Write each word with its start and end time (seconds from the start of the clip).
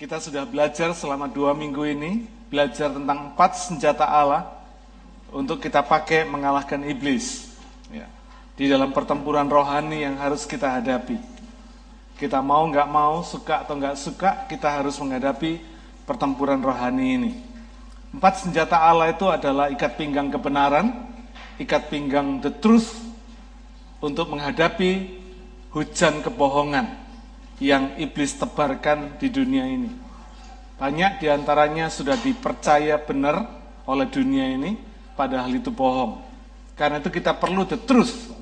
Kita 0.00 0.16
sudah 0.16 0.48
belajar 0.48 0.96
selama 0.96 1.28
dua 1.28 1.52
minggu 1.52 1.84
ini, 1.84 2.24
belajar 2.48 2.88
tentang 2.88 3.36
empat 3.36 3.52
senjata 3.52 4.08
Allah 4.08 4.48
untuk 5.28 5.60
kita 5.60 5.84
pakai 5.84 6.24
mengalahkan 6.24 6.80
iblis. 6.88 7.52
Ya. 7.92 8.08
Di 8.56 8.64
dalam 8.64 8.96
pertempuran 8.96 9.44
rohani 9.44 10.00
yang 10.00 10.16
harus 10.16 10.48
kita 10.48 10.72
hadapi. 10.72 11.20
Kita 12.16 12.40
mau 12.40 12.64
nggak 12.72 12.88
mau, 12.88 13.20
suka 13.20 13.60
atau 13.60 13.76
nggak 13.76 13.96
suka, 14.00 14.48
kita 14.48 14.72
harus 14.72 14.96
menghadapi 14.96 15.60
pertempuran 16.08 16.64
rohani 16.64 17.06
ini. 17.20 17.32
Empat 18.16 18.40
senjata 18.48 18.80
Allah 18.80 19.12
itu 19.12 19.28
adalah 19.28 19.68
ikat 19.68 20.00
pinggang 20.00 20.32
kebenaran, 20.32 20.96
ikat 21.60 21.92
pinggang 21.92 22.40
the 22.40 22.48
truth, 22.48 22.96
untuk 24.00 24.32
menghadapi 24.32 25.20
hujan 25.76 26.24
kebohongan 26.24 26.99
yang 27.60 27.94
iblis 28.00 28.34
tebarkan 28.40 29.20
di 29.20 29.28
dunia 29.28 29.68
ini. 29.68 29.92
Banyak 30.80 31.20
di 31.20 31.28
antaranya 31.28 31.92
sudah 31.92 32.16
dipercaya 32.16 32.96
benar 32.96 33.44
oleh 33.84 34.08
dunia 34.08 34.48
ini, 34.48 34.80
padahal 35.12 35.52
itu 35.52 35.68
bohong. 35.68 36.24
Karena 36.72 36.96
itu 37.04 37.12
kita 37.12 37.36
perlu 37.36 37.68
the 37.68 37.76
truth, 37.76 38.32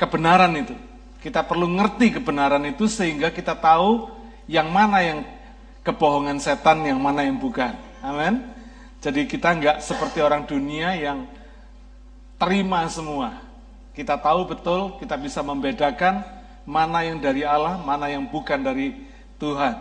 kebenaran 0.00 0.56
itu. 0.56 0.72
Kita 1.20 1.44
perlu 1.44 1.68
ngerti 1.68 2.16
kebenaran 2.16 2.64
itu 2.64 2.88
sehingga 2.88 3.28
kita 3.28 3.52
tahu 3.52 4.08
yang 4.48 4.72
mana 4.72 5.04
yang 5.04 5.20
kebohongan 5.84 6.40
setan, 6.40 6.80
yang 6.88 6.96
mana 6.96 7.28
yang 7.28 7.36
bukan. 7.36 7.76
Amin. 8.00 8.48
Jadi 9.04 9.28
kita 9.28 9.52
nggak 9.52 9.76
seperti 9.84 10.24
orang 10.24 10.48
dunia 10.48 10.96
yang 10.96 11.28
terima 12.40 12.88
semua. 12.88 13.44
Kita 13.92 14.16
tahu 14.16 14.48
betul, 14.48 14.96
kita 14.96 15.20
bisa 15.20 15.44
membedakan 15.44 16.24
mana 16.64 17.04
yang 17.04 17.20
dari 17.20 17.44
Allah, 17.44 17.80
mana 17.80 18.08
yang 18.08 18.24
bukan 18.28 18.60
dari 18.60 18.96
Tuhan. 19.36 19.80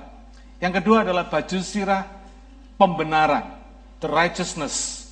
Yang 0.59 0.73
kedua 0.83 1.03
adalah 1.03 1.27
baju 1.27 1.59
sirah 1.59 2.07
pembenaran, 2.79 3.59
the 3.99 4.07
righteousness. 4.07 5.07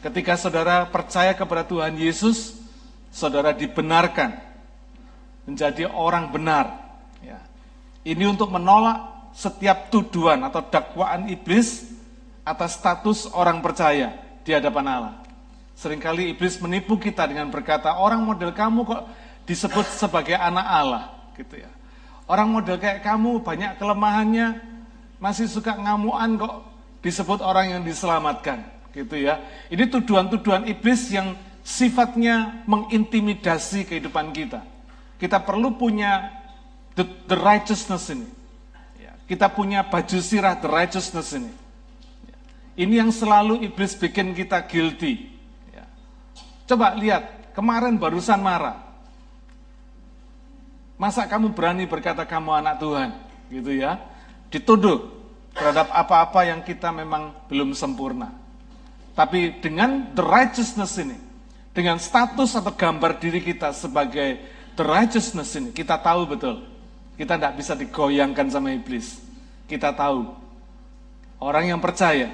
Ketika 0.00 0.34
saudara 0.34 0.88
percaya 0.88 1.36
kepada 1.36 1.62
Tuhan 1.66 1.94
Yesus, 1.98 2.56
saudara 3.12 3.52
dibenarkan 3.52 4.38
menjadi 5.44 5.90
orang 5.90 6.30
benar. 6.30 6.78
Ya. 7.20 7.38
Ini 8.06 8.30
untuk 8.30 8.48
menolak 8.48 9.30
setiap 9.34 9.92
tuduhan 9.92 10.40
atau 10.46 10.64
dakwaan 10.64 11.28
iblis 11.30 11.86
atas 12.42 12.78
status 12.80 13.30
orang 13.30 13.60
percaya 13.60 14.16
di 14.42 14.50
hadapan 14.50 14.86
Allah. 14.88 15.14
Seringkali 15.78 16.34
iblis 16.36 16.60
menipu 16.60 17.00
kita 17.00 17.24
dengan 17.24 17.48
berkata, 17.48 17.96
orang 17.96 18.20
model 18.20 18.52
kamu 18.52 18.84
kok 18.84 19.02
disebut 19.44 19.86
sebagai 19.88 20.36
anak 20.36 20.66
Allah 20.66 21.04
gitu 21.36 21.60
ya. 21.60 21.70
Orang 22.30 22.54
model 22.54 22.78
kayak 22.78 23.02
kamu 23.02 23.42
banyak 23.42 23.74
kelemahannya, 23.80 24.62
masih 25.18 25.50
suka 25.50 25.74
ngamuan 25.74 26.38
kok 26.38 26.62
disebut 27.02 27.42
orang 27.42 27.74
yang 27.74 27.82
diselamatkan 27.82 28.62
gitu 28.94 29.18
ya. 29.18 29.42
Ini 29.66 29.90
tuduhan-tuduhan 29.90 30.66
iblis 30.70 31.10
yang 31.10 31.34
sifatnya 31.64 32.64
mengintimidasi 32.66 33.86
kehidupan 33.86 34.30
kita. 34.34 34.62
Kita 35.20 35.42
perlu 35.44 35.76
punya 35.76 36.32
the, 36.96 37.04
the 37.28 37.36
righteousness 37.36 38.08
ini. 38.08 38.28
Ya, 38.96 39.12
kita 39.28 39.52
punya 39.52 39.84
baju 39.84 40.18
sirah 40.18 40.56
the 40.56 40.68
righteousness 40.68 41.36
ini. 41.36 41.52
Ya, 42.26 42.36
ini 42.80 42.94
yang 42.98 43.12
selalu 43.12 43.60
iblis 43.60 43.92
bikin 43.94 44.32
kita 44.32 44.64
guilty. 44.64 45.28
Ya. 45.70 45.84
Coba 46.64 46.96
lihat, 46.96 47.52
kemarin 47.52 48.00
barusan 48.00 48.40
marah. 48.40 48.89
Masa 51.00 51.24
kamu 51.24 51.56
berani 51.56 51.88
berkata 51.88 52.28
kamu 52.28 52.60
anak 52.60 52.76
Tuhan? 52.76 53.08
Gitu 53.48 53.80
ya. 53.80 53.96
Dituduh 54.52 55.08
terhadap 55.56 55.88
apa-apa 55.96 56.44
yang 56.44 56.60
kita 56.60 56.92
memang 56.92 57.32
belum 57.48 57.72
sempurna. 57.72 58.28
Tapi 59.16 59.64
dengan 59.64 60.12
the 60.12 60.20
righteousness 60.20 61.00
ini, 61.00 61.16
dengan 61.72 61.96
status 61.96 62.52
atau 62.52 62.76
gambar 62.76 63.16
diri 63.16 63.40
kita 63.40 63.72
sebagai 63.72 64.44
the 64.76 64.84
righteousness 64.84 65.56
ini, 65.56 65.72
kita 65.72 65.96
tahu 65.96 66.36
betul. 66.36 66.68
Kita 67.16 67.40
tidak 67.40 67.56
bisa 67.56 67.72
digoyangkan 67.72 68.52
sama 68.52 68.68
iblis. 68.76 69.24
Kita 69.64 69.96
tahu 69.96 70.28
orang 71.40 71.72
yang 71.72 71.80
percaya 71.80 72.28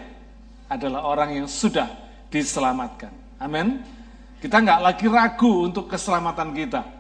adalah 0.67 1.07
orang 1.07 1.39
yang 1.39 1.47
sudah 1.47 1.87
diselamatkan. 2.35 3.15
Amin. 3.39 3.79
Kita 4.43 4.59
nggak 4.59 4.81
lagi 4.83 5.07
ragu 5.07 5.71
untuk 5.71 5.87
keselamatan 5.87 6.51
kita. 6.51 6.96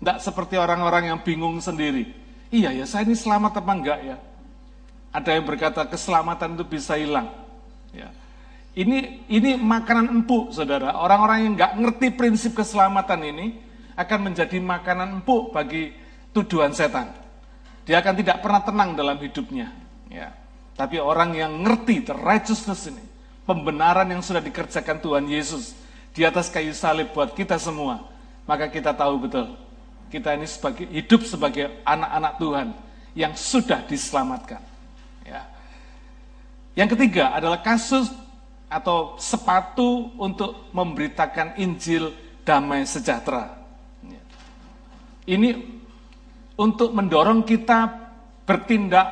Tidak 0.00 0.16
seperti 0.16 0.56
orang-orang 0.56 1.12
yang 1.12 1.20
bingung 1.20 1.60
sendiri. 1.60 2.08
Iya 2.48 2.72
ya, 2.72 2.84
saya 2.88 3.04
ini 3.04 3.12
selamat 3.12 3.60
apa 3.60 3.72
enggak 3.76 4.00
ya? 4.00 4.16
Ada 5.12 5.36
yang 5.36 5.44
berkata 5.44 5.84
keselamatan 5.84 6.56
itu 6.56 6.64
bisa 6.64 6.96
hilang. 6.96 7.28
Ya. 7.92 8.08
Ini 8.72 9.28
ini 9.28 9.60
makanan 9.60 10.08
empuk, 10.08 10.56
saudara. 10.56 10.96
Orang-orang 10.96 11.44
yang 11.44 11.52
nggak 11.52 11.72
ngerti 11.76 12.06
prinsip 12.16 12.56
keselamatan 12.56 13.20
ini 13.28 13.46
akan 13.92 14.32
menjadi 14.32 14.56
makanan 14.56 15.20
empuk 15.20 15.52
bagi 15.52 15.92
tuduhan 16.32 16.72
setan. 16.72 17.12
Dia 17.84 18.00
akan 18.00 18.14
tidak 18.16 18.40
pernah 18.40 18.64
tenang 18.64 18.96
dalam 18.96 19.20
hidupnya. 19.20 19.68
Ya. 20.08 20.32
Tapi 20.80 20.96
orang 20.96 21.36
yang 21.36 21.60
ngerti 21.60 22.08
the 22.08 22.16
righteousness 22.16 22.88
ini, 22.88 23.04
pembenaran 23.44 24.08
yang 24.08 24.24
sudah 24.24 24.40
dikerjakan 24.40 24.96
Tuhan 24.96 25.28
Yesus 25.28 25.76
di 26.16 26.24
atas 26.24 26.48
kayu 26.48 26.72
salib 26.72 27.12
buat 27.12 27.36
kita 27.36 27.60
semua, 27.60 28.08
maka 28.48 28.64
kita 28.72 28.96
tahu 28.96 29.28
betul 29.28 29.69
kita 30.10 30.34
ini 30.34 30.44
sebagai 30.50 30.90
hidup 30.90 31.22
sebagai 31.22 31.80
anak-anak 31.86 32.32
Tuhan 32.42 32.68
yang 33.14 33.32
sudah 33.38 33.86
diselamatkan. 33.86 34.58
Ya. 35.22 35.46
Yang 36.74 36.98
ketiga 36.98 37.30
adalah 37.34 37.62
kasus 37.62 38.10
atau 38.70 39.18
sepatu 39.18 40.14
untuk 40.18 40.70
memberitakan 40.70 41.58
Injil 41.58 42.14
damai 42.42 42.86
sejahtera. 42.86 43.58
Ini 45.30 45.54
untuk 46.58 46.90
mendorong 46.90 47.46
kita 47.46 47.86
bertindak 48.42 49.06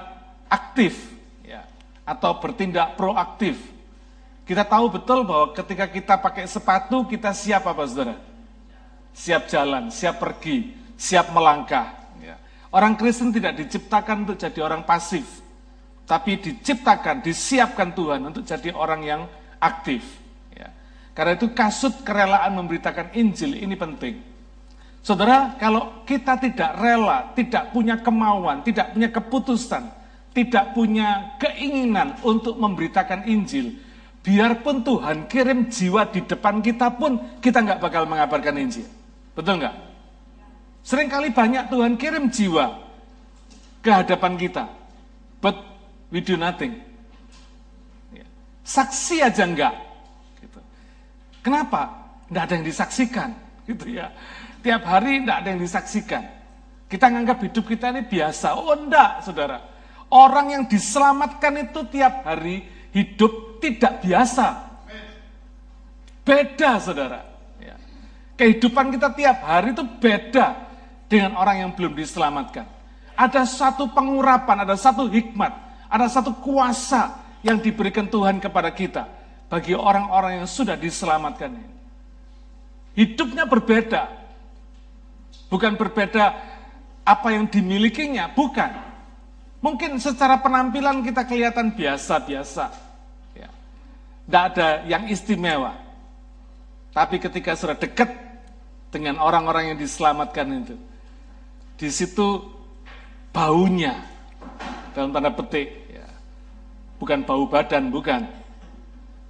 aktif 0.51 0.99
ya, 1.47 1.63
atau 2.03 2.43
bertindak 2.43 2.99
proaktif. 2.99 3.55
Kita 4.43 4.65
tahu 4.65 4.99
betul 4.99 5.29
bahwa 5.29 5.53
ketika 5.53 5.87
kita 5.87 6.15
pakai 6.19 6.49
sepatu 6.49 7.05
kita 7.05 7.31
siap 7.37 7.69
apa 7.69 7.85
saudara? 7.85 8.17
Siap 9.13 9.51
jalan, 9.51 9.93
siap 9.93 10.17
pergi, 10.19 10.73
siap 10.99 11.31
melangkah. 11.31 11.95
Ya. 12.19 12.35
Orang 12.75 12.99
Kristen 12.99 13.31
tidak 13.31 13.55
diciptakan 13.55 14.27
untuk 14.27 14.37
jadi 14.37 14.59
orang 14.67 14.83
pasif, 14.83 15.25
tapi 16.05 16.43
diciptakan, 16.43 17.23
disiapkan 17.23 17.95
Tuhan 17.95 18.21
untuk 18.27 18.43
jadi 18.43 18.75
orang 18.75 19.01
yang 19.07 19.23
aktif. 19.63 20.03
Ya. 20.51 20.75
Karena 21.15 21.39
itu 21.39 21.55
kasut 21.55 22.03
kerelaan 22.03 22.59
memberitakan 22.59 23.15
Injil 23.15 23.55
ini 23.55 23.79
penting. 23.79 24.19
Saudara, 24.99 25.55
kalau 25.57 26.03
kita 26.03 26.37
tidak 26.37 26.75
rela, 26.77 27.33
tidak 27.33 27.71
punya 27.71 27.97
kemauan, 28.03 28.61
tidak 28.67 28.93
punya 28.93 29.09
keputusan, 29.09 29.89
tidak 30.35 30.75
punya 30.77 31.39
keinginan 31.41 32.19
untuk 32.21 32.59
memberitakan 32.59 33.25
Injil, 33.25 33.79
biarpun 34.21 34.85
Tuhan 34.85 35.25
kirim 35.31 35.71
jiwa 35.73 36.13
di 36.13 36.27
depan 36.27 36.61
kita 36.61 36.93
pun, 36.99 37.41
kita 37.41 37.63
nggak 37.65 37.81
bakal 37.81 38.05
mengabarkan 38.05 38.59
Injil. 38.61 38.85
Betul 39.33 39.63
nggak? 39.65 39.88
Seringkali 40.83 41.34
banyak 41.37 41.69
Tuhan 41.69 42.00
kirim 42.00 42.33
jiwa 42.33 42.89
ke 43.83 43.91
hadapan 43.91 44.34
kita. 44.37 44.65
But 45.39 45.56
we 46.11 46.25
do 46.25 46.34
nothing. 46.34 46.81
Ya. 48.11 48.27
Saksi 48.66 49.22
aja 49.22 49.47
enggak. 49.47 49.75
Gitu. 50.43 50.61
Kenapa? 51.44 51.93
Tidak 52.28 52.43
ada 52.43 52.53
yang 52.59 52.67
disaksikan. 52.67 53.31
Gitu 53.69 54.00
ya. 54.00 54.11
Tiap 54.65 54.83
hari 54.83 55.22
tidak 55.22 55.37
ada 55.44 55.49
yang 55.55 55.62
disaksikan. 55.62 56.25
Kita 56.88 57.06
nganggap 57.12 57.38
hidup 57.44 57.64
kita 57.69 57.93
ini 57.93 58.03
biasa. 58.08 58.56
Oh 58.56 58.73
enggak, 58.73 59.23
saudara. 59.23 59.61
Orang 60.08 60.56
yang 60.56 60.64
diselamatkan 60.64 61.69
itu 61.69 61.85
tiap 61.93 62.25
hari 62.25 62.64
hidup 62.97 63.61
tidak 63.61 64.00
biasa. 64.00 64.47
Beda, 66.25 66.81
saudara. 66.81 67.25
Ya. 67.61 67.76
Kehidupan 68.41 68.93
kita 68.93 69.12
tiap 69.17 69.44
hari 69.44 69.76
itu 69.76 69.85
beda 69.85 70.68
dengan 71.08 71.34
orang 71.40 71.66
yang 71.66 71.70
belum 71.72 71.96
diselamatkan. 71.96 72.69
Ada 73.19 73.49
satu 73.49 73.90
pengurapan, 73.90 74.62
ada 74.62 74.76
satu 74.78 75.10
hikmat, 75.10 75.50
ada 75.90 76.06
satu 76.06 76.37
kuasa 76.38 77.19
yang 77.43 77.58
diberikan 77.58 78.06
Tuhan 78.06 78.38
kepada 78.38 78.70
kita 78.70 79.08
bagi 79.49 79.72
orang-orang 79.75 80.44
yang 80.44 80.49
sudah 80.49 80.76
diselamatkan 80.76 81.50
ini. 81.56 81.72
Hidupnya 82.94 83.49
berbeda. 83.49 84.02
Bukan 85.49 85.81
berbeda 85.81 86.37
apa 87.08 87.28
yang 87.32 87.49
dimilikinya, 87.49 88.28
bukan. 88.37 88.69
Mungkin 89.64 89.96
secara 89.99 90.38
penampilan 90.38 91.02
kita 91.02 91.25
kelihatan 91.25 91.72
biasa-biasa. 91.72 92.69
Ya. 93.34 93.49
Tidak 94.28 94.43
ada 94.55 94.69
yang 94.84 95.08
istimewa. 95.08 95.75
Tapi 96.93 97.16
ketika 97.19 97.56
sudah 97.56 97.75
dekat 97.75 98.12
dengan 98.93 99.19
orang-orang 99.25 99.72
yang 99.75 99.78
diselamatkan 99.81 100.46
itu, 100.62 100.76
di 101.79 101.89
situ 101.95 102.43
baunya 103.31 104.03
dalam 104.91 105.15
tanda 105.15 105.31
petik 105.31 105.87
ya. 105.95 106.07
bukan 106.99 107.23
bau 107.23 107.47
badan, 107.47 107.95
bukan. 107.95 108.27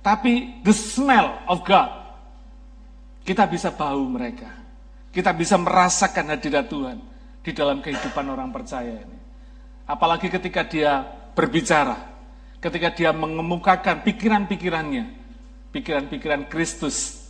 Tapi 0.00 0.64
the 0.64 0.72
smell 0.72 1.44
of 1.44 1.60
God. 1.68 1.92
Kita 3.20 3.44
bisa 3.44 3.68
bau 3.76 4.08
mereka. 4.08 4.48
Kita 5.12 5.36
bisa 5.36 5.60
merasakan 5.60 6.32
hadirat 6.32 6.72
Tuhan 6.72 6.96
di 7.44 7.52
dalam 7.52 7.84
kehidupan 7.84 8.24
orang 8.24 8.48
percaya 8.48 8.96
ini. 8.96 9.18
Apalagi 9.84 10.32
ketika 10.32 10.64
dia 10.64 11.04
berbicara, 11.36 11.96
ketika 12.64 12.88
dia 12.96 13.12
mengemukakan 13.12 14.00
pikiran-pikirannya, 14.00 15.04
pikiran-pikiran 15.76 16.48
Kristus 16.48 17.28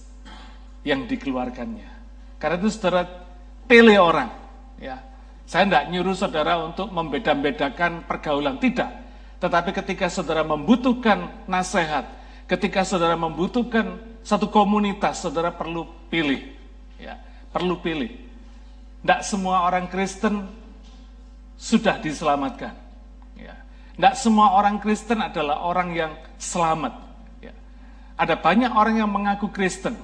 yang 0.87 1.11
dikeluarkannya. 1.11 1.91
Karena 2.39 2.57
itu 2.63 2.71
saudara 2.71 3.03
pilih 3.67 3.99
orang. 3.99 4.48
Ya, 4.79 5.03
Saya 5.49 5.65
tidak 5.65 5.85
nyuruh 5.91 6.15
saudara 6.15 6.61
untuk 6.61 6.93
membeda-bedakan 6.93 8.05
pergaulan, 8.05 8.61
tidak. 8.61 8.93
Tetapi 9.41 9.71
ketika 9.73 10.07
saudara 10.13 10.45
membutuhkan 10.45 11.31
nasihat, 11.49 12.05
ketika 12.45 12.85
saudara 12.85 13.17
membutuhkan 13.17 13.97
satu 14.21 14.51
komunitas, 14.53 15.25
saudara 15.25 15.49
perlu 15.49 15.89
pilih. 16.13 16.53
Ya, 17.01 17.17
perlu 17.49 17.81
pilih. 17.81 18.13
Tidak 19.01 19.21
semua 19.25 19.65
orang 19.65 19.89
Kristen 19.89 20.53
sudah 21.57 21.97
diselamatkan. 21.97 22.77
Ya. 23.39 23.57
Tidak 23.97 24.15
semua 24.21 24.53
orang 24.53 24.77
Kristen 24.83 25.23
adalah 25.25 25.65
orang 25.65 25.97
yang 25.97 26.13
selamat. 26.37 26.93
Ya. 27.41 27.57
Ada 28.21 28.37
banyak 28.37 28.75
orang 28.75 29.01
yang 29.01 29.11
mengaku 29.11 29.49
Kristen. 29.49 29.97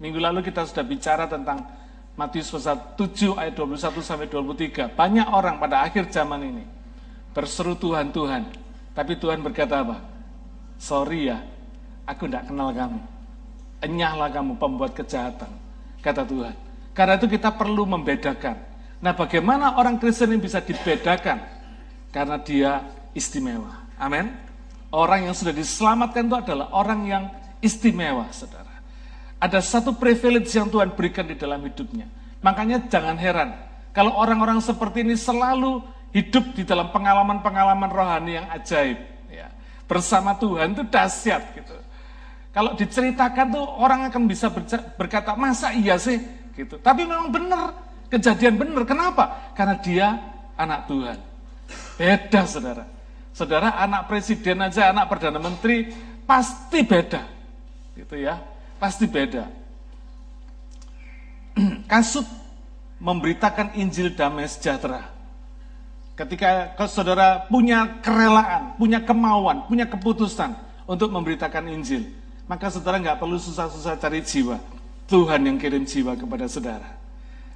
Minggu 0.00 0.20
lalu 0.20 0.40
kita 0.40 0.64
sudah 0.64 0.84
bicara 0.86 1.28
tentang 1.28 1.68
Matius 2.16 2.48
pasal 2.48 2.96
7 2.96 3.36
ayat 3.36 3.52
21 3.52 4.00
sampai 4.00 4.26
23. 4.32 4.96
Banyak 4.96 5.28
orang 5.28 5.60
pada 5.60 5.84
akhir 5.84 6.08
zaman 6.08 6.40
ini 6.48 6.64
berseru 7.36 7.76
Tuhan, 7.76 8.08
Tuhan. 8.08 8.48
Tapi 8.96 9.20
Tuhan 9.20 9.44
berkata 9.44 9.84
apa? 9.84 10.00
Sorry 10.80 11.28
ya, 11.28 11.44
aku 12.08 12.24
tidak 12.24 12.48
kenal 12.48 12.72
kamu. 12.72 13.00
Enyahlah 13.84 14.32
kamu 14.32 14.56
pembuat 14.56 14.96
kejahatan, 14.96 15.52
kata 16.00 16.24
Tuhan. 16.24 16.56
Karena 16.96 17.20
itu 17.20 17.28
kita 17.28 17.52
perlu 17.52 17.84
membedakan. 17.84 18.56
Nah 19.04 19.12
bagaimana 19.12 19.76
orang 19.76 20.00
Kristen 20.00 20.32
ini 20.32 20.40
bisa 20.40 20.64
dibedakan? 20.64 21.44
Karena 22.08 22.40
dia 22.40 22.80
istimewa. 23.12 23.84
Amin. 24.00 24.32
Orang 24.88 25.28
yang 25.28 25.36
sudah 25.36 25.52
diselamatkan 25.52 26.24
itu 26.24 26.36
adalah 26.40 26.72
orang 26.72 27.00
yang 27.04 27.24
istimewa, 27.60 28.32
saudara. 28.32 28.65
Ada 29.36 29.60
satu 29.60 29.92
privilege 29.96 30.48
yang 30.56 30.72
Tuhan 30.72 30.96
berikan 30.96 31.28
di 31.28 31.36
dalam 31.36 31.60
hidupnya. 31.60 32.08
Makanya 32.40 32.88
jangan 32.88 33.16
heran 33.20 33.66
kalau 33.96 34.12
orang-orang 34.12 34.60
seperti 34.60 35.00
ini 35.00 35.16
selalu 35.16 35.80
hidup 36.12 36.52
di 36.52 36.68
dalam 36.68 36.92
pengalaman-pengalaman 36.92 37.88
rohani 37.88 38.36
yang 38.36 38.44
ajaib. 38.52 39.00
Ya. 39.32 39.48
Bersama 39.88 40.36
Tuhan 40.36 40.76
itu 40.76 40.84
dahsyat 40.84 41.56
gitu. 41.56 41.72
Kalau 42.52 42.76
diceritakan 42.76 43.52
tuh 43.52 43.64
orang 43.64 44.12
akan 44.12 44.28
bisa 44.28 44.52
berkata, 45.00 45.32
masa 45.32 45.72
iya 45.72 45.96
sih? 45.96 46.20
gitu. 46.56 46.76
Tapi 46.80 47.08
memang 47.08 47.32
benar, 47.32 47.72
kejadian 48.12 48.56
benar. 48.60 48.84
Kenapa? 48.84 49.52
Karena 49.56 49.76
dia 49.80 50.06
anak 50.60 50.88
Tuhan. 50.88 51.18
Beda 51.96 52.44
saudara. 52.44 52.84
Saudara 53.32 53.80
anak 53.80 54.08
presiden 54.08 54.60
aja, 54.60 54.92
anak 54.92 55.08
perdana 55.08 55.40
menteri 55.40 55.88
pasti 56.24 56.84
beda. 56.84 57.24
Gitu 57.96 58.24
ya 58.24 58.55
pasti 58.76 59.08
beda. 59.08 59.48
Kasut 61.90 62.24
memberitakan 63.00 63.76
Injil 63.76 64.12
damai 64.12 64.48
sejahtera. 64.48 65.12
Ketika 66.16 66.72
saudara 66.88 67.44
punya 67.44 68.00
kerelaan, 68.00 68.72
punya 68.80 69.04
kemauan, 69.04 69.68
punya 69.68 69.84
keputusan 69.84 70.56
untuk 70.88 71.12
memberitakan 71.12 71.68
Injil, 71.68 72.08
maka 72.48 72.72
saudara 72.72 72.96
nggak 72.96 73.20
perlu 73.20 73.36
susah-susah 73.36 74.00
cari 74.00 74.24
jiwa. 74.24 74.56
Tuhan 75.06 75.44
yang 75.44 75.60
kirim 75.60 75.86
jiwa 75.86 76.16
kepada 76.18 76.50
saudara. 76.50 76.88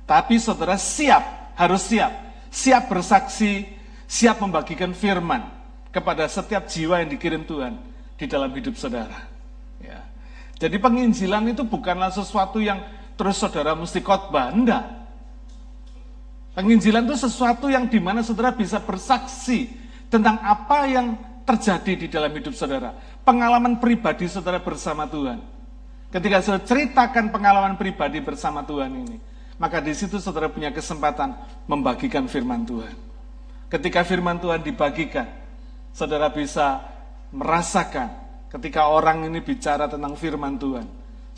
Tapi 0.06 0.38
saudara 0.38 0.78
siap, 0.78 1.56
harus 1.56 1.82
siap. 1.88 2.12
Siap 2.50 2.90
bersaksi, 2.90 3.66
siap 4.06 4.38
membagikan 4.42 4.90
firman 4.94 5.50
kepada 5.90 6.26
setiap 6.30 6.66
jiwa 6.66 7.02
yang 7.02 7.10
dikirim 7.10 7.42
Tuhan 7.46 7.74
di 8.18 8.26
dalam 8.28 8.50
hidup 8.54 8.76
saudara. 8.78 9.30
Jadi 10.60 10.76
penginjilan 10.76 11.56
itu 11.56 11.64
bukanlah 11.64 12.12
sesuatu 12.12 12.60
yang 12.60 12.84
terus 13.16 13.40
saudara 13.40 13.72
mesti 13.72 14.04
khotbah, 14.04 14.52
enggak. 14.52 14.84
Penginjilan 16.52 17.08
itu 17.08 17.16
sesuatu 17.16 17.72
yang 17.72 17.88
di 17.88 17.96
mana 17.96 18.20
saudara 18.20 18.52
bisa 18.52 18.76
bersaksi 18.76 19.72
tentang 20.12 20.36
apa 20.44 20.84
yang 20.84 21.16
terjadi 21.48 21.92
di 22.04 22.06
dalam 22.12 22.28
hidup 22.28 22.52
saudara. 22.52 22.92
Pengalaman 23.24 23.80
pribadi 23.80 24.28
saudara 24.28 24.60
bersama 24.60 25.08
Tuhan. 25.08 25.40
Ketika 26.12 26.44
saudara 26.44 26.68
ceritakan 26.68 27.32
pengalaman 27.32 27.80
pribadi 27.80 28.20
bersama 28.20 28.60
Tuhan 28.60 28.92
ini, 28.92 29.16
maka 29.56 29.80
di 29.80 29.96
situ 29.96 30.20
saudara 30.20 30.52
punya 30.52 30.68
kesempatan 30.68 31.40
membagikan 31.64 32.28
firman 32.28 32.68
Tuhan. 32.68 32.92
Ketika 33.72 34.04
firman 34.04 34.36
Tuhan 34.36 34.60
dibagikan, 34.60 35.24
saudara 35.96 36.28
bisa 36.28 36.84
merasakan 37.32 38.10
Ketika 38.50 38.90
orang 38.90 39.30
ini 39.30 39.38
bicara 39.38 39.86
tentang 39.86 40.18
firman 40.18 40.58
Tuhan, 40.58 40.86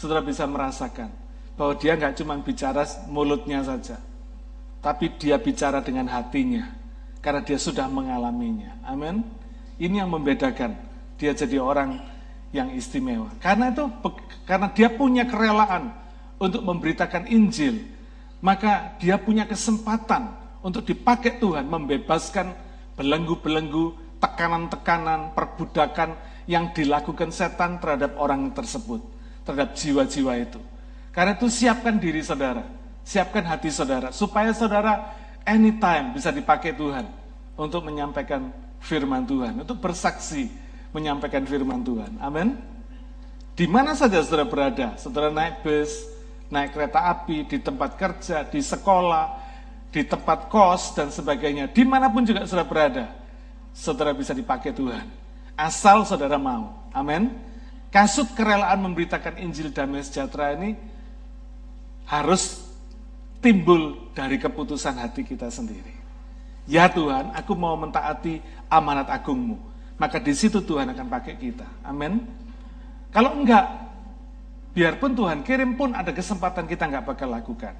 saudara 0.00 0.24
bisa 0.24 0.48
merasakan 0.48 1.12
bahwa 1.60 1.76
dia 1.76 1.92
nggak 1.92 2.16
cuma 2.16 2.40
bicara 2.40 2.88
mulutnya 3.12 3.60
saja, 3.60 4.00
tapi 4.80 5.12
dia 5.20 5.36
bicara 5.36 5.84
dengan 5.84 6.08
hatinya, 6.08 6.72
karena 7.20 7.44
dia 7.44 7.60
sudah 7.60 7.84
mengalaminya. 7.84 8.80
Amin. 8.88 9.20
Ini 9.76 10.00
yang 10.00 10.08
membedakan 10.08 10.72
dia 11.20 11.36
jadi 11.36 11.60
orang 11.60 12.00
yang 12.56 12.72
istimewa. 12.72 13.28
Karena 13.44 13.68
itu, 13.68 13.84
karena 14.48 14.72
dia 14.72 14.88
punya 14.88 15.28
kerelaan 15.28 15.92
untuk 16.40 16.64
memberitakan 16.64 17.28
Injil, 17.28 17.92
maka 18.40 18.96
dia 18.96 19.20
punya 19.20 19.44
kesempatan 19.44 20.32
untuk 20.64 20.88
dipakai 20.88 21.36
Tuhan 21.36 21.68
membebaskan 21.68 22.56
belenggu-belenggu, 22.96 24.16
tekanan-tekanan, 24.16 25.36
perbudakan 25.36 26.31
yang 26.46 26.74
dilakukan 26.74 27.30
setan 27.30 27.78
terhadap 27.78 28.18
orang 28.18 28.50
tersebut, 28.50 29.02
terhadap 29.46 29.74
jiwa-jiwa 29.78 30.32
itu. 30.42 30.60
Karena 31.12 31.36
itu 31.36 31.46
siapkan 31.52 32.00
diri 32.00 32.24
saudara, 32.24 32.64
siapkan 33.04 33.44
hati 33.46 33.68
saudara, 33.68 34.10
supaya 34.10 34.50
saudara 34.56 35.12
anytime 35.46 36.16
bisa 36.16 36.32
dipakai 36.32 36.74
Tuhan 36.74 37.06
untuk 37.54 37.86
menyampaikan 37.86 38.50
firman 38.82 39.22
Tuhan, 39.28 39.62
untuk 39.62 39.78
bersaksi 39.78 40.50
menyampaikan 40.90 41.46
firman 41.46 41.84
Tuhan. 41.84 42.18
Amin. 42.18 42.58
Di 43.52 43.68
mana 43.68 43.92
saja 43.92 44.18
saudara 44.24 44.48
berada, 44.48 44.96
saudara 44.96 45.28
naik 45.28 45.60
bus, 45.60 46.08
naik 46.48 46.72
kereta 46.72 47.04
api, 47.12 47.44
di 47.44 47.60
tempat 47.60 48.00
kerja, 48.00 48.48
di 48.48 48.64
sekolah, 48.64 49.26
di 49.92 50.02
tempat 50.08 50.48
kos, 50.48 50.96
dan 50.96 51.12
sebagainya, 51.12 51.68
di 51.68 51.84
mana 51.84 52.08
pun 52.08 52.24
juga 52.24 52.48
saudara 52.48 52.64
berada, 52.64 53.04
saudara 53.76 54.16
bisa 54.16 54.32
dipakai 54.32 54.72
Tuhan 54.72 55.21
Asal 55.56 56.04
saudara 56.08 56.40
mau. 56.40 56.72
Amin. 56.92 57.32
Kasut 57.92 58.32
kerelaan 58.32 58.80
memberitakan 58.80 59.36
Injil 59.36 59.68
damai 59.68 60.00
sejahtera 60.00 60.56
ini 60.56 60.76
harus 62.08 62.64
timbul 63.44 64.08
dari 64.16 64.40
keputusan 64.40 64.96
hati 64.96 65.26
kita 65.26 65.52
sendiri. 65.52 65.92
Ya 66.64 66.86
Tuhan, 66.88 67.34
aku 67.34 67.52
mau 67.58 67.74
mentaati 67.74 68.38
amanat 68.70 69.10
agungmu. 69.10 69.58
Maka 69.98 70.22
di 70.22 70.32
situ 70.32 70.62
Tuhan 70.62 70.88
akan 70.94 71.06
pakai 71.10 71.34
kita. 71.36 71.66
Amin. 71.84 72.22
Kalau 73.12 73.36
enggak, 73.36 73.66
biarpun 74.72 75.12
Tuhan 75.12 75.44
kirim 75.44 75.76
pun 75.76 75.92
ada 75.92 76.14
kesempatan 76.14 76.64
kita 76.64 76.88
enggak 76.88 77.04
bakal 77.04 77.28
lakukan. 77.28 77.76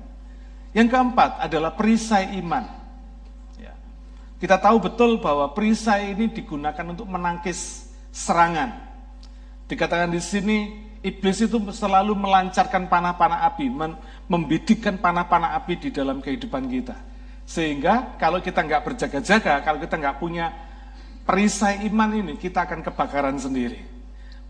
Yang 0.76 0.88
keempat 0.93 1.41
adalah 1.41 1.73
perisai 1.73 2.37
iman. 2.43 2.82
Kita 4.43 4.59
tahu 4.59 4.83
betul 4.83 5.23
bahwa 5.23 5.55
perisai 5.55 6.19
ini 6.19 6.27
digunakan 6.27 6.83
untuk 6.91 7.07
menangkis 7.07 7.87
serangan. 8.11 8.75
Dikatakan 9.71 10.11
di 10.11 10.19
sini, 10.19 10.59
iblis 10.99 11.47
itu 11.47 11.63
selalu 11.71 12.19
melancarkan 12.19 12.91
panah-panah 12.91 13.47
api, 13.47 13.71
membidikkan 14.27 14.99
panah-panah 14.99 15.55
api 15.63 15.87
di 15.87 15.89
dalam 15.95 16.19
kehidupan 16.19 16.67
kita. 16.67 16.99
Sehingga 17.47 18.19
kalau 18.19 18.43
kita 18.43 18.67
nggak 18.67 18.83
berjaga-jaga, 18.83 19.63
kalau 19.63 19.79
kita 19.79 19.95
nggak 19.95 20.19
punya 20.19 20.51
perisai 21.23 21.87
iman 21.87 22.11
ini, 22.11 22.35
kita 22.35 22.67
akan 22.67 22.83
kebakaran 22.83 23.39
sendiri. 23.39 23.79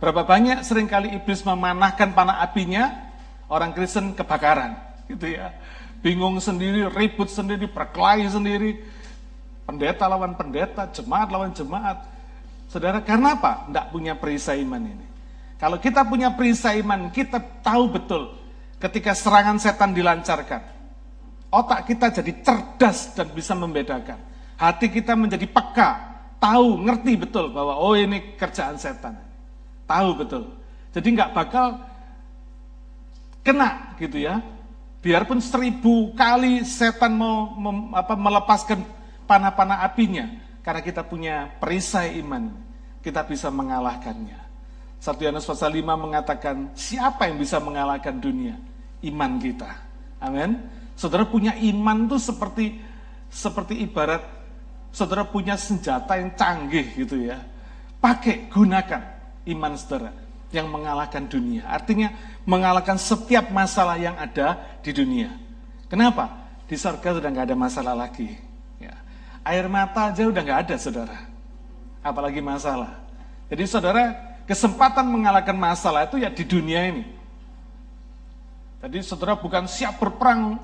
Berapa 0.00 0.24
banyak 0.24 0.64
sering 0.64 0.88
kali 0.88 1.12
iblis 1.12 1.44
memanahkan 1.44 2.16
panah 2.16 2.40
apinya, 2.40 3.12
orang 3.52 3.76
Kristen 3.76 4.16
kebakaran, 4.16 4.72
gitu 5.04 5.36
ya. 5.36 5.52
Bingung 6.00 6.40
sendiri, 6.40 6.88
ribut 6.88 7.28
sendiri, 7.28 7.68
berkelahi 7.68 8.24
sendiri, 8.32 8.80
Pendeta 9.62 10.10
lawan 10.10 10.34
pendeta, 10.34 10.90
jemaat 10.90 11.28
lawan 11.30 11.54
jemaat. 11.54 12.02
Saudara, 12.66 12.98
karena 13.04 13.38
apa? 13.38 13.68
Tidak 13.68 13.86
punya 13.94 14.16
perisai 14.18 14.64
iman 14.64 14.82
ini. 14.82 15.06
Kalau 15.62 15.78
kita 15.78 16.02
punya 16.02 16.34
perisai 16.34 16.82
iman, 16.82 17.12
kita 17.14 17.38
tahu 17.62 17.94
betul 17.94 18.34
ketika 18.82 19.14
serangan 19.14 19.62
setan 19.62 19.94
dilancarkan. 19.94 20.62
Otak 21.52 21.86
kita 21.86 22.10
jadi 22.10 22.32
cerdas 22.42 23.14
dan 23.14 23.30
bisa 23.30 23.54
membedakan. 23.54 24.18
Hati 24.58 24.90
kita 24.90 25.14
menjadi 25.14 25.46
peka 25.46 26.12
tahu, 26.42 26.82
ngerti 26.82 27.12
betul 27.14 27.54
bahwa 27.54 27.78
oh 27.78 27.94
ini 27.94 28.34
kerjaan 28.34 28.74
setan. 28.74 29.14
Tahu 29.86 30.08
betul. 30.18 30.50
Jadi 30.90 31.08
nggak 31.14 31.30
bakal 31.30 31.78
kena 33.46 33.94
gitu 34.02 34.18
ya. 34.18 34.42
Biarpun 35.02 35.38
seribu 35.38 36.10
kali 36.18 36.66
setan 36.66 37.14
mau 37.14 37.54
mem, 37.54 37.94
apa, 37.94 38.14
melepaskan 38.18 38.82
panah-panah 39.26 39.84
apinya, 39.86 40.28
karena 40.62 40.80
kita 40.80 41.02
punya 41.06 41.50
perisai 41.58 42.18
iman, 42.22 42.52
kita 43.02 43.26
bisa 43.26 43.50
mengalahkannya. 43.50 44.40
1 45.02 45.18
Yohanes 45.18 45.46
pasal 45.46 45.74
5 45.74 45.98
mengatakan, 45.98 46.70
siapa 46.78 47.26
yang 47.26 47.42
bisa 47.42 47.58
mengalahkan 47.58 48.14
dunia? 48.22 48.54
Iman 49.02 49.42
kita. 49.42 49.66
Amin. 50.22 50.62
Saudara 50.94 51.26
punya 51.26 51.58
iman 51.58 52.06
tuh 52.06 52.22
seperti 52.22 52.78
seperti 53.32 53.80
ibarat 53.82 54.22
saudara 54.92 55.24
punya 55.24 55.56
senjata 55.56 56.20
yang 56.20 56.36
canggih 56.36 56.86
gitu 56.94 57.16
ya. 57.26 57.40
Pakai, 57.98 58.46
gunakan 58.52 59.02
iman 59.48 59.72
saudara 59.74 60.12
yang 60.52 60.68
mengalahkan 60.68 61.24
dunia. 61.26 61.64
Artinya 61.64 62.12
mengalahkan 62.44 63.00
setiap 63.00 63.48
masalah 63.48 63.96
yang 63.96 64.14
ada 64.20 64.60
di 64.84 64.92
dunia. 64.92 65.32
Kenapa? 65.88 66.28
Di 66.68 66.76
surga 66.76 67.18
sudah 67.18 67.28
nggak 67.32 67.46
ada 67.50 67.56
masalah 67.56 67.96
lagi. 67.96 68.36
Air 69.42 69.66
mata 69.66 70.10
aja 70.14 70.22
udah 70.26 70.42
nggak 70.42 70.60
ada 70.68 70.74
saudara. 70.78 71.18
Apalagi 72.02 72.38
masalah. 72.38 73.02
Jadi 73.50 73.64
saudara 73.66 74.14
kesempatan 74.46 75.06
mengalahkan 75.06 75.54
masalah 75.54 76.06
itu 76.06 76.22
ya 76.22 76.30
di 76.30 76.44
dunia 76.46 76.88
ini. 76.88 77.04
Jadi 78.82 78.98
saudara 79.02 79.38
bukan 79.38 79.70
siap 79.70 80.02
berperang 80.02 80.58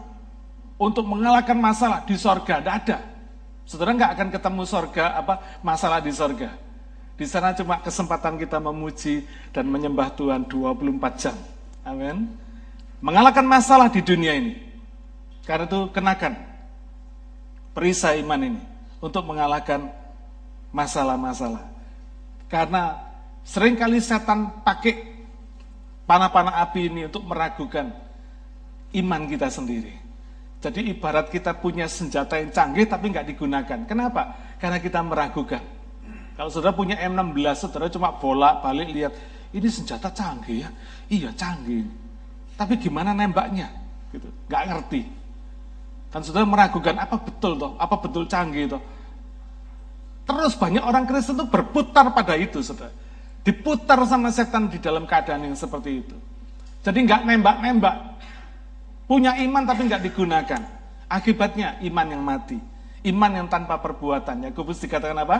untuk 0.78 1.06
mengalahkan 1.06 1.58
masalah 1.58 2.02
di 2.06 2.14
sorga, 2.18 2.58
tidak 2.58 2.74
ada. 2.86 2.98
Saudara 3.66 3.94
nggak 3.94 4.12
akan 4.14 4.28
ketemu 4.34 4.62
sorga 4.66 5.04
apa 5.18 5.34
masalah 5.62 5.98
di 6.02 6.10
sorga. 6.10 6.54
Di 7.18 7.26
sana 7.26 7.50
cuma 7.50 7.82
kesempatan 7.82 8.38
kita 8.38 8.62
memuji 8.62 9.26
dan 9.50 9.66
menyembah 9.66 10.14
Tuhan 10.14 10.46
24 10.46 11.18
jam. 11.18 11.34
Amin. 11.82 12.30
Mengalahkan 13.02 13.42
masalah 13.42 13.90
di 13.90 13.98
dunia 14.02 14.38
ini. 14.38 14.54
Karena 15.42 15.66
itu 15.66 15.90
kenakan 15.90 16.38
perisai 17.72 18.20
iman 18.24 18.40
ini 18.40 18.62
untuk 18.98 19.24
mengalahkan 19.26 19.88
masalah-masalah. 20.74 21.64
Karena 22.48 22.96
sering 23.44 23.76
kali 23.76 24.00
setan 24.00 24.64
pakai 24.64 25.04
panah-panah 26.08 26.60
api 26.64 26.88
ini 26.88 27.08
untuk 27.08 27.28
meragukan 27.28 27.92
iman 28.96 29.22
kita 29.28 29.52
sendiri. 29.52 29.94
Jadi 30.58 30.90
ibarat 30.90 31.30
kita 31.30 31.54
punya 31.54 31.86
senjata 31.86 32.34
yang 32.40 32.50
canggih 32.50 32.88
tapi 32.88 33.14
nggak 33.14 33.26
digunakan. 33.30 33.78
Kenapa? 33.86 34.34
Karena 34.58 34.82
kita 34.82 35.04
meragukan. 35.06 35.62
Kalau 36.34 36.50
saudara 36.54 36.74
punya 36.74 36.94
M16, 37.02 37.66
saudara 37.66 37.90
cuma 37.90 38.14
bolak 38.14 38.62
balik 38.62 38.90
lihat, 38.94 39.10
ini 39.50 39.68
senjata 39.70 40.10
canggih 40.10 40.66
ya. 40.66 40.70
Iya 41.10 41.30
canggih. 41.34 41.86
Tapi 42.58 42.74
gimana 42.78 43.14
nembaknya? 43.14 43.70
Gitu. 44.10 44.26
Gak 44.50 44.66
ngerti. 44.66 45.17
Dan 46.08 46.20
saudara 46.24 46.48
meragukan, 46.48 46.96
apa 46.96 47.20
betul 47.20 47.60
toh? 47.60 47.76
Apa 47.76 48.00
betul 48.00 48.24
canggih 48.24 48.64
toh? 48.64 48.82
Terus 50.28 50.56
banyak 50.56 50.84
orang 50.84 51.04
Kristen 51.08 51.40
itu 51.40 51.46
berputar 51.48 52.08
pada 52.12 52.36
itu, 52.36 52.60
saudara. 52.60 52.92
Diputar 53.44 53.96
sama 54.04 54.28
setan 54.28 54.68
di 54.68 54.76
dalam 54.76 55.08
keadaan 55.08 55.48
yang 55.48 55.56
seperti 55.56 56.04
itu. 56.04 56.16
Jadi 56.84 56.98
nggak 57.04 57.24
nembak-nembak. 57.24 57.96
Punya 59.08 59.40
iman 59.40 59.64
tapi 59.64 59.88
nggak 59.88 60.04
digunakan. 60.04 60.60
Akibatnya 61.08 61.80
iman 61.80 62.06
yang 62.12 62.20
mati. 62.20 62.60
Iman 63.08 63.32
yang 63.32 63.48
tanpa 63.48 63.80
perbuatan. 63.80 64.52
Yakobus 64.52 64.84
dikatakan 64.84 65.16
apa? 65.24 65.38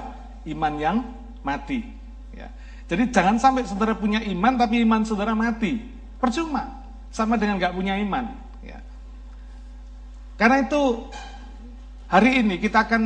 iman 0.49 0.75
yang 0.81 0.97
mati. 1.45 1.85
Ya. 2.33 2.49
Jadi 2.89 3.13
jangan 3.13 3.37
sampai 3.37 3.69
saudara 3.69 3.93
punya 3.93 4.25
iman 4.25 4.57
tapi 4.57 4.81
iman 4.81 5.05
saudara 5.05 5.37
mati. 5.37 5.85
Percuma. 6.17 6.81
Sama 7.13 7.37
dengan 7.37 7.61
nggak 7.61 7.77
punya 7.77 8.01
iman. 8.01 8.48
Karena 10.39 10.63
itu 10.63 11.11
hari 12.07 12.41
ini 12.47 12.63
kita 12.63 12.87
akan 12.87 13.03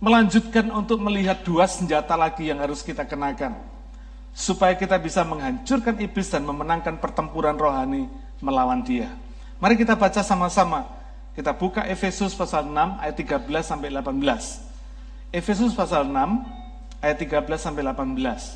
melanjutkan 0.00 0.72
untuk 0.72 0.98
melihat 1.04 1.44
dua 1.44 1.68
senjata 1.68 2.16
lagi 2.16 2.48
yang 2.48 2.58
harus 2.58 2.80
kita 2.80 3.04
kenakan. 3.04 3.54
Supaya 4.32 4.72
kita 4.72 4.96
bisa 4.96 5.20
menghancurkan 5.28 6.00
iblis 6.00 6.32
dan 6.32 6.48
memenangkan 6.48 6.96
pertempuran 6.96 7.60
rohani 7.60 8.08
melawan 8.40 8.80
dia. 8.80 9.12
Mari 9.60 9.76
kita 9.76 9.92
baca 9.92 10.24
sama-sama 10.24 10.88
kita 11.32 11.56
buka 11.56 11.88
Efesus 11.88 12.36
pasal 12.36 12.68
6 12.68 13.00
ayat 13.00 13.16
13 13.16 13.48
sampai 13.64 13.88
18. 13.88 15.32
Efesus 15.32 15.72
pasal 15.72 16.04
6 16.04 16.12
ayat 17.00 17.16
13 17.16 17.56
sampai 17.56 17.80
18. 17.88 18.52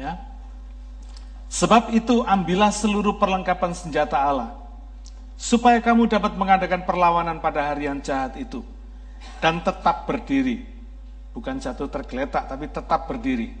Ya. 0.00 0.35
Sebab 1.46 1.94
itu 1.94 2.26
ambillah 2.26 2.74
seluruh 2.74 3.16
perlengkapan 3.22 3.70
senjata 3.70 4.18
Allah 4.18 4.66
supaya 5.36 5.78
kamu 5.84 6.08
dapat 6.08 6.32
mengadakan 6.34 6.82
perlawanan 6.88 7.38
pada 7.44 7.70
hari 7.70 7.86
yang 7.86 8.00
jahat 8.00 8.34
itu 8.40 8.64
dan 9.38 9.60
tetap 9.60 10.08
berdiri. 10.08 10.64
Bukan 11.36 11.60
jatuh 11.60 11.86
tergeletak 11.92 12.48
tapi 12.48 12.66
tetap 12.66 13.04
berdiri. 13.04 13.52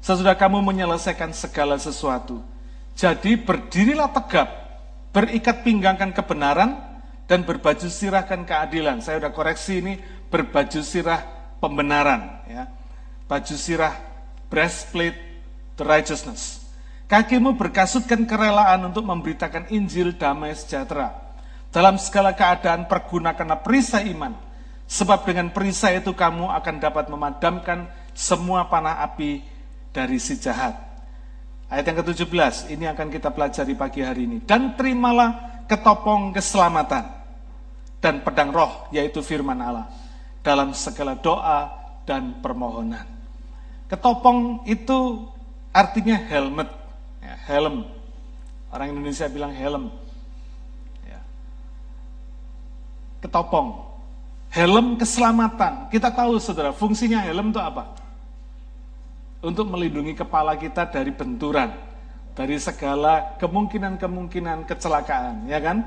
Sesudah 0.00 0.32
kamu 0.32 0.64
menyelesaikan 0.64 1.36
segala 1.36 1.76
sesuatu. 1.76 2.40
Jadi 2.96 3.36
berdirilah 3.36 4.08
tegap 4.08 4.48
berikat 5.12 5.60
pinggangkan 5.60 6.16
kebenaran 6.16 6.80
dan 7.28 7.44
berbaju 7.44 7.86
sirahkan 7.86 8.42
keadilan. 8.48 9.04
Saya 9.04 9.20
sudah 9.20 9.32
koreksi 9.36 9.84
ini 9.84 10.00
berbaju 10.32 10.80
sirah 10.80 11.20
pembenaran 11.60 12.40
ya. 12.48 12.64
Baju 13.28 13.54
sirah 13.54 13.94
breastplate 14.48 15.14
the 15.76 15.84
righteousness. 15.84 16.59
Kakimu 17.10 17.58
berkasutkan 17.58 18.22
kerelaan 18.22 18.86
untuk 18.86 19.02
memberitakan 19.02 19.66
Injil 19.74 20.14
damai 20.14 20.54
sejahtera. 20.54 21.10
Dalam 21.74 21.98
segala 21.98 22.38
keadaan 22.38 22.86
pergunakanlah 22.86 23.66
perisai 23.66 24.14
iman. 24.14 24.30
Sebab 24.86 25.26
dengan 25.26 25.50
perisai 25.50 25.98
itu 25.98 26.14
kamu 26.14 26.54
akan 26.54 26.74
dapat 26.78 27.10
memadamkan 27.10 27.90
semua 28.14 28.70
panah 28.70 29.02
api 29.02 29.42
dari 29.90 30.22
si 30.22 30.38
jahat. 30.38 30.78
Ayat 31.66 31.90
yang 31.90 31.98
ke-17, 32.02 32.70
ini 32.74 32.86
akan 32.90 33.06
kita 33.10 33.30
pelajari 33.30 33.74
pagi 33.74 34.02
hari 34.06 34.30
ini. 34.30 34.38
Dan 34.46 34.78
terimalah 34.78 35.62
ketopong 35.66 36.30
keselamatan 36.34 37.06
dan 38.02 38.22
pedang 38.22 38.50
roh, 38.54 38.86
yaitu 38.94 39.22
firman 39.22 39.58
Allah, 39.58 39.86
dalam 40.42 40.74
segala 40.74 41.18
doa 41.18 41.70
dan 42.06 42.38
permohonan. 42.42 43.06
Ketopong 43.86 44.66
itu 44.66 45.30
artinya 45.70 46.18
helmet, 46.18 46.79
ya, 47.30 47.36
helm. 47.46 47.86
Orang 48.74 48.90
Indonesia 48.90 49.30
bilang 49.30 49.54
helm. 49.54 49.94
Ya. 51.06 51.22
Ketopong, 53.22 53.86
helm 54.50 54.98
keselamatan. 54.98 55.86
Kita 55.94 56.10
tahu 56.10 56.42
saudara, 56.42 56.74
fungsinya 56.74 57.22
helm 57.22 57.54
itu 57.54 57.62
apa? 57.62 58.00
untuk 59.40 59.72
melindungi 59.72 60.12
kepala 60.12 60.56
kita 60.56 60.88
dari 60.88 61.12
benturan, 61.12 61.72
dari 62.36 62.60
segala 62.60 63.36
kemungkinan-kemungkinan 63.40 64.68
kecelakaan, 64.68 65.48
ya 65.48 65.58
kan? 65.60 65.80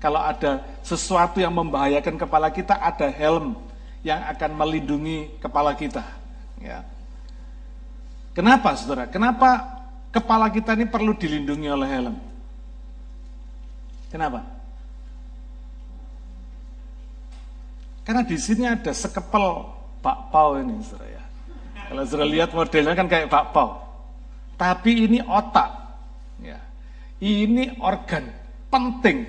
Kalau 0.00 0.22
ada 0.22 0.64
sesuatu 0.80 1.42
yang 1.42 1.52
membahayakan 1.52 2.16
kepala 2.16 2.48
kita, 2.48 2.78
ada 2.78 3.10
helm 3.10 3.58
yang 4.00 4.22
akan 4.32 4.50
melindungi 4.56 5.36
kepala 5.42 5.76
kita. 5.76 6.00
Ya. 6.56 6.86
Kenapa, 8.32 8.72
saudara? 8.78 9.10
Kenapa 9.10 9.79
kepala 10.10 10.50
kita 10.50 10.74
ini 10.74 10.86
perlu 10.86 11.14
dilindungi 11.14 11.68
oleh 11.70 11.88
helm? 11.88 12.16
Kenapa? 14.10 14.42
Karena 18.02 18.26
di 18.26 18.34
sini 18.34 18.66
ada 18.66 18.90
sekepel 18.90 19.70
bakpao 20.02 20.58
ini, 20.58 20.82
saudara 20.82 21.14
ya. 21.14 21.22
Kalau 21.90 22.02
sudah 22.06 22.26
lihat 22.26 22.50
modelnya 22.50 22.94
kan 22.98 23.06
kayak 23.06 23.30
bakpao. 23.30 23.82
Tapi 24.58 25.06
ini 25.06 25.18
otak. 25.22 25.70
Ya. 26.42 26.58
Ini 27.22 27.78
organ 27.78 28.30
penting 28.70 29.26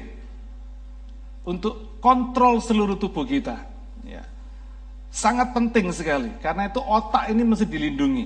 untuk 1.46 1.98
kontrol 2.02 2.62
seluruh 2.62 2.98
tubuh 2.98 3.26
kita. 3.26 3.58
Ya. 4.06 4.26
Sangat 5.14 5.54
penting 5.54 5.94
sekali. 5.94 6.34
Karena 6.42 6.70
itu 6.70 6.82
otak 6.82 7.30
ini 7.30 7.42
mesti 7.46 7.66
dilindungi. 7.66 8.26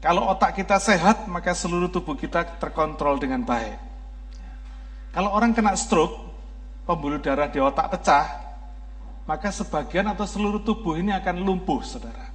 Kalau 0.00 0.32
otak 0.32 0.56
kita 0.56 0.80
sehat, 0.80 1.28
maka 1.28 1.52
seluruh 1.52 1.92
tubuh 1.92 2.16
kita 2.16 2.56
terkontrol 2.56 3.20
dengan 3.20 3.44
baik. 3.44 3.76
Kalau 5.12 5.30
orang 5.36 5.52
kena 5.52 5.76
stroke, 5.76 6.16
pembuluh 6.88 7.20
darah 7.20 7.52
di 7.52 7.60
otak 7.60 7.92
pecah, 7.92 8.26
maka 9.28 9.52
sebagian 9.52 10.08
atau 10.08 10.24
seluruh 10.24 10.64
tubuh 10.64 10.96
ini 10.96 11.12
akan 11.12 11.44
lumpuh, 11.44 11.84
saudara 11.84 12.30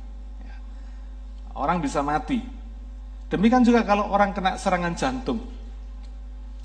orang 1.56 1.80
bisa 1.80 2.04
mati. 2.04 2.44
Demikian 3.32 3.66
juga 3.66 3.82
kalau 3.82 4.12
orang 4.12 4.36
kena 4.36 4.60
serangan 4.60 4.94
jantung. 4.94 5.42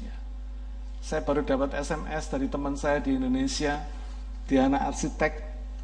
Ya. 0.02 0.14
Saya 1.00 1.24
baru 1.24 1.46
dapat 1.46 1.72
SMS 1.78 2.28
dari 2.28 2.46
teman 2.50 2.76
saya 2.76 3.00
di 3.00 3.16
Indonesia, 3.16 3.80
dia 4.44 4.66
anak 4.68 4.92
arsitek, 4.92 5.32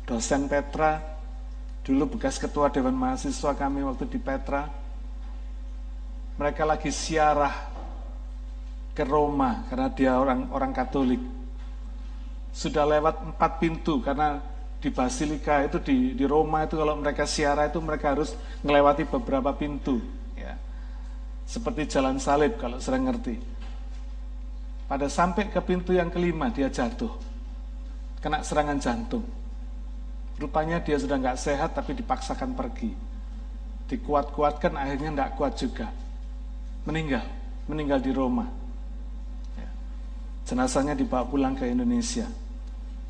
dosen 0.04 0.50
Petra, 0.50 1.00
dulu 1.86 2.18
bekas 2.18 2.36
ketua 2.36 2.68
Dewan 2.68 2.92
Mahasiswa 2.92 3.56
kami 3.56 3.86
waktu 3.86 4.04
di 4.10 4.18
Petra. 4.20 4.68
Mereka 6.36 6.62
lagi 6.68 6.92
siarah 6.92 7.76
ke 8.96 9.04
Roma 9.04 9.64
karena 9.68 9.88
dia 9.92 10.12
orang 10.16 10.52
orang 10.52 10.72
Katolik. 10.72 11.20
Sudah 12.52 12.88
lewat 12.88 13.36
empat 13.36 13.60
pintu 13.60 14.00
karena 14.00 14.40
di 14.80 14.88
Basilika 14.92 15.64
itu 15.64 15.80
di, 15.80 15.96
di 16.12 16.24
Roma 16.28 16.64
itu 16.64 16.76
kalau 16.76 16.96
mereka 16.96 17.24
siarah 17.24 17.68
itu 17.68 17.80
mereka 17.80 18.16
harus 18.16 18.36
melewati 18.60 19.08
beberapa 19.08 19.52
pintu 19.56 20.00
ya. 20.36 20.56
Seperti 21.48 21.88
jalan 21.88 22.20
salib 22.20 22.60
kalau 22.60 22.80
sering 22.80 23.08
ngerti. 23.08 23.36
Pada 24.86 25.08
sampai 25.10 25.50
ke 25.50 25.60
pintu 25.64 25.92
yang 25.96 26.12
kelima 26.12 26.52
dia 26.52 26.68
jatuh. 26.68 27.10
Kena 28.20 28.44
serangan 28.44 28.78
jantung. 28.80 29.24
Rupanya 30.36 30.84
dia 30.84 31.00
sudah 31.00 31.16
nggak 31.16 31.40
sehat 31.40 31.72
tapi 31.72 31.96
dipaksakan 31.96 32.52
pergi. 32.52 32.92
Dikuat-kuatkan 33.88 34.76
akhirnya 34.76 35.10
nggak 35.16 35.32
kuat 35.40 35.56
juga. 35.56 35.88
Meninggal. 36.86 37.26
Meninggal 37.66 37.98
di 37.98 38.14
Roma. 38.14 38.46
Ya. 39.58 39.68
Jenazahnya 40.46 40.94
dibawa 40.94 41.26
pulang 41.26 41.58
ke 41.58 41.66
Indonesia. 41.66 42.30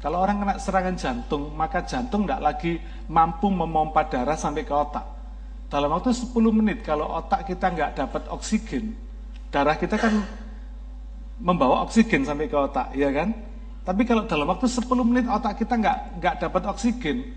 Kalau 0.01 0.25
orang 0.25 0.45
kena 0.45 0.55
serangan 0.61 0.97
jantung, 0.97 1.53
maka 1.57 1.85
jantung 1.85 2.25
tidak 2.25 2.41
lagi 2.41 2.81
mampu 3.09 3.49
memompa 3.53 4.05
darah 4.09 4.37
sampai 4.37 4.65
ke 4.65 4.73
otak. 4.73 5.05
Dalam 5.67 5.93
waktu 5.93 6.15
10 6.15 6.31
menit, 6.53 6.79
kalau 6.87 7.11
otak 7.17 7.49
kita 7.49 7.73
nggak 7.73 7.91
dapat 7.99 8.23
oksigen, 8.31 8.95
darah 9.51 9.75
kita 9.75 9.99
kan 9.99 10.23
membawa 11.43 11.85
oksigen 11.85 12.23
sampai 12.23 12.47
ke 12.47 12.57
otak, 12.57 12.95
ya 12.95 13.11
kan? 13.11 13.35
Tapi 13.83 14.03
kalau 14.07 14.25
dalam 14.31 14.47
waktu 14.47 14.69
10 14.71 14.85
menit 15.03 15.27
otak 15.27 15.59
kita 15.59 15.75
nggak 15.75 15.99
nggak 16.23 16.35
dapat 16.45 16.63
oksigen, 16.71 17.35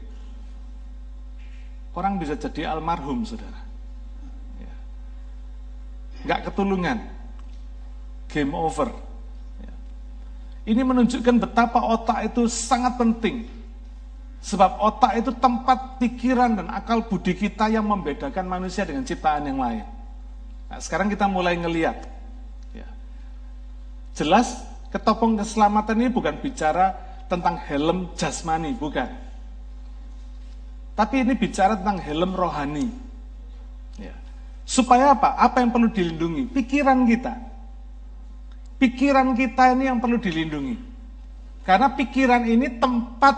orang 1.97 2.21
bisa 2.21 2.37
jadi 2.37 2.69
almarhum, 2.75 3.25
saudara. 3.25 3.68
Ya. 6.29 6.37
Nggak 6.37 6.53
ketulungan, 6.53 7.01
game 8.29 8.53
over. 8.53 8.93
Ini 10.69 10.85
menunjukkan 10.85 11.41
betapa 11.41 11.81
otak 11.81 12.29
itu 12.29 12.45
sangat 12.45 12.93
penting. 13.01 13.49
Sebab 14.45 14.77
otak 14.77 15.17
itu 15.17 15.33
tempat 15.33 15.97
pikiran 15.97 16.61
dan 16.61 16.69
akal 16.69 17.01
budi 17.01 17.33
kita 17.33 17.73
yang 17.73 17.89
membedakan 17.89 18.45
manusia 18.45 18.85
dengan 18.85 19.01
ciptaan 19.01 19.49
yang 19.49 19.57
lain. 19.57 19.81
Nah, 20.69 20.77
sekarang 20.77 21.09
kita 21.09 21.25
mulai 21.25 21.57
ngeliat. 21.57 21.97
Ya. 22.77 22.85
Jelas 24.13 24.61
ketopong 24.93 25.41
keselamatan 25.41 25.97
ini 26.05 26.13
bukan 26.13 26.37
bicara 26.37 26.93
tentang 27.25 27.57
helm 27.65 28.13
jasmani, 28.13 28.77
bukan. 28.77 29.09
Tapi 30.93 31.25
ini 31.25 31.33
bicara 31.33 31.73
tentang 31.73 31.97
helm 31.97 32.37
rohani. 32.37 33.08
Ya. 34.69 34.73
Supaya 34.77 35.17
apa? 35.17 35.33
Apa 35.33 35.65
yang 35.65 35.73
perlu 35.73 35.89
dilindungi? 35.89 36.53
Pikiran 36.53 37.09
kita. 37.09 37.33
Pikiran 38.77 39.33
kita 39.33 39.73
ini 39.73 39.89
yang 39.89 39.97
perlu 39.97 40.21
dilindungi. 40.21 40.77
Karena 41.65 41.89
pikiran 41.97 42.45
ini 42.45 42.77
tempat 42.77 43.35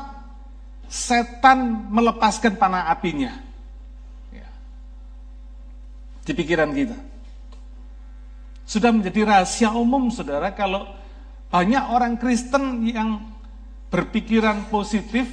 setan 0.91 1.87
melepaskan 1.87 2.59
panah 2.59 2.91
apinya. 2.91 3.39
Ya. 4.35 4.47
Di 6.27 6.35
pikiran 6.35 6.75
kita. 6.75 6.99
Sudah 8.67 8.91
menjadi 8.91 9.23
rahasia 9.23 9.71
umum 9.71 10.11
saudara 10.11 10.51
kalau 10.51 10.83
banyak 11.47 11.83
orang 11.91 12.15
Kristen 12.19 12.87
yang 12.87 13.19
berpikiran 13.91 14.71
positif, 14.71 15.27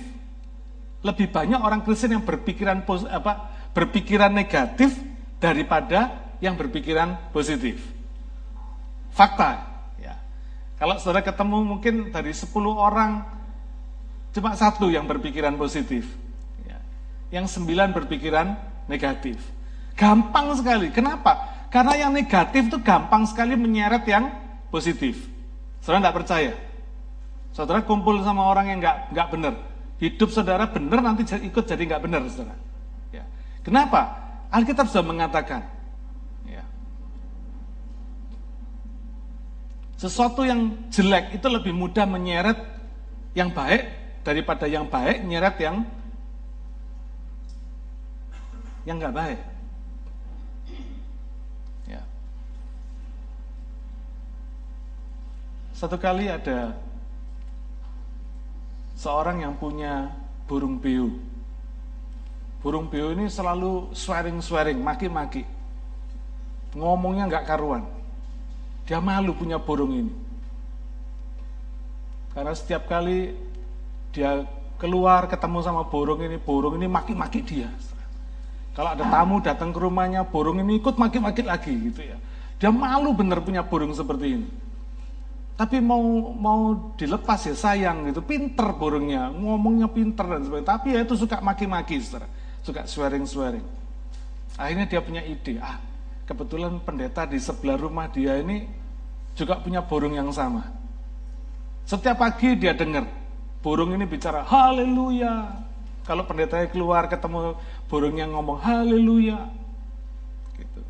lebih 1.07 1.31
banyak 1.31 1.59
orang 1.59 1.87
Kristen 1.87 2.19
yang 2.19 2.27
berpikiran 2.27 2.83
apa 2.87 3.55
berpikiran 3.71 4.35
negatif 4.35 5.18
daripada 5.39 6.31
yang 6.39 6.55
berpikiran 6.55 7.33
positif. 7.35 7.83
Fakta. 9.15 9.69
Kalau 10.79 10.95
saudara 11.03 11.27
ketemu 11.27 11.67
mungkin 11.67 12.15
dari 12.15 12.31
10 12.31 12.55
orang, 12.71 13.27
cuma 14.31 14.55
satu 14.55 14.87
yang 14.87 15.11
berpikiran 15.11 15.59
positif. 15.59 16.07
Ya. 16.63 16.79
Yang 17.35 17.59
sembilan 17.59 17.91
berpikiran 17.91 18.55
negatif. 18.87 19.43
Gampang 19.99 20.55
sekali. 20.55 20.95
Kenapa? 20.95 21.67
Karena 21.67 21.99
yang 21.99 22.15
negatif 22.15 22.71
itu 22.71 22.79
gampang 22.79 23.27
sekali 23.27 23.59
menyeret 23.59 24.07
yang 24.07 24.31
positif. 24.71 25.19
Saudara 25.83 26.07
tidak 26.07 26.17
percaya? 26.23 26.53
Saudara 27.51 27.83
kumpul 27.83 28.23
sama 28.23 28.47
orang 28.47 28.71
yang 28.71 28.79
nggak 28.79 29.29
benar. 29.35 29.59
Hidup 29.99 30.31
saudara 30.31 30.71
benar 30.71 31.03
nanti 31.03 31.27
ikut 31.27 31.65
jadi 31.67 31.83
nggak 31.91 32.03
benar, 32.07 32.23
saudara. 32.31 32.55
Ya. 33.11 33.27
Kenapa? 33.67 34.28
Alkitab 34.49 34.89
sudah 34.89 35.05
mengatakan 35.05 35.79
Sesuatu 39.99 40.47
yang 40.47 40.79
jelek 40.95 41.43
itu 41.43 41.47
lebih 41.51 41.75
mudah 41.75 42.07
menyeret 42.07 42.55
yang 43.35 43.51
baik 43.51 43.83
daripada 44.23 44.71
yang 44.71 44.87
baik 44.87 45.27
nyeret 45.27 45.59
yang 45.59 45.83
yang 48.87 49.03
nggak 49.03 49.11
baik. 49.11 49.41
Ya. 51.91 52.03
Satu 55.75 55.99
kali 55.99 56.31
ada 56.31 56.79
seorang 58.95 59.43
yang 59.43 59.59
punya 59.59 60.15
burung 60.47 60.79
beo. 60.79 61.11
Burung 62.59 62.91
beo 62.91 63.15
ini 63.15 63.31
selalu 63.31 63.95
swearing-swearing, 63.95 64.83
maki-maki. 64.83 65.47
Ngomongnya 66.75 67.31
nggak 67.31 67.47
karuan. 67.47 67.87
Dia 68.89 68.99
malu 68.99 69.37
punya 69.37 69.63
burung 69.63 69.95
ini. 69.95 70.13
Karena 72.35 72.53
setiap 72.55 72.91
kali 72.91 73.35
dia 74.11 74.43
keluar 74.79 75.31
ketemu 75.31 75.59
sama 75.63 75.83
burung 75.87 76.23
ini, 76.23 76.39
burung 76.39 76.75
ini 76.79 76.91
maki-maki 76.91 77.43
dia. 77.47 77.71
Kalau 78.75 78.95
ada 78.95 79.03
tamu 79.07 79.43
datang 79.43 79.75
ke 79.75 79.79
rumahnya, 79.83 80.23
burung 80.23 80.63
ini 80.63 80.79
ikut 80.79 80.95
maki-maki 80.95 81.43
lagi 81.43 81.75
gitu 81.91 82.15
ya. 82.15 82.19
Dia 82.59 82.71
malu 82.71 83.15
bener 83.15 83.43
punya 83.43 83.63
burung 83.63 83.91
seperti 83.95 84.27
ini. 84.39 84.49
Tapi 85.59 85.83
mau 85.83 86.31
mau 86.31 86.95
dilepas 86.95 87.43
ya 87.51 87.55
sayang 87.59 88.07
gitu, 88.07 88.23
pinter 88.23 88.71
burungnya, 88.79 89.35
ngomongnya 89.35 89.91
pinter 89.91 90.23
dan 90.31 90.47
sebagainya. 90.47 90.71
Tapi 90.79 90.89
ya 90.95 91.03
itu 91.03 91.19
suka 91.19 91.43
maki-maki, 91.43 91.99
suka 92.63 92.85
swearing-swearing. 92.85 93.65
Akhirnya 94.59 94.87
dia 94.91 95.01
punya 95.03 95.23
ide, 95.23 95.63
ah 95.63 95.79
kebetulan 96.29 96.77
pendeta 96.85 97.25
di 97.25 97.41
sebelah 97.41 97.81
rumah 97.81 98.11
dia 98.13 98.37
ini 98.37 98.69
juga 99.33 99.57
punya 99.63 99.81
burung 99.81 100.19
yang 100.19 100.29
sama. 100.35 100.67
Setiap 101.89 102.21
pagi 102.21 102.59
dia 102.59 102.77
dengar 102.77 103.09
burung 103.63 103.95
ini 103.95 104.05
bicara 104.05 104.45
haleluya. 104.45 105.65
Kalau 106.05 106.25
pendetanya 106.25 106.69
keluar 106.73 107.07
ketemu 107.07 107.57
burung 107.87 108.17
yang 108.17 108.33
ngomong 108.33 108.59
haleluya. 108.61 109.49
Gitu. 110.57 110.81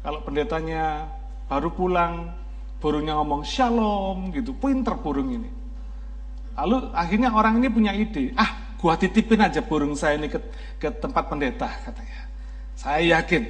Kalau 0.00 0.24
pendetanya 0.24 1.10
baru 1.50 1.68
pulang, 1.74 2.32
burungnya 2.80 3.18
ngomong 3.20 3.44
shalom 3.44 4.32
gitu. 4.32 4.56
Pinter 4.56 4.96
burung 4.96 5.30
ini. 5.30 5.50
Lalu 6.56 6.90
akhirnya 6.96 7.30
orang 7.30 7.60
ini 7.60 7.68
punya 7.68 7.92
ide, 7.92 8.32
ah 8.34 8.69
gua 8.80 8.96
titipin 8.96 9.44
aja 9.44 9.60
burung 9.60 9.92
saya 9.92 10.16
ini 10.16 10.32
ke, 10.32 10.40
ke 10.80 10.88
tempat 10.88 11.28
pendeta 11.28 11.68
katanya. 11.84 12.20
Saya 12.72 13.20
yakin 13.20 13.44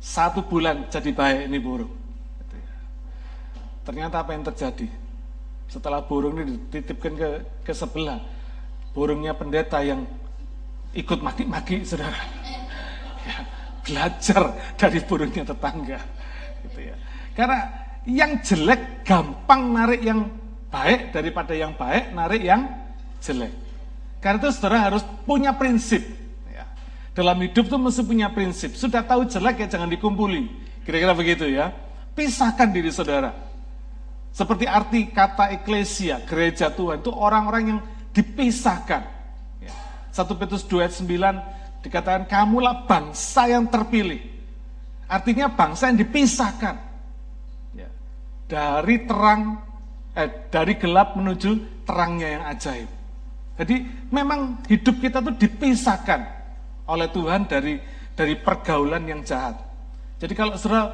satu 0.00 0.40
bulan 0.40 0.88
jadi 0.88 1.12
baik 1.12 1.52
ini 1.52 1.58
burung. 1.60 1.92
Ternyata 3.84 4.24
apa 4.24 4.32
yang 4.32 4.40
terjadi? 4.48 4.88
Setelah 5.68 6.00
burung 6.00 6.40
ini 6.40 6.56
dititipkan 6.72 7.12
ke, 7.12 7.28
ke 7.60 7.72
sebelah, 7.76 8.16
burungnya 8.96 9.36
pendeta 9.36 9.84
yang 9.84 10.08
ikut 10.96 11.20
maki-maki, 11.20 11.84
saudara. 11.84 12.16
Ya, 13.24 13.40
belajar 13.80 14.52
dari 14.76 15.00
burungnya 15.00 15.48
tetangga. 15.48 15.96
Gitu 16.60 16.92
ya. 16.92 16.96
Karena 17.32 17.72
yang 18.04 18.36
jelek 18.44 19.00
gampang 19.00 19.72
narik 19.72 20.04
yang 20.04 20.28
baik 20.68 21.08
daripada 21.08 21.56
yang 21.56 21.72
baik 21.72 22.12
narik 22.12 22.44
yang 22.44 22.68
jelek. 23.24 23.63
Karena 24.24 24.40
itu 24.40 24.48
saudara 24.56 24.88
harus 24.88 25.04
punya 25.28 25.52
prinsip 25.52 26.24
dalam 27.14 27.38
hidup 27.46 27.70
tuh 27.70 27.78
mesti 27.78 28.02
punya 28.02 28.28
prinsip. 28.34 28.74
Sudah 28.74 29.06
tahu 29.06 29.24
jelek 29.30 29.64
ya 29.64 29.78
jangan 29.78 29.86
dikumpuli. 29.86 30.50
Kira-kira 30.82 31.14
begitu 31.14 31.46
ya. 31.46 31.70
Pisahkan 32.12 32.74
diri 32.74 32.90
saudara. 32.90 33.30
Seperti 34.34 34.66
arti 34.66 35.14
kata 35.14 35.54
eklesia, 35.54 36.18
gereja 36.26 36.66
Tuhan, 36.66 36.98
itu 36.98 37.14
orang-orang 37.14 37.62
yang 37.70 37.80
dipisahkan. 38.10 39.06
Ya. 39.62 39.70
1 40.10 40.26
Petrus 40.34 40.66
2 40.66 40.82
ayat 40.82 40.94
9 40.98 41.86
dikatakan, 41.86 42.26
kamulah 42.26 42.82
bangsa 42.82 43.46
yang 43.46 43.70
terpilih. 43.70 44.18
Artinya 45.06 45.46
bangsa 45.54 45.86
yang 45.94 46.02
dipisahkan. 46.02 46.74
Ya. 47.78 47.86
Dari 48.50 49.06
terang 49.06 49.62
eh, 50.18 50.50
dari 50.50 50.82
gelap 50.82 51.14
menuju 51.14 51.86
terangnya 51.86 52.28
yang 52.34 52.44
ajaib. 52.50 52.90
Jadi 53.54 53.86
memang 54.10 54.66
hidup 54.66 54.98
kita 54.98 55.22
tuh 55.22 55.34
dipisahkan 55.38 56.20
oleh 56.90 57.08
Tuhan 57.14 57.46
dari 57.46 57.78
dari 58.14 58.34
pergaulan 58.34 59.06
yang 59.06 59.22
jahat. 59.22 59.58
Jadi 60.18 60.34
kalau 60.34 60.58
saudara 60.58 60.90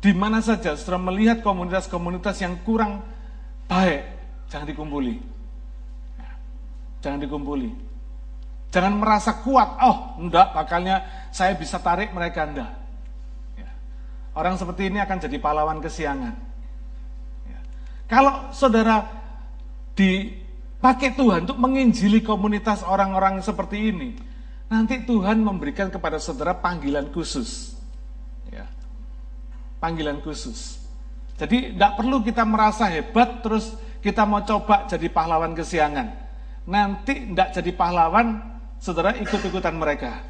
di 0.00 0.12
mana 0.16 0.40
saja 0.40 0.72
saudara 0.76 1.00
melihat 1.12 1.44
komunitas-komunitas 1.44 2.40
yang 2.40 2.56
kurang 2.64 3.04
baik, 3.68 4.04
jangan 4.48 4.68
dikumpuli. 4.68 5.20
Jangan 7.04 7.20
dikumpuli. 7.20 7.70
Jangan 8.72 8.94
merasa 8.98 9.40
kuat, 9.40 9.78
oh 9.80 10.20
enggak, 10.20 10.52
bakalnya 10.52 11.28
saya 11.32 11.56
bisa 11.56 11.80
tarik 11.80 12.12
mereka 12.12 12.44
enggak. 12.44 12.72
Ya. 13.56 13.70
Orang 14.36 14.60
seperti 14.60 14.92
ini 14.92 15.00
akan 15.00 15.16
jadi 15.22 15.36
pahlawan 15.40 15.80
kesiangan. 15.80 16.34
Ya. 17.46 17.58
Kalau 18.10 18.50
saudara 18.52 19.06
dipakai 20.76 21.18
Tuhan 21.18 21.50
untuk 21.50 21.58
menginjili 21.58 22.22
komunitas 22.22 22.86
orang-orang 22.86 23.42
seperti 23.42 23.90
ini, 23.90 24.14
nanti 24.70 25.02
Tuhan 25.02 25.42
memberikan 25.42 25.90
kepada 25.90 26.20
saudara 26.22 26.54
panggilan 26.54 27.10
khusus. 27.10 27.74
Ya. 28.54 28.70
Panggilan 29.82 30.22
khusus. 30.22 30.78
Jadi 31.42 31.74
tidak 31.74 31.98
perlu 31.98 32.22
kita 32.22 32.46
merasa 32.46 32.86
hebat 32.86 33.42
terus 33.42 33.74
kita 33.98 34.22
mau 34.22 34.46
coba 34.46 34.86
jadi 34.86 35.10
pahlawan 35.10 35.58
kesiangan. 35.58 36.06
Nanti 36.70 37.34
tidak 37.34 37.50
jadi 37.50 37.70
pahlawan, 37.74 38.26
saudara 38.78 39.10
ikut-ikutan 39.18 39.74
mereka. 39.74 40.22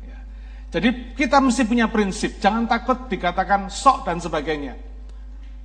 Ya. 0.00 0.18
Jadi 0.72 1.12
kita 1.20 1.36
mesti 1.36 1.68
punya 1.68 1.84
prinsip, 1.92 2.40
jangan 2.40 2.64
takut 2.64 3.12
dikatakan 3.12 3.68
sok 3.68 4.08
dan 4.08 4.24
sebagainya. 4.24 4.72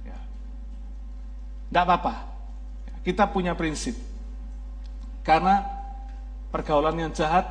Tidak 0.04 1.80
ya. 1.80 1.88
apa-apa, 1.88 2.28
kita 3.08 3.32
punya 3.32 3.56
prinsip. 3.56 4.13
Karena 5.24 5.64
pergaulan 6.52 7.00
yang 7.00 7.12
jahat 7.16 7.48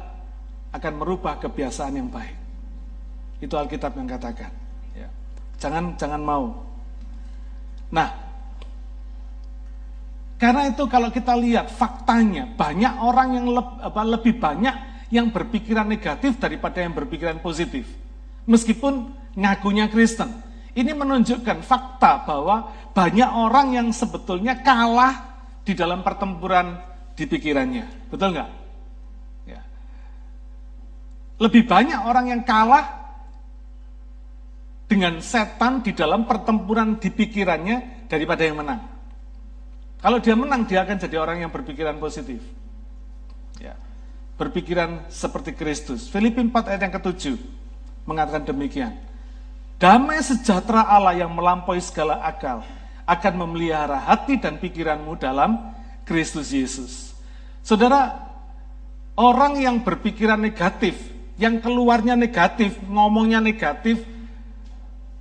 akan 0.72 0.92
merubah 1.00 1.40
kebiasaan 1.40 1.96
yang 1.96 2.08
baik. 2.12 2.36
Itu 3.42 3.58
Alkitab 3.58 3.96
yang 3.98 4.06
katakan. 4.06 4.52
Ya. 4.94 5.08
Jangan 5.58 5.96
jangan 5.98 6.22
mau. 6.22 6.52
Nah, 7.92 8.08
karena 10.40 10.70
itu 10.70 10.84
kalau 10.88 11.12
kita 11.12 11.36
lihat 11.36 11.68
faktanya 11.68 12.48
banyak 12.56 12.92
orang 12.98 13.28
yang 13.36 13.46
le, 13.52 13.62
apa, 13.82 14.02
lebih 14.04 14.38
banyak 14.38 14.74
yang 15.12 15.28
berpikiran 15.28 15.84
negatif 15.84 16.40
daripada 16.40 16.80
yang 16.80 16.96
berpikiran 16.96 17.38
positif. 17.44 17.84
Meskipun 18.48 19.12
ngakunya 19.36 19.86
Kristen. 19.92 20.32
Ini 20.72 20.96
menunjukkan 20.96 21.60
fakta 21.60 22.24
bahwa 22.24 22.72
banyak 22.96 23.28
orang 23.28 23.76
yang 23.76 23.88
sebetulnya 23.92 24.56
kalah 24.64 25.44
di 25.68 25.76
dalam 25.76 26.00
pertempuran 26.00 26.80
di 27.16 27.24
pikirannya. 27.28 28.08
Betul 28.08 28.36
nggak? 28.36 28.50
Ya. 29.48 29.60
Lebih 31.40 31.68
banyak 31.68 32.00
orang 32.04 32.26
yang 32.32 32.42
kalah 32.44 33.02
dengan 34.88 35.20
setan 35.24 35.80
di 35.80 35.96
dalam 35.96 36.28
pertempuran 36.28 37.00
di 37.00 37.08
pikirannya 37.08 38.08
daripada 38.12 38.44
yang 38.44 38.60
menang. 38.60 38.80
Kalau 40.02 40.18
dia 40.18 40.34
menang, 40.34 40.66
dia 40.66 40.82
akan 40.82 40.98
jadi 40.98 41.16
orang 41.16 41.46
yang 41.46 41.50
berpikiran 41.54 41.96
positif. 42.02 42.42
Ya. 43.62 43.78
Berpikiran 44.36 45.06
seperti 45.08 45.54
Kristus. 45.54 46.10
Filipi 46.10 46.42
4 46.42 46.74
ayat 46.74 46.82
yang 46.90 46.94
ketujuh 46.98 47.36
mengatakan 48.04 48.42
demikian. 48.42 48.98
Damai 49.78 50.22
sejahtera 50.22 50.86
Allah 50.86 51.14
yang 51.14 51.30
melampaui 51.30 51.78
segala 51.82 52.22
akal 52.22 52.62
akan 53.06 53.32
memelihara 53.34 53.98
hati 53.98 54.38
dan 54.38 54.58
pikiranmu 54.58 55.18
dalam 55.18 55.58
Kristus 56.04 56.50
Yesus. 56.50 57.14
Saudara, 57.62 58.18
orang 59.14 59.60
yang 59.60 59.80
berpikiran 59.82 60.40
negatif, 60.40 60.98
yang 61.38 61.62
keluarnya 61.62 62.18
negatif, 62.18 62.78
ngomongnya 62.86 63.38
negatif, 63.38 64.02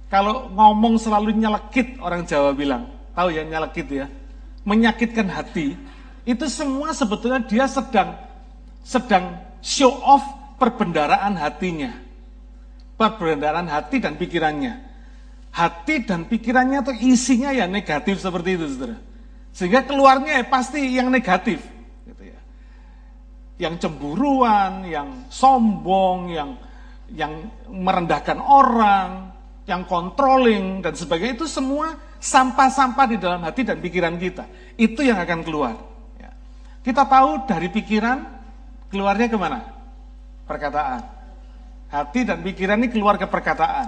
kalau 0.10 0.52
ngomong 0.52 1.00
selalu 1.00 1.38
nyelekit, 1.38 2.02
orang 2.04 2.28
Jawa 2.28 2.52
bilang, 2.52 2.90
tahu 3.16 3.32
ya 3.32 3.46
nyelekit 3.48 3.88
ya, 3.88 4.06
menyakitkan 4.68 5.30
hati, 5.32 5.78
itu 6.28 6.46
semua 6.52 6.92
sebetulnya 6.92 7.42
dia 7.42 7.66
sedang 7.66 8.18
sedang 8.82 9.38
show 9.62 9.94
off 10.02 10.26
perbendaraan 10.58 11.38
hatinya. 11.38 11.94
Perbendaraan 12.98 13.66
hati 13.66 13.98
dan 13.98 14.14
pikirannya 14.14 14.92
hati 15.52 16.08
dan 16.08 16.26
pikirannya 16.26 16.80
tuh 16.82 16.96
isinya 16.96 17.52
ya 17.52 17.68
negatif 17.68 18.24
seperti 18.24 18.56
itu, 18.56 18.66
saudara. 18.72 18.98
Sehingga 19.52 19.84
keluarnya 19.84 20.42
ya 20.42 20.46
pasti 20.48 20.80
yang 20.96 21.12
negatif, 21.12 21.60
gitu 22.08 22.24
ya. 22.24 22.40
Yang 23.60 23.88
cemburuan, 23.88 24.88
yang 24.88 25.28
sombong, 25.28 26.32
yang 26.32 26.50
yang 27.12 27.52
merendahkan 27.68 28.40
orang, 28.40 29.36
yang 29.68 29.84
controlling 29.84 30.80
dan 30.80 30.96
sebagainya 30.96 31.44
itu 31.44 31.48
semua 31.52 32.00
sampah-sampah 32.24 33.06
di 33.12 33.18
dalam 33.20 33.44
hati 33.44 33.68
dan 33.68 33.84
pikiran 33.84 34.16
kita. 34.16 34.48
Itu 34.80 35.04
yang 35.04 35.20
akan 35.20 35.44
keluar. 35.44 35.76
Ya. 36.16 36.32
Kita 36.82 37.04
tahu 37.04 37.44
dari 37.44 37.68
pikiran 37.68 38.24
keluarnya 38.88 39.28
ke 39.28 39.36
mana? 39.36 39.60
Perkataan. 40.48 41.02
Hati 41.92 42.24
dan 42.24 42.40
pikiran 42.40 42.80
ini 42.80 42.88
keluar 42.88 43.20
ke 43.20 43.28
perkataan. 43.28 43.88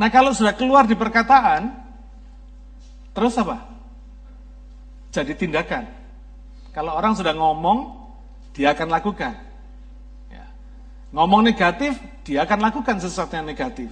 Nah 0.00 0.08
kalau 0.08 0.32
sudah 0.32 0.56
keluar 0.56 0.88
di 0.88 0.96
perkataan, 0.96 1.68
terus 3.12 3.36
apa? 3.36 3.73
Jadi 5.14 5.38
tindakan. 5.38 5.86
Kalau 6.74 6.98
orang 6.98 7.14
sudah 7.14 7.30
ngomong, 7.38 7.94
dia 8.50 8.74
akan 8.74 8.90
lakukan. 8.90 9.38
Ya. 10.26 10.42
Ngomong 11.14 11.46
negatif, 11.46 11.94
dia 12.26 12.42
akan 12.42 12.58
lakukan 12.58 12.98
sesuatu 12.98 13.30
yang 13.38 13.46
negatif. 13.46 13.86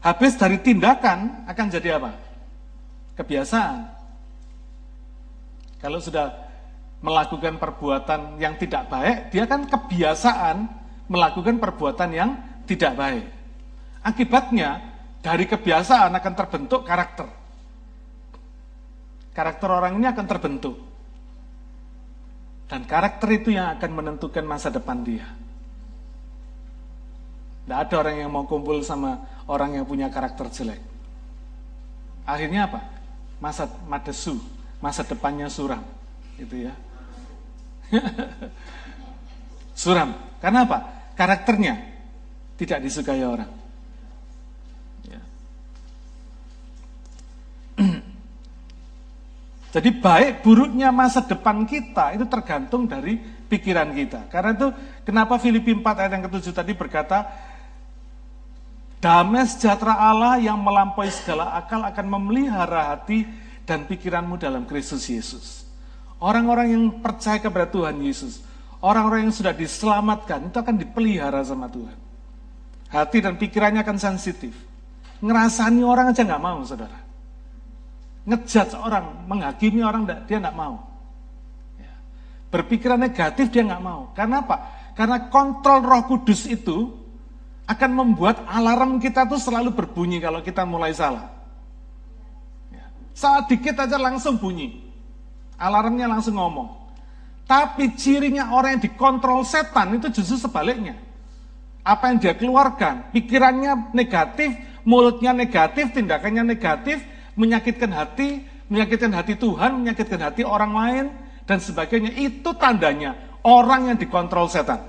Habis 0.00 0.40
dari 0.40 0.56
tindakan 0.56 1.44
akan 1.44 1.66
jadi 1.68 2.00
apa? 2.00 2.16
Kebiasaan. 3.20 3.92
Kalau 5.84 6.00
sudah 6.00 6.32
melakukan 7.04 7.60
perbuatan 7.60 8.40
yang 8.40 8.56
tidak 8.56 8.88
baik, 8.88 9.28
dia 9.28 9.44
kan 9.44 9.68
kebiasaan 9.68 10.64
melakukan 11.12 11.60
perbuatan 11.60 12.10
yang 12.16 12.30
tidak 12.64 12.96
baik. 12.96 13.26
Akibatnya, 14.00 14.80
dari 15.20 15.44
kebiasaan 15.44 16.08
akan 16.16 16.32
terbentuk 16.32 16.88
karakter. 16.88 17.28
Karakter 19.38 19.70
orang 19.70 20.02
ini 20.02 20.06
akan 20.10 20.26
terbentuk. 20.26 20.74
Dan 22.66 22.82
karakter 22.90 23.30
itu 23.38 23.54
yang 23.54 23.70
akan 23.78 23.90
menentukan 23.94 24.42
masa 24.42 24.66
depan 24.66 25.06
dia. 25.06 25.30
Tidak 27.62 27.78
ada 27.78 27.94
orang 28.02 28.18
yang 28.18 28.34
mau 28.34 28.50
kumpul 28.50 28.82
sama 28.82 29.22
orang 29.46 29.78
yang 29.78 29.86
punya 29.86 30.10
karakter 30.10 30.50
jelek. 30.50 30.82
Akhirnya 32.26 32.66
apa? 32.66 32.82
Masa 33.38 33.70
madesu, 33.86 34.42
masa 34.82 35.06
depannya 35.06 35.46
suram. 35.46 35.86
Itu 36.34 36.58
ya. 36.58 36.74
suram. 39.86 40.18
Karena 40.42 40.66
apa? 40.66 40.78
Karakternya 41.14 41.78
tidak 42.58 42.82
disukai 42.82 43.22
orang. 43.22 43.57
Jadi 49.68 50.00
baik 50.00 50.40
buruknya 50.40 50.88
masa 50.88 51.20
depan 51.20 51.68
kita 51.68 52.16
itu 52.16 52.24
tergantung 52.24 52.88
dari 52.88 53.20
pikiran 53.20 53.92
kita. 53.92 54.24
Karena 54.32 54.56
itu 54.56 54.68
kenapa 55.04 55.36
Filipi 55.36 55.76
4 55.76 55.84
ayat 55.84 56.12
yang 56.16 56.24
ketujuh 56.24 56.52
tadi 56.56 56.72
berkata, 56.72 57.28
Damai 58.98 59.46
sejahtera 59.46 59.94
Allah 59.94 60.42
yang 60.42 60.58
melampaui 60.58 61.12
segala 61.12 61.54
akal 61.54 61.84
akan 61.86 62.06
memelihara 62.18 62.96
hati 62.96 63.28
dan 63.62 63.86
pikiranmu 63.86 64.40
dalam 64.40 64.66
Kristus 64.66 65.06
Yesus. 65.06 65.68
Orang-orang 66.18 66.74
yang 66.74 66.84
percaya 66.98 67.38
kepada 67.38 67.70
Tuhan 67.70 67.94
Yesus, 68.02 68.42
orang-orang 68.82 69.30
yang 69.30 69.34
sudah 69.36 69.54
diselamatkan, 69.54 70.50
itu 70.50 70.58
akan 70.58 70.74
dipelihara 70.82 71.44
sama 71.46 71.70
Tuhan. 71.70 71.94
Hati 72.90 73.22
dan 73.22 73.38
pikirannya 73.38 73.86
akan 73.86 73.98
sensitif. 74.02 74.56
Ngerasani 75.22 75.84
orang 75.86 76.10
aja 76.10 76.26
nggak 76.26 76.42
mau, 76.42 76.58
saudara 76.66 77.07
ngejudge 78.28 78.76
orang, 78.76 79.24
menghakimi 79.24 79.80
orang, 79.80 80.04
dia 80.04 80.36
nggak 80.36 80.52
mau. 80.52 80.84
Ya. 81.80 81.92
Berpikiran 82.52 83.00
negatif 83.00 83.48
dia 83.48 83.64
nggak 83.64 83.80
mau. 83.80 84.12
Karena 84.12 84.44
apa? 84.44 84.56
Karena 84.92 85.32
kontrol 85.32 85.80
roh 85.80 86.04
kudus 86.04 86.44
itu 86.44 86.92
akan 87.64 87.90
membuat 87.92 88.44
alarm 88.44 89.00
kita 89.00 89.24
tuh 89.24 89.40
selalu 89.40 89.72
berbunyi 89.72 90.20
kalau 90.20 90.44
kita 90.44 90.68
mulai 90.68 90.92
salah. 90.92 91.32
Ya. 92.68 92.84
Saat 93.16 93.48
dikit 93.48 93.80
aja 93.80 93.96
langsung 93.96 94.36
bunyi. 94.36 94.84
Alarmnya 95.56 96.06
langsung 96.06 96.36
ngomong. 96.36 96.78
Tapi 97.48 97.96
cirinya 97.96 98.52
orang 98.52 98.76
yang 98.76 98.82
dikontrol 98.92 99.40
setan 99.42 99.96
itu 99.96 100.12
justru 100.12 100.36
sebaliknya. 100.36 101.00
Apa 101.80 102.12
yang 102.12 102.20
dia 102.20 102.36
keluarkan, 102.36 103.08
pikirannya 103.16 103.96
negatif, 103.96 104.52
mulutnya 104.84 105.32
negatif, 105.32 105.96
tindakannya 105.96 106.44
negatif, 106.44 107.00
menyakitkan 107.38 107.94
hati, 107.94 108.42
menyakitkan 108.66 109.14
hati 109.14 109.38
Tuhan, 109.38 109.78
menyakitkan 109.80 110.20
hati 110.20 110.42
orang 110.42 110.72
lain, 110.74 111.06
dan 111.48 111.62
sebagainya. 111.62 112.12
Itu 112.18 112.52
tandanya 112.58 113.40
orang 113.46 113.94
yang 113.94 113.96
dikontrol 113.96 114.50
setan. 114.50 114.84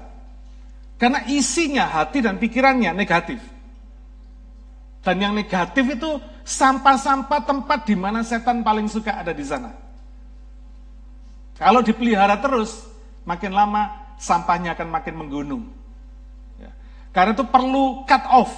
Karena 1.00 1.24
isinya 1.32 1.88
hati 1.88 2.20
dan 2.20 2.36
pikirannya 2.36 2.92
negatif. 2.92 3.40
Dan 5.00 5.24
yang 5.24 5.32
negatif 5.32 5.96
itu 5.96 6.20
sampah-sampah 6.44 7.48
tempat 7.48 7.88
di 7.88 7.96
mana 7.96 8.20
setan 8.20 8.60
paling 8.68 8.92
suka 8.92 9.16
ada 9.16 9.32
di 9.32 9.48
sana. 9.48 9.72
Kalau 11.56 11.80
dipelihara 11.80 12.36
terus, 12.44 12.84
makin 13.24 13.56
lama 13.56 14.16
sampahnya 14.20 14.76
akan 14.76 14.88
makin 14.92 15.16
menggunung. 15.16 15.64
Ya. 16.60 16.72
Karena 17.16 17.32
itu 17.32 17.48
perlu 17.48 18.04
cut 18.04 18.24
off. 18.28 18.52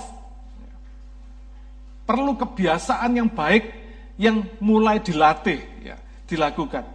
Perlu 2.09 2.33
kebiasaan 2.41 3.21
yang 3.21 3.29
baik 3.29 3.80
yang 4.21 4.45
mulai 4.61 5.01
dilatih, 5.01 5.81
ya, 5.81 5.97
dilakukan. 6.29 6.85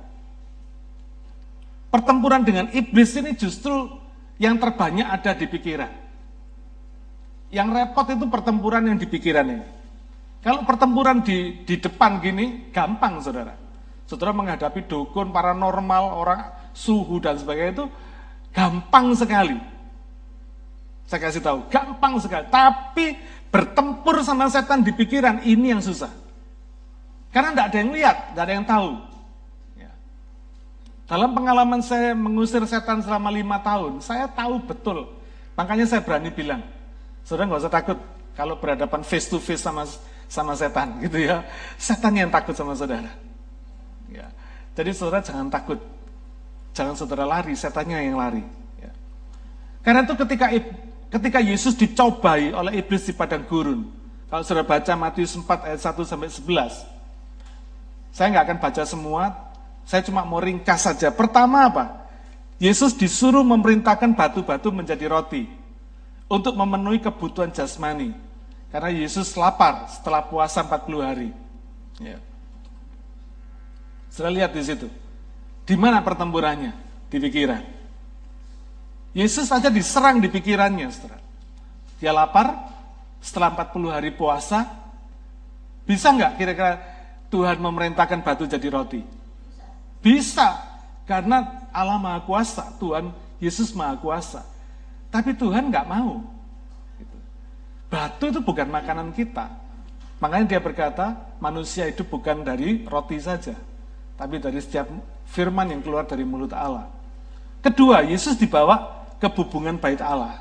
Pertempuran 1.90 2.46
dengan 2.46 2.70
iblis 2.70 3.18
ini 3.18 3.34
justru 3.34 3.98
yang 4.38 4.62
terbanyak 4.62 5.10
ada 5.10 5.34
di 5.34 5.50
pikiran. 5.50 5.90
Yang 7.50 7.68
repot 7.74 8.06
itu 8.14 8.26
pertempuran 8.30 8.86
yang 8.86 8.94
di 8.94 9.10
pikiran 9.10 9.46
ini. 9.50 9.66
Kalau 10.38 10.62
pertempuran 10.62 11.26
di, 11.26 11.66
di 11.66 11.74
depan 11.82 12.22
gini, 12.22 12.70
gampang 12.70 13.18
saudara. 13.18 13.58
Saudara 14.06 14.30
menghadapi 14.30 14.86
dukun, 14.86 15.34
paranormal, 15.34 16.14
orang 16.14 16.70
suhu 16.70 17.18
dan 17.18 17.34
sebagainya 17.34 17.82
itu 17.82 17.86
gampang 18.54 19.10
sekali. 19.18 19.58
Saya 21.10 21.20
kasih 21.26 21.42
tahu, 21.42 21.66
gampang 21.66 22.22
sekali. 22.22 22.46
Tapi 22.46 23.18
bertempur 23.50 24.22
sama 24.22 24.46
setan 24.46 24.86
di 24.86 24.94
pikiran, 24.94 25.42
ini 25.42 25.74
yang 25.74 25.82
susah. 25.82 26.25
Karena 27.36 27.52
tidak 27.52 27.66
ada 27.68 27.76
yang 27.76 27.92
lihat, 27.92 28.16
tidak 28.32 28.44
ada 28.48 28.54
yang 28.56 28.64
tahu. 28.64 28.88
Ya. 29.76 29.92
Dalam 31.04 31.36
pengalaman 31.36 31.84
saya 31.84 32.16
mengusir 32.16 32.64
setan 32.64 33.04
selama 33.04 33.28
lima 33.28 33.60
tahun, 33.60 34.00
saya 34.00 34.24
tahu 34.24 34.64
betul. 34.64 35.04
Makanya 35.52 35.84
saya 35.84 36.00
berani 36.00 36.32
bilang, 36.32 36.64
saudara 37.28 37.44
nggak 37.44 37.60
usah 37.60 37.74
takut 37.76 38.00
kalau 38.32 38.56
berhadapan 38.56 39.04
face 39.04 39.28
to 39.28 39.36
face 39.36 39.60
sama 39.60 39.84
sama 40.32 40.56
setan 40.56 40.96
gitu 41.04 41.28
ya. 41.28 41.44
Setan 41.76 42.16
yang 42.16 42.32
takut 42.32 42.56
sama 42.56 42.72
saudara. 42.72 43.12
Ya. 44.08 44.32
Jadi 44.72 44.96
saudara 44.96 45.20
jangan 45.20 45.52
takut. 45.52 45.76
Jangan 46.72 46.96
saudara 46.96 47.28
lari, 47.28 47.52
setannya 47.52 48.00
yang 48.00 48.16
lari. 48.16 48.40
Ya. 48.80 48.96
Karena 49.84 50.08
itu 50.08 50.16
ketika 50.24 50.48
ketika 51.12 51.44
Yesus 51.44 51.76
dicobai 51.76 52.56
oleh 52.56 52.80
iblis 52.80 53.04
di 53.04 53.12
padang 53.12 53.44
gurun. 53.44 53.92
Kalau 54.32 54.40
saudara 54.40 54.64
baca 54.64 54.92
Matius 54.96 55.36
4 55.36 55.68
ayat 55.68 55.80
1 55.84 56.00
sampai 56.00 56.32
11. 56.32 56.95
Saya 58.16 58.32
nggak 58.32 58.44
akan 58.48 58.58
baca 58.64 58.82
semua, 58.88 59.22
saya 59.84 60.00
cuma 60.00 60.24
mau 60.24 60.40
ringkas 60.40 60.88
saja. 60.88 61.12
Pertama 61.12 61.68
apa? 61.68 62.08
Yesus 62.56 62.96
disuruh 62.96 63.44
memerintahkan 63.44 64.16
batu-batu 64.16 64.72
menjadi 64.72 65.04
roti 65.12 65.44
untuk 66.24 66.56
memenuhi 66.56 66.96
kebutuhan 66.96 67.52
jasmani. 67.52 68.16
Karena 68.72 68.88
Yesus 68.88 69.36
lapar 69.36 69.84
setelah 69.92 70.24
puasa 70.24 70.64
40 70.64 71.04
hari. 71.04 71.28
Ya. 72.00 72.16
Sudah 74.08 74.32
lihat 74.32 74.56
di 74.56 74.64
situ. 74.64 74.88
Di 75.68 75.76
mana 75.76 76.00
pertempurannya? 76.00 76.72
Di 77.12 77.20
pikiran. 77.20 77.60
Yesus 79.12 79.52
saja 79.52 79.68
diserang 79.68 80.24
di 80.24 80.32
pikirannya, 80.32 80.88
saudara. 80.88 81.20
Dia 82.00 82.16
lapar, 82.16 82.64
setelah 83.20 83.52
40 83.52 83.92
hari 83.92 84.08
puasa, 84.16 84.64
bisa 85.84 86.16
nggak 86.16 86.40
kira-kira 86.40 86.95
Tuhan 87.30 87.58
memerintahkan 87.58 88.22
batu 88.22 88.46
jadi 88.46 88.68
roti? 88.70 89.02
Bisa, 89.98 90.62
karena 91.06 91.66
Allah 91.74 91.98
Maha 91.98 92.20
Kuasa, 92.22 92.70
Tuhan 92.78 93.10
Yesus 93.42 93.74
Maha 93.74 93.98
Kuasa. 93.98 94.42
Tapi 95.10 95.34
Tuhan 95.34 95.70
nggak 95.70 95.86
mau. 95.86 96.22
Gitu. 96.98 97.16
Batu 97.90 98.24
itu 98.30 98.40
bukan 98.42 98.68
makanan 98.70 99.10
kita. 99.10 99.50
Makanya 100.22 100.56
dia 100.56 100.60
berkata, 100.62 101.12
manusia 101.42 101.84
itu 101.90 102.00
bukan 102.06 102.40
dari 102.40 102.86
roti 102.88 103.20
saja, 103.20 103.52
tapi 104.16 104.40
dari 104.40 104.56
setiap 104.62 104.88
firman 105.28 105.68
yang 105.76 105.84
keluar 105.84 106.08
dari 106.08 106.24
mulut 106.24 106.56
Allah. 106.56 106.88
Kedua, 107.60 108.00
Yesus 108.00 108.38
dibawa 108.40 109.04
ke 109.20 109.28
hubungan 109.36 109.76
bait 109.76 110.00
Allah. 110.00 110.40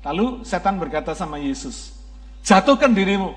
Lalu 0.00 0.42
setan 0.48 0.80
berkata 0.80 1.12
sama 1.12 1.36
Yesus, 1.36 1.92
jatuhkan 2.42 2.90
dirimu, 2.90 3.36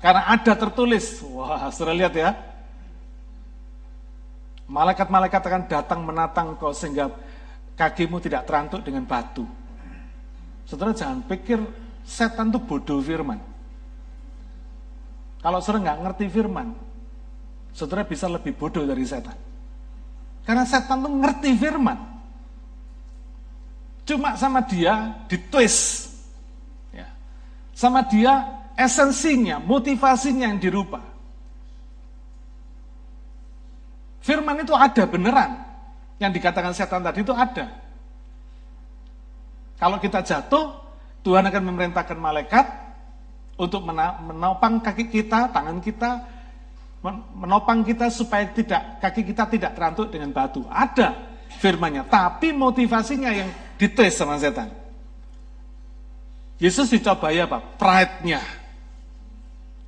karena 0.00 0.32
ada 0.32 0.52
tertulis. 0.56 1.20
Wah, 1.28 1.68
sudah 1.68 1.92
lihat 1.92 2.16
ya. 2.16 2.32
Malaikat-malaikat 4.70 5.42
akan 5.44 5.64
datang 5.68 6.00
menatang 6.00 6.56
kau 6.56 6.72
sehingga 6.72 7.12
kakimu 7.76 8.16
tidak 8.20 8.48
terantuk 8.48 8.80
dengan 8.80 9.04
batu. 9.04 9.44
Saudara 10.64 10.96
jangan 10.96 11.20
pikir 11.26 11.60
setan 12.06 12.48
itu 12.48 12.60
bodoh 12.62 13.02
firman. 13.02 13.42
Kalau 15.40 15.58
saudara 15.60 15.90
nggak 15.90 16.00
ngerti 16.04 16.24
firman, 16.30 16.68
saudara 17.72 18.06
bisa 18.06 18.30
lebih 18.30 18.54
bodoh 18.54 18.86
dari 18.86 19.04
setan. 19.04 19.36
Karena 20.46 20.64
setan 20.64 21.02
itu 21.02 21.10
ngerti 21.18 21.50
firman. 21.56 21.98
Cuma 24.06 24.38
sama 24.38 24.62
dia 24.64 25.18
ditwist. 25.26 26.14
Ya. 26.94 27.10
Sama 27.74 28.06
dia 28.06 28.59
esensinya, 28.80 29.60
motivasinya 29.60 30.48
yang 30.48 30.56
dirubah. 30.56 31.04
Firman 34.24 34.64
itu 34.64 34.72
ada 34.72 35.04
beneran. 35.04 35.68
Yang 36.20 36.40
dikatakan 36.40 36.72
setan 36.76 37.00
tadi 37.04 37.24
itu 37.24 37.32
ada. 37.32 37.72
Kalau 39.80 39.96
kita 39.96 40.20
jatuh, 40.20 40.76
Tuhan 41.24 41.44
akan 41.48 41.62
memerintahkan 41.72 42.16
malaikat 42.20 42.68
untuk 43.56 43.84
menopang 43.88 44.84
kaki 44.84 45.08
kita, 45.08 45.48
tangan 45.48 45.80
kita, 45.80 46.20
menopang 47.32 47.80
kita 47.80 48.12
supaya 48.12 48.44
tidak 48.52 49.00
kaki 49.00 49.24
kita 49.24 49.48
tidak 49.48 49.72
terantuk 49.72 50.12
dengan 50.12 50.36
batu. 50.36 50.68
Ada 50.68 51.16
firmannya, 51.56 52.04
tapi 52.12 52.52
motivasinya 52.52 53.32
yang 53.32 53.48
dites 53.80 54.20
sama 54.20 54.36
setan. 54.36 54.68
Yesus 56.60 56.92
dicobai 56.92 57.40
apa? 57.40 57.64
Pride-nya. 57.80 58.59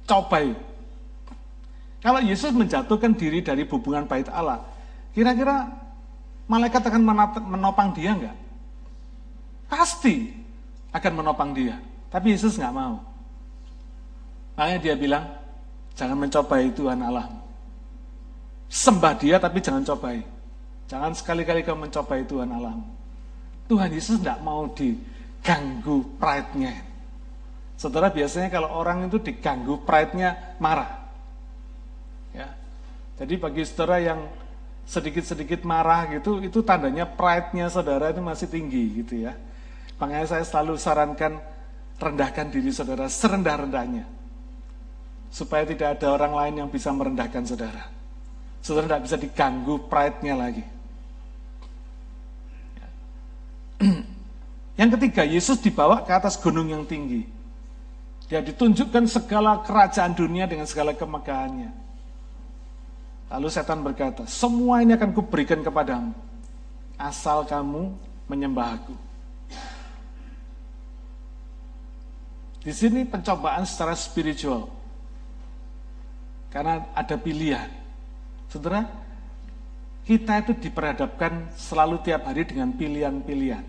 Cobai. 0.06 0.52
Kalau 2.02 2.18
Yesus 2.18 2.50
menjatuhkan 2.50 3.14
diri 3.14 3.40
dari 3.40 3.62
hubungan 3.66 4.06
bait 4.10 4.26
Allah, 4.26 4.66
kira-kira 5.14 5.70
malaikat 6.50 6.82
akan 6.82 7.02
menopang 7.46 7.94
dia 7.94 8.10
enggak? 8.10 8.36
Pasti 9.70 10.34
akan 10.90 11.12
menopang 11.22 11.54
dia. 11.54 11.78
Tapi 12.10 12.34
Yesus 12.34 12.58
nggak 12.58 12.74
mau. 12.74 13.00
Makanya 14.58 14.78
dia 14.82 14.94
bilang, 14.98 15.24
jangan 15.96 16.18
mencobai 16.18 16.68
Tuhan 16.74 17.00
Allah. 17.00 17.30
Sembah 18.68 19.14
dia 19.16 19.40
tapi 19.40 19.64
jangan 19.64 19.86
cobai. 19.86 20.20
Jangan 20.90 21.16
sekali-kali 21.16 21.64
kau 21.64 21.78
mencobai 21.78 22.26
Tuhan 22.28 22.52
Allah. 22.52 22.76
Tuhan 23.64 23.88
Yesus 23.88 24.20
nggak 24.20 24.44
mau 24.44 24.68
diganggu 24.76 26.04
pride-nya. 26.20 26.91
Saudara 27.76 28.12
biasanya 28.12 28.48
kalau 28.52 28.70
orang 28.70 29.10
itu 29.10 29.18
diganggu 29.18 29.82
pride-nya 29.82 30.56
marah. 30.62 31.02
Ya. 32.30 32.54
Jadi 33.18 33.34
bagi 33.36 33.62
saudara 33.66 33.98
yang 33.98 34.20
sedikit-sedikit 34.86 35.62
marah 35.66 36.06
gitu, 36.10 36.42
itu 36.42 36.62
tandanya 36.62 37.06
pride-nya 37.06 37.70
saudara 37.70 38.10
itu 38.10 38.22
masih 38.22 38.46
tinggi 38.50 39.02
gitu 39.02 39.26
ya. 39.26 39.34
Makanya 39.98 40.26
saya 40.38 40.44
selalu 40.46 40.74
sarankan 40.78 41.38
rendahkan 41.98 42.50
diri 42.50 42.70
saudara 42.74 43.06
serendah-rendahnya. 43.06 44.06
Supaya 45.32 45.64
tidak 45.64 45.96
ada 45.98 46.12
orang 46.12 46.32
lain 46.34 46.54
yang 46.64 46.68
bisa 46.68 46.92
merendahkan 46.92 47.46
saudara. 47.46 47.88
Saudara 48.60 48.86
tidak 48.86 49.02
bisa 49.10 49.16
diganggu 49.18 49.74
pride-nya 49.88 50.34
lagi. 50.38 50.64
Yang 54.80 54.90
ketiga, 54.98 55.22
Yesus 55.26 55.58
dibawa 55.60 56.02
ke 56.06 56.12
atas 56.14 56.38
gunung 56.38 56.70
yang 56.70 56.86
tinggi. 56.88 57.26
Dia 58.32 58.40
ditunjukkan 58.40 59.04
segala 59.12 59.60
kerajaan 59.60 60.16
dunia 60.16 60.48
dengan 60.48 60.64
segala 60.64 60.96
kemegahannya. 60.96 61.68
Lalu 63.28 63.48
setan 63.52 63.84
berkata, 63.84 64.24
semua 64.24 64.80
ini 64.80 64.96
akan 64.96 65.12
kuberikan 65.12 65.60
kepadamu, 65.60 66.16
asal 66.96 67.44
kamu 67.44 67.92
menyembah 68.32 68.80
aku. 68.80 68.96
Di 72.64 72.72
sini 72.72 73.04
pencobaan 73.04 73.68
secara 73.68 73.92
spiritual. 73.92 74.64
Karena 76.48 76.88
ada 76.96 77.20
pilihan. 77.20 77.68
Saudara, 78.48 78.88
kita 80.08 80.40
itu 80.40 80.56
diperhadapkan 80.56 81.52
selalu 81.52 82.00
tiap 82.00 82.24
hari 82.24 82.48
dengan 82.48 82.72
pilihan-pilihan. 82.72 83.64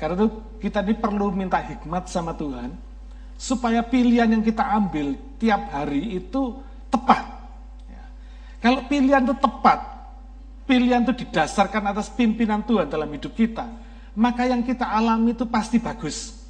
Karena 0.00 0.16
itu 0.16 0.28
kita 0.64 0.80
ini 0.80 0.96
perlu 0.96 1.28
minta 1.28 1.60
hikmat 1.60 2.08
sama 2.08 2.32
Tuhan, 2.32 2.93
supaya 3.44 3.84
pilihan 3.84 4.24
yang 4.24 4.40
kita 4.40 4.64
ambil 4.64 5.20
tiap 5.36 5.68
hari 5.68 6.16
itu 6.16 6.64
tepat. 6.88 7.28
Ya. 7.84 8.04
Kalau 8.64 8.88
pilihan 8.88 9.20
itu 9.20 9.36
tepat, 9.36 9.84
pilihan 10.64 11.04
itu 11.04 11.12
didasarkan 11.12 11.92
atas 11.92 12.08
pimpinan 12.08 12.64
Tuhan 12.64 12.88
dalam 12.88 13.12
hidup 13.12 13.36
kita, 13.36 13.68
maka 14.16 14.48
yang 14.48 14.64
kita 14.64 14.88
alami 14.88 15.36
itu 15.36 15.44
pasti 15.44 15.76
bagus. 15.76 16.40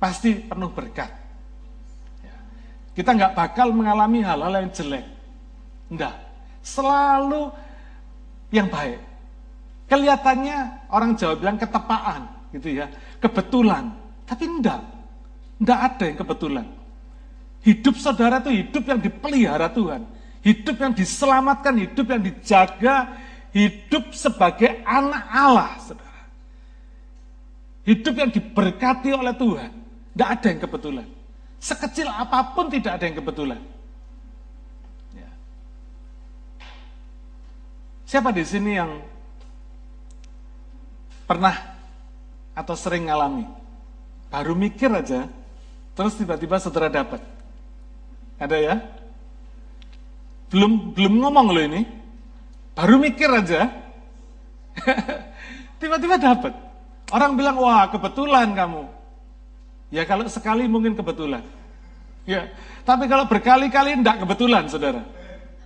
Pasti 0.00 0.40
penuh 0.40 0.72
berkat. 0.72 1.12
Ya. 2.24 2.36
Kita 2.96 3.12
nggak 3.12 3.36
bakal 3.36 3.76
mengalami 3.76 4.24
hal-hal 4.24 4.56
yang 4.56 4.72
jelek. 4.72 5.04
Enggak. 5.92 6.16
Selalu 6.64 7.52
yang 8.56 8.72
baik. 8.72 9.04
Kelihatannya 9.86 10.88
orang 10.88 11.12
Jawa 11.12 11.36
bilang 11.36 11.60
ketepaan 11.60 12.48
gitu 12.56 12.72
ya, 12.72 12.88
kebetulan. 13.20 13.92
Tapi 14.24 14.44
enggak. 14.48 14.95
Enggak 15.56 15.80
ada 15.80 16.04
yang 16.08 16.18
kebetulan. 16.20 16.66
Hidup 17.64 17.96
saudara 17.98 18.38
itu 18.38 18.50
hidup 18.52 18.84
yang 18.86 19.00
dipelihara 19.00 19.66
Tuhan. 19.72 20.06
Hidup 20.44 20.76
yang 20.78 20.92
diselamatkan, 20.94 21.74
hidup 21.74 22.06
yang 22.06 22.22
dijaga, 22.22 23.18
hidup 23.50 24.14
sebagai 24.14 24.84
anak 24.86 25.24
Allah, 25.26 25.74
saudara. 25.82 26.22
Hidup 27.82 28.14
yang 28.14 28.30
diberkati 28.30 29.10
oleh 29.10 29.34
Tuhan. 29.34 29.70
Tidak 30.14 30.28
ada 30.28 30.46
yang 30.46 30.60
kebetulan. 30.62 31.08
Sekecil 31.58 32.06
apa 32.06 32.54
pun 32.54 32.70
tidak 32.70 33.00
ada 33.00 33.04
yang 33.10 33.16
kebetulan. 33.18 33.60
Ya. 35.16 35.30
Siapa 38.06 38.30
di 38.30 38.46
sini 38.46 38.78
yang 38.78 39.02
pernah 41.26 41.58
atau 42.54 42.74
sering 42.78 43.10
ngalami. 43.10 43.44
Baru 44.30 44.54
mikir 44.54 44.88
aja, 44.94 45.26
terus 45.96 46.14
tiba-tiba 46.14 46.60
saudara 46.60 46.92
dapat. 46.92 47.24
Ada 48.36 48.56
ya? 48.60 48.74
Belum 50.52 50.92
belum 50.92 51.14
ngomong 51.24 51.46
loh 51.50 51.64
ini. 51.64 51.82
Baru 52.76 53.00
mikir 53.00 53.32
aja. 53.32 53.72
tiba-tiba 55.80 56.20
dapat. 56.20 56.52
Orang 57.08 57.34
bilang, 57.40 57.56
"Wah, 57.56 57.88
kebetulan 57.88 58.52
kamu." 58.52 58.84
Ya 59.88 60.04
kalau 60.04 60.28
sekali 60.28 60.68
mungkin 60.68 60.92
kebetulan. 60.92 61.42
Ya, 62.26 62.50
tapi 62.82 63.06
kalau 63.06 63.30
berkali-kali 63.30 64.02
tidak 64.02 64.26
kebetulan, 64.26 64.66
Saudara. 64.66 64.98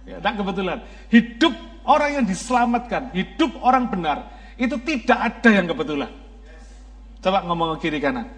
Ya, 0.04 0.20
tidak 0.20 0.44
kebetulan. 0.44 0.78
Hidup 1.08 1.54
orang 1.88 2.20
yang 2.20 2.24
diselamatkan, 2.28 3.08
hidup 3.16 3.56
orang 3.64 3.88
benar, 3.88 4.28
itu 4.60 4.76
tidak 4.84 5.18
ada 5.18 5.50
yang 5.56 5.64
kebetulan. 5.64 6.12
Coba 7.24 7.48
ngomong 7.48 7.80
ke 7.80 7.88
kiri 7.88 8.00
kanan. 8.00 8.28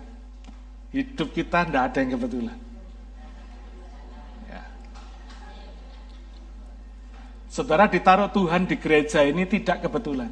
Hidup 0.93 1.33
kita 1.33 1.65
tidak 1.65 1.83
ada 1.89 1.99
yang 2.05 2.21
kebetulan. 2.21 2.59
Ya. 4.45 4.63
Saudara 7.49 7.89
ditaruh 7.89 8.29
Tuhan 8.29 8.69
di 8.69 8.77
gereja 8.77 9.25
ini 9.25 9.49
tidak 9.49 9.89
kebetulan. 9.89 10.29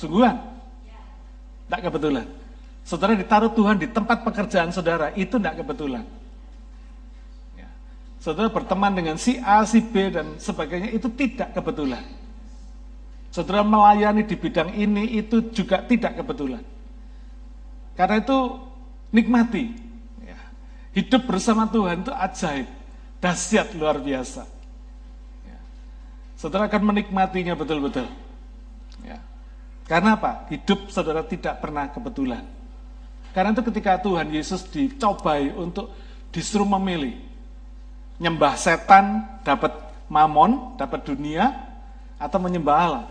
Sungguhan? 0.00 0.40
Tidak 1.68 1.80
kebetulan. 1.84 2.26
Saudara 2.88 3.12
ditaruh 3.12 3.52
Tuhan 3.52 3.76
di 3.76 3.84
tempat 3.92 4.24
pekerjaan 4.24 4.72
saudara, 4.72 5.12
itu 5.12 5.36
tidak 5.36 5.60
kebetulan. 5.60 6.08
Ya. 7.52 7.68
Saudara 8.16 8.48
berteman 8.48 8.96
dengan 8.96 9.20
si 9.20 9.36
A, 9.44 9.60
si 9.68 9.84
B, 9.84 10.08
dan 10.08 10.40
sebagainya, 10.40 10.96
itu 10.96 11.12
tidak 11.12 11.52
kebetulan. 11.52 12.00
Saudara 13.28 13.60
melayani 13.60 14.24
di 14.24 14.32
bidang 14.40 14.72
ini 14.72 15.20
itu 15.20 15.52
juga 15.52 15.84
tidak 15.84 16.16
kebetulan. 16.16 16.64
Karena 17.92 18.24
itu 18.24 18.38
nikmati. 19.12 19.72
Ya. 20.22 20.38
Hidup 20.96 21.28
bersama 21.28 21.68
Tuhan 21.68 22.04
itu 22.04 22.12
ajaib, 22.12 22.68
dahsyat 23.20 23.72
luar 23.76 24.00
biasa. 24.00 24.44
Ya. 25.44 25.58
Saudara 26.36 26.68
akan 26.68 26.82
menikmatinya 26.94 27.56
betul-betul. 27.56 28.08
Ya. 29.04 29.20
Karena 29.88 30.20
apa? 30.20 30.48
Hidup 30.52 30.92
saudara 30.92 31.24
tidak 31.24 31.60
pernah 31.64 31.88
kebetulan. 31.88 32.44
Karena 33.32 33.54
itu 33.54 33.62
ketika 33.72 34.00
Tuhan 34.00 34.28
Yesus 34.32 34.64
dicobai 34.68 35.52
untuk 35.54 35.92
disuruh 36.34 36.68
memilih. 36.78 37.16
Nyembah 38.18 38.58
setan 38.58 39.22
dapat 39.46 39.70
mamon, 40.10 40.74
dapat 40.74 41.06
dunia, 41.06 41.54
atau 42.18 42.38
menyembah 42.42 42.76
Allah. 42.76 43.06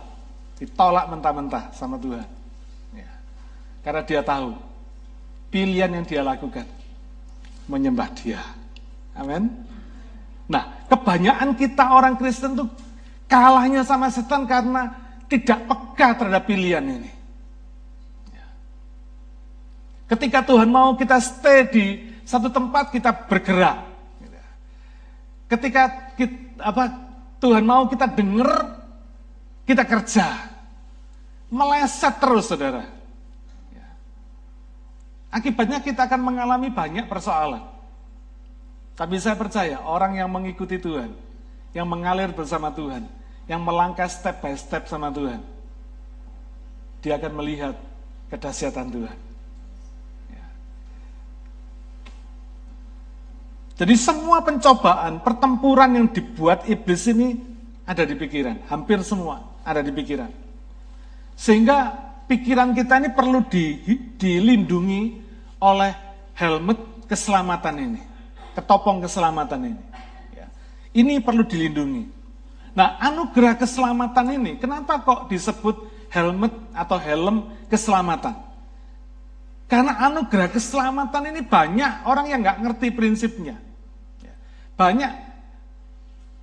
Ditolak 0.60 1.08
mentah-mentah 1.08 1.72
sama 1.72 1.96
Tuhan. 1.96 2.28
Ya. 2.92 3.08
Karena 3.80 4.04
dia 4.04 4.20
tahu 4.20 4.67
pilihan 5.48 5.90
yang 5.92 6.04
dia 6.04 6.22
lakukan 6.24 6.64
menyembah 7.68 8.08
dia. 8.16 8.40
Amin. 9.12 9.52
Nah, 10.48 10.86
kebanyakan 10.88 11.52
kita 11.54 11.84
orang 11.92 12.16
Kristen 12.16 12.56
tuh 12.56 12.68
kalahnya 13.28 13.84
sama 13.84 14.08
setan 14.08 14.48
karena 14.48 14.96
tidak 15.28 15.68
peka 15.68 16.16
terhadap 16.16 16.48
pilihan 16.48 16.80
ini. 16.80 17.12
Ya. 18.32 18.46
Ketika 20.16 20.40
Tuhan 20.48 20.72
mau 20.72 20.96
kita 20.96 21.20
stay 21.20 21.68
di 21.68 21.86
satu 22.24 22.48
tempat 22.48 22.88
kita 22.88 23.12
bergerak. 23.28 23.84
Ketika 25.48 26.12
kita, 26.16 26.60
apa 26.60 26.84
Tuhan 27.40 27.64
mau 27.64 27.88
kita 27.88 28.08
dengar 28.12 28.84
kita 29.64 29.84
kerja. 29.84 30.26
Meleset 31.48 32.20
terus 32.20 32.48
saudara. 32.48 32.97
Ya. 35.28 35.36
Akibatnya 35.36 35.84
kita 35.84 36.08
akan 36.08 36.20
mengalami 36.24 36.72
banyak 36.72 37.04
persoalan. 37.04 37.60
Tapi 38.98 39.14
saya 39.22 39.38
percaya 39.38 39.78
orang 39.84 40.18
yang 40.18 40.26
mengikuti 40.26 40.74
Tuhan, 40.74 41.14
yang 41.70 41.86
mengalir 41.86 42.34
bersama 42.34 42.74
Tuhan, 42.74 43.06
yang 43.46 43.62
melangkah 43.62 44.10
step 44.10 44.42
by 44.42 44.56
step 44.58 44.90
sama 44.90 45.14
Tuhan, 45.14 45.38
dia 46.98 47.14
akan 47.14 47.32
melihat 47.38 47.78
kedahsyatan 48.26 48.90
Tuhan. 48.90 49.18
Ya. 50.34 50.46
Jadi 53.78 53.94
semua 53.94 54.42
pencobaan, 54.42 55.22
pertempuran 55.22 55.94
yang 55.94 56.06
dibuat 56.10 56.66
iblis 56.66 57.06
ini 57.06 57.38
ada 57.86 58.02
di 58.02 58.18
pikiran, 58.18 58.66
hampir 58.66 58.98
semua 59.06 59.46
ada 59.62 59.78
di 59.78 59.94
pikiran. 59.94 60.34
Sehingga 61.38 62.07
pikiran 62.28 62.76
kita 62.76 63.00
ini 63.00 63.10
perlu 63.10 63.42
di, 63.48 63.80
dilindungi 64.20 65.02
oleh 65.64 65.92
helmet 66.36 67.08
keselamatan 67.08 67.74
ini, 67.80 68.00
ketopong 68.52 69.00
keselamatan 69.02 69.74
ini. 69.74 69.82
Ya. 70.36 70.46
Ini 70.92 71.24
perlu 71.24 71.42
dilindungi. 71.42 72.04
Nah, 72.76 73.00
anugerah 73.00 73.58
keselamatan 73.58 74.38
ini, 74.38 74.52
kenapa 74.60 75.02
kok 75.02 75.32
disebut 75.32 75.88
helmet 76.12 76.52
atau 76.76 77.00
helm 77.00 77.48
keselamatan? 77.66 78.36
Karena 79.66 79.98
anugerah 80.06 80.52
keselamatan 80.52 81.32
ini 81.32 81.40
banyak 81.42 82.06
orang 82.06 82.30
yang 82.30 82.40
nggak 82.44 82.60
ngerti 82.62 82.88
prinsipnya. 82.92 83.56
Ya. 84.22 84.34
Banyak 84.76 85.12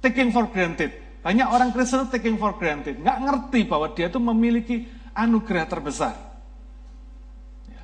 taking 0.04 0.30
for 0.34 0.50
granted. 0.50 1.06
Banyak 1.26 1.50
orang 1.50 1.74
Kristen 1.74 2.06
taking 2.14 2.38
for 2.38 2.54
granted, 2.54 3.02
nggak 3.02 3.18
ngerti 3.18 3.66
bahwa 3.66 3.90
dia 3.98 4.14
itu 4.14 4.22
memiliki 4.22 4.86
anugerah 5.16 5.66
terbesar. 5.66 6.14
Ya. 7.72 7.84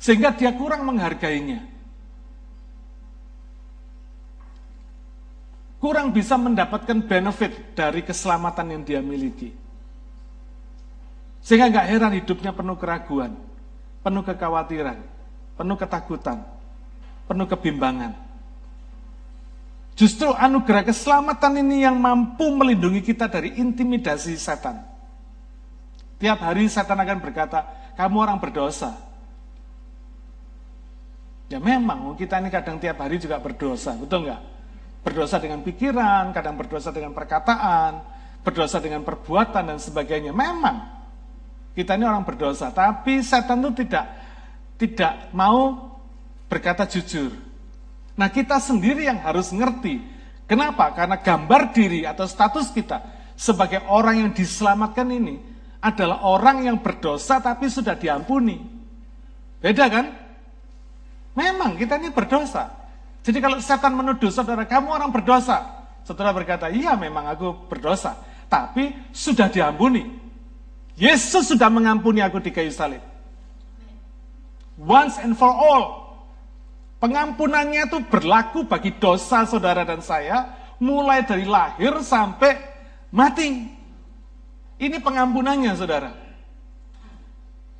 Sehingga 0.00 0.32
dia 0.32 0.50
kurang 0.56 0.88
menghargainya. 0.88 1.76
Kurang 5.76 6.10
bisa 6.16 6.40
mendapatkan 6.40 7.04
benefit 7.04 7.76
dari 7.76 8.00
keselamatan 8.00 8.72
yang 8.72 8.82
dia 8.82 9.00
miliki. 9.04 9.52
Sehingga 11.44 11.70
nggak 11.70 11.88
heran 11.92 12.12
hidupnya 12.16 12.50
penuh 12.50 12.74
keraguan, 12.74 13.38
penuh 14.02 14.24
kekhawatiran, 14.26 14.98
penuh 15.54 15.76
ketakutan, 15.78 16.42
penuh 17.30 17.46
kebimbangan. 17.46 18.18
Justru 19.94 20.28
anugerah 20.34 20.84
keselamatan 20.84 21.62
ini 21.62 21.86
yang 21.86 21.96
mampu 21.96 22.50
melindungi 22.50 23.00
kita 23.00 23.30
dari 23.30 23.54
intimidasi 23.56 24.34
setan. 24.34 24.95
Tiap 26.16 26.38
hari 26.40 26.64
setan 26.72 26.96
akan 26.96 27.18
berkata, 27.20 27.92
kamu 27.96 28.16
orang 28.16 28.38
berdosa. 28.40 28.96
Ya 31.46 31.62
memang, 31.62 32.16
kita 32.18 32.40
ini 32.42 32.50
kadang 32.50 32.80
tiap 32.80 32.98
hari 32.98 33.20
juga 33.20 33.38
berdosa, 33.38 33.94
betul 33.94 34.26
nggak? 34.26 34.42
Berdosa 35.06 35.38
dengan 35.38 35.62
pikiran, 35.62 36.34
kadang 36.34 36.58
berdosa 36.58 36.90
dengan 36.90 37.14
perkataan, 37.14 38.02
berdosa 38.42 38.82
dengan 38.82 39.06
perbuatan 39.06 39.70
dan 39.70 39.78
sebagainya. 39.78 40.34
Memang, 40.34 40.96
kita 41.76 41.94
ini 41.94 42.08
orang 42.08 42.24
berdosa, 42.24 42.72
tapi 42.72 43.20
setan 43.20 43.62
itu 43.62 43.86
tidak 43.86 44.06
tidak 44.80 45.32
mau 45.32 45.92
berkata 46.48 46.88
jujur. 46.88 47.32
Nah 48.16 48.32
kita 48.32 48.56
sendiri 48.56 49.04
yang 49.04 49.20
harus 49.20 49.52
ngerti. 49.52 50.00
Kenapa? 50.48 50.94
Karena 50.96 51.20
gambar 51.20 51.74
diri 51.74 52.08
atau 52.08 52.24
status 52.24 52.72
kita 52.72 53.02
sebagai 53.36 53.84
orang 53.92 54.24
yang 54.24 54.30
diselamatkan 54.32 55.04
ini 55.10 55.55
adalah 55.86 56.26
orang 56.26 56.66
yang 56.66 56.82
berdosa 56.82 57.38
tapi 57.38 57.70
sudah 57.70 57.94
diampuni. 57.94 58.58
Beda 59.62 59.86
kan? 59.86 60.10
Memang 61.38 61.78
kita 61.78 62.02
ini 62.02 62.10
berdosa. 62.10 62.74
Jadi 63.22 63.38
kalau 63.38 63.58
setan 63.62 63.94
menuduh 63.94 64.30
saudara, 64.30 64.66
kamu 64.66 64.88
orang 64.90 65.10
berdosa. 65.14 65.86
saudara 66.06 66.30
berkata, 66.30 66.70
iya 66.70 66.94
memang 66.94 67.26
aku 67.26 67.66
berdosa, 67.66 68.14
tapi 68.46 68.94
sudah 69.10 69.50
diampuni. 69.50 70.06
Yesus 70.94 71.50
sudah 71.50 71.66
mengampuni 71.66 72.22
aku 72.22 72.38
di 72.38 72.54
kayu 72.54 72.70
salib. 72.70 73.02
Once 74.78 75.18
and 75.18 75.34
for 75.34 75.50
all. 75.50 76.06
Pengampunannya 77.02 77.90
itu 77.90 78.00
berlaku 78.08 78.64
bagi 78.64 78.96
dosa 78.96 79.44
saudara 79.44 79.84
dan 79.84 80.00
saya, 80.00 80.56
mulai 80.80 81.26
dari 81.28 81.44
lahir 81.44 82.00
sampai 82.00 82.56
mati. 83.12 83.75
Ini 84.76 85.00
pengampunannya 85.00 85.72
saudara. 85.72 86.12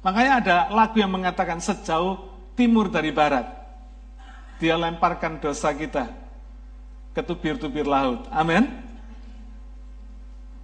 Makanya 0.01 0.33
ada 0.41 0.57
lagu 0.73 0.97
yang 0.97 1.13
mengatakan 1.13 1.61
sejauh 1.61 2.17
timur 2.57 2.89
dari 2.89 3.13
barat. 3.13 3.45
Dia 4.57 4.79
lemparkan 4.81 5.37
dosa 5.37 5.75
kita 5.77 6.09
ke 7.13 7.21
tubir-tubir 7.21 7.85
laut. 7.85 8.25
Amin. 8.33 8.65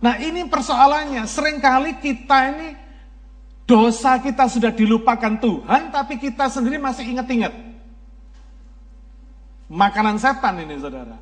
Nah 0.03 0.19
ini 0.19 0.49
persoalannya, 0.49 1.29
sering 1.29 1.63
kali 1.63 2.01
kita 2.01 2.39
ini 2.55 2.69
dosa 3.69 4.19
kita 4.19 4.49
sudah 4.51 4.73
dilupakan 4.75 5.39
Tuhan, 5.39 5.95
tapi 5.95 6.19
kita 6.19 6.49
sendiri 6.51 6.81
masih 6.81 7.07
ingat-ingat. 7.13 7.55
Makanan 9.73 10.21
setan 10.21 10.61
ini 10.61 10.77
saudara. 10.77 11.17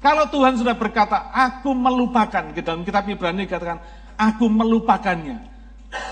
Kalau 0.00 0.28
Tuhan 0.28 0.60
sudah 0.60 0.76
berkata, 0.76 1.32
aku 1.32 1.72
melupakan, 1.72 2.52
di 2.52 2.60
dalam 2.60 2.84
kitab 2.84 3.08
Ibrani 3.08 3.48
katakan, 3.48 3.80
aku 4.14 4.46
melupakannya. 4.46 5.40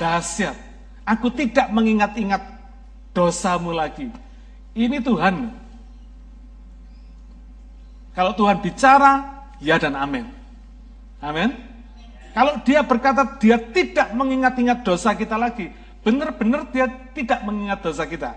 Dahsyat. 0.00 0.56
Aku 1.04 1.28
tidak 1.28 1.68
mengingat-ingat 1.68 2.40
dosamu 3.12 3.76
lagi. 3.76 4.08
Ini 4.72 4.98
Tuhan. 5.04 5.52
Kalau 8.16 8.32
Tuhan 8.32 8.58
bicara, 8.64 9.44
ya 9.60 9.76
dan 9.76 9.94
amin. 10.00 10.26
Amin. 11.20 11.52
Kalau 12.34 12.58
dia 12.66 12.82
berkata 12.82 13.38
dia 13.38 13.60
tidak 13.60 14.10
mengingat-ingat 14.10 14.82
dosa 14.82 15.14
kita 15.14 15.38
lagi, 15.38 15.70
benar-benar 16.02 16.66
dia 16.74 16.90
tidak 17.14 17.46
mengingat 17.46 17.78
dosa 17.84 18.02
kita. 18.10 18.34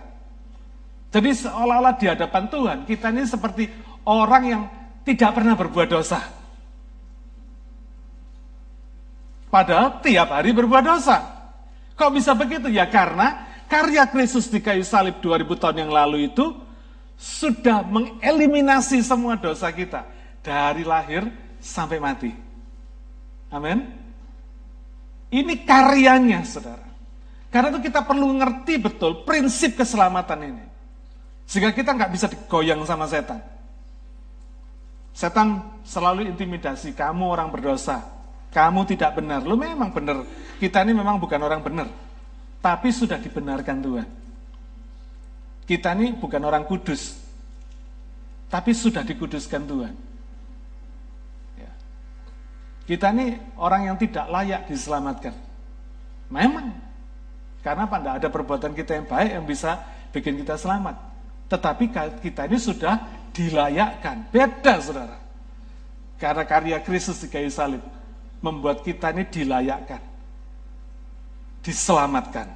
Jadi 1.09 1.33
seolah-olah 1.33 1.95
di 1.97 2.05
hadapan 2.05 2.43
Tuhan, 2.51 2.77
kita 2.85 3.09
ini 3.09 3.23
seperti 3.25 3.71
orang 4.05 4.43
yang 4.45 4.63
tidak 5.07 5.39
pernah 5.39 5.55
berbuat 5.55 5.87
dosa. 5.87 6.19
Padahal 9.47 10.03
tiap 10.03 10.27
hari 10.35 10.51
berbuat 10.51 10.83
dosa. 10.83 11.23
Kok 11.95 12.11
bisa 12.11 12.35
begitu? 12.35 12.67
Ya 12.67 12.83
karena 12.91 13.47
karya 13.71 14.03
Kristus 14.11 14.51
di 14.51 14.59
kayu 14.59 14.83
salib 14.83 15.23
2000 15.23 15.47
tahun 15.55 15.87
yang 15.87 15.91
lalu 15.95 16.27
itu 16.27 16.51
sudah 17.15 17.87
mengeliminasi 17.87 18.99
semua 18.99 19.39
dosa 19.39 19.71
kita 19.71 20.03
dari 20.43 20.83
lahir 20.83 21.23
sampai 21.63 21.97
mati. 22.03 22.31
Amin. 23.47 23.87
Ini 25.31 25.63
karyanya, 25.63 26.43
saudara. 26.43 26.83
Karena 27.47 27.71
itu 27.71 27.87
kita 27.87 28.03
perlu 28.03 28.27
ngerti 28.35 28.75
betul 28.75 29.23
prinsip 29.23 29.79
keselamatan 29.79 30.39
ini. 30.43 30.65
Sehingga 31.47 31.71
kita 31.71 31.95
nggak 31.95 32.11
bisa 32.11 32.27
digoyang 32.27 32.83
sama 32.83 33.07
setan. 33.07 33.39
Setan 35.17 35.81
selalu 35.81 36.29
intimidasi, 36.29 36.93
kamu 36.93 37.25
orang 37.25 37.49
berdosa, 37.49 38.05
kamu 38.53 38.85
tidak 38.85 39.17
benar. 39.17 39.41
Lu 39.41 39.57
memang 39.57 39.89
benar, 39.89 40.21
kita 40.61 40.85
ini 40.85 40.93
memang 40.93 41.17
bukan 41.17 41.41
orang 41.41 41.65
benar. 41.65 41.89
Tapi 42.61 42.93
sudah 42.93 43.17
dibenarkan 43.17 43.81
Tuhan. 43.81 44.07
Kita 45.65 45.97
ini 45.97 46.13
bukan 46.13 46.37
orang 46.45 46.69
kudus, 46.69 47.17
tapi 48.45 48.77
sudah 48.77 49.01
dikuduskan 49.01 49.65
Tuhan. 49.65 49.93
Ya. 51.57 51.71
Kita 52.85 53.09
ini 53.09 53.41
orang 53.57 53.89
yang 53.89 53.97
tidak 53.97 54.29
layak 54.29 54.69
diselamatkan. 54.69 55.33
Memang, 56.29 56.77
karena 57.65 57.89
pada 57.89 58.21
ada 58.21 58.29
perbuatan 58.29 58.77
kita 58.77 59.01
yang 59.01 59.09
baik 59.09 59.29
yang 59.33 59.45
bisa 59.49 59.81
bikin 60.13 60.37
kita 60.37 60.61
selamat. 60.61 60.93
Tetapi 61.49 61.89
kita 62.21 62.45
ini 62.45 62.59
sudah 62.61 63.16
dilayakkan. 63.37 64.25
Beda 64.33 64.81
saudara. 64.81 65.21
Karena 66.17 66.41
karya 66.49 66.81
Kristus 66.81 67.21
di 67.21 67.29
kayu 67.29 67.53
salib 67.53 67.85
membuat 68.41 68.81
kita 68.81 69.13
ini 69.13 69.29
dilayakkan. 69.29 70.01
Diselamatkan. 71.61 72.49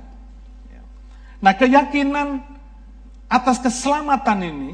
Nah 1.42 1.54
keyakinan 1.58 2.42
atas 3.30 3.62
keselamatan 3.62 4.40
ini 4.42 4.72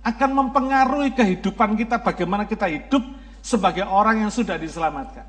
akan 0.00 0.30
mempengaruhi 0.32 1.12
kehidupan 1.12 1.76
kita, 1.76 2.00
bagaimana 2.00 2.48
kita 2.48 2.68
hidup 2.68 3.04
sebagai 3.44 3.84
orang 3.84 4.24
yang 4.24 4.32
sudah 4.32 4.56
diselamatkan. 4.56 5.28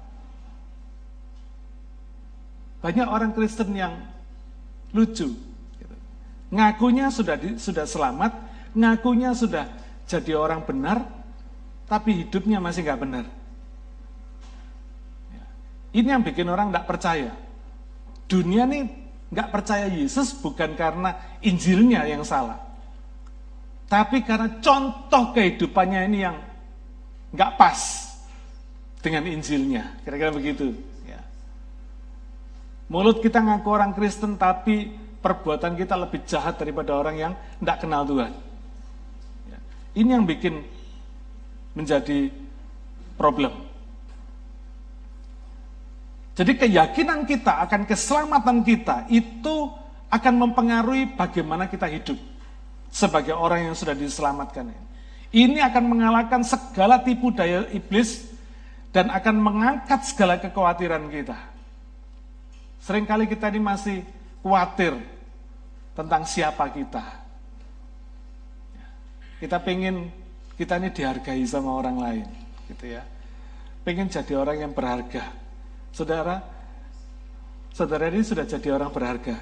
Banyak 2.80 3.08
orang 3.08 3.32
Kristen 3.36 3.72
yang 3.76 3.94
lucu, 4.92 5.32
ngakunya 6.50 7.08
sudah 7.08 7.36
di, 7.40 7.56
sudah 7.56 7.86
selamat, 7.88 8.32
ngakunya 8.76 9.32
sudah 9.32 9.70
jadi 10.12 10.36
orang 10.36 10.68
benar, 10.68 11.08
tapi 11.88 12.28
hidupnya 12.28 12.60
masih 12.60 12.84
nggak 12.84 13.00
benar. 13.00 13.26
Ya. 15.32 15.44
Ini 15.96 16.08
yang 16.20 16.24
bikin 16.28 16.52
orang 16.52 16.68
nggak 16.76 16.84
percaya. 16.84 17.32
Dunia 18.28 18.68
nih 18.68 18.92
nggak 19.32 19.50
percaya 19.56 19.88
Yesus 19.88 20.36
bukan 20.36 20.76
karena 20.76 21.40
Injilnya 21.40 22.04
yang 22.04 22.28
salah, 22.28 22.60
tapi 23.88 24.24
karena 24.28 24.60
contoh 24.60 25.32
kehidupannya 25.32 26.12
ini 26.12 26.18
yang 26.20 26.36
nggak 27.32 27.52
pas 27.56 27.80
dengan 29.00 29.24
Injilnya, 29.32 30.04
kira-kira 30.04 30.36
begitu. 30.36 30.76
Ya. 31.08 31.24
Mulut 32.92 33.24
kita 33.24 33.40
ngaku 33.40 33.68
orang 33.72 33.96
Kristen, 33.96 34.36
tapi 34.36 34.92
perbuatan 35.24 35.80
kita 35.80 35.96
lebih 35.96 36.28
jahat 36.28 36.60
daripada 36.60 36.92
orang 36.96 37.16
yang 37.16 37.34
tidak 37.64 37.78
kenal 37.88 38.04
Tuhan. 38.04 38.51
Ini 39.92 40.10
yang 40.16 40.24
bikin 40.24 40.64
menjadi 41.76 42.32
problem. 43.20 43.52
Jadi 46.32 46.58
keyakinan 46.58 47.28
kita 47.28 47.60
akan 47.68 47.84
keselamatan 47.84 48.64
kita 48.64 49.06
itu 49.12 49.70
akan 50.08 50.34
mempengaruhi 50.48 51.14
bagaimana 51.14 51.68
kita 51.68 51.88
hidup 51.92 52.18
sebagai 52.92 53.36
orang 53.36 53.72
yang 53.72 53.76
sudah 53.76 53.96
diselamatkan. 53.96 54.72
Ini 55.32 55.60
akan 55.64 55.84
mengalahkan 55.88 56.44
segala 56.44 57.00
tipu 57.00 57.32
daya 57.32 57.68
iblis 57.72 58.28
dan 58.92 59.08
akan 59.08 59.36
mengangkat 59.40 60.04
segala 60.04 60.36
kekhawatiran 60.40 61.08
kita. 61.08 61.40
Seringkali 62.84 63.30
kita 63.30 63.48
ini 63.54 63.62
masih 63.64 64.04
khawatir 64.44 64.98
tentang 65.96 66.26
siapa 66.28 66.68
kita. 66.74 67.21
Kita 69.42 69.58
pengen 69.58 70.14
kita 70.54 70.78
ini 70.78 70.94
dihargai 70.94 71.42
sama 71.50 71.74
orang 71.74 71.98
lain, 71.98 72.28
gitu 72.70 72.94
ya. 72.94 73.02
Pengen 73.82 74.06
jadi 74.06 74.38
orang 74.38 74.62
yang 74.62 74.72
berharga. 74.78 75.34
Saudara, 75.90 76.46
saudara 77.74 78.06
ini 78.14 78.22
sudah 78.22 78.46
jadi 78.46 78.70
orang 78.70 78.94
berharga. 78.94 79.42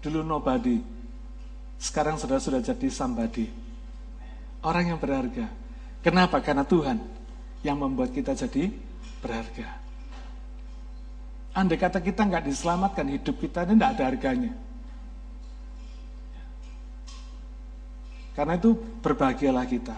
Dulu 0.00 0.24
nobody. 0.24 0.80
Sekarang 1.76 2.16
sudah 2.16 2.40
sudah 2.40 2.64
jadi 2.64 2.88
somebody. 2.88 3.52
Orang 4.64 4.88
yang 4.88 4.96
berharga. 4.96 5.52
Kenapa? 6.00 6.40
Karena 6.40 6.64
Tuhan 6.64 6.96
yang 7.60 7.76
membuat 7.76 8.16
kita 8.16 8.32
jadi 8.32 8.72
berharga. 9.20 9.68
Andai 11.52 11.76
kata 11.76 12.00
kita 12.00 12.24
nggak 12.24 12.48
diselamatkan, 12.48 13.04
hidup 13.12 13.36
kita 13.36 13.68
ini 13.68 13.76
nggak 13.76 13.92
ada 14.00 14.04
harganya. 14.08 14.52
Karena 18.36 18.60
itu 18.60 18.76
berbahagialah 19.00 19.64
kita. 19.64 19.96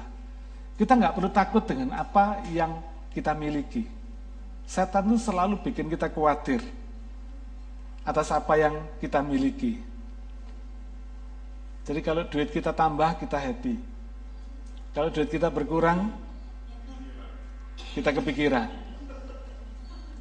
Kita 0.78 0.94
nggak 0.94 1.14
perlu 1.18 1.30
takut 1.34 1.66
dengan 1.66 1.98
apa 1.98 2.38
yang 2.54 2.78
kita 3.10 3.34
miliki. 3.34 3.82
Setan 4.62 5.10
itu 5.10 5.18
selalu 5.26 5.58
bikin 5.58 5.90
kita 5.90 6.06
khawatir 6.06 6.62
atas 8.06 8.30
apa 8.30 8.54
yang 8.54 8.78
kita 9.02 9.18
miliki. 9.18 9.82
Jadi 11.82 11.98
kalau 12.04 12.22
duit 12.30 12.54
kita 12.54 12.70
tambah, 12.70 13.18
kita 13.18 13.42
happy. 13.42 13.74
Kalau 14.94 15.08
duit 15.10 15.26
kita 15.26 15.50
berkurang, 15.50 16.14
kita 17.96 18.14
kepikiran. 18.14 18.70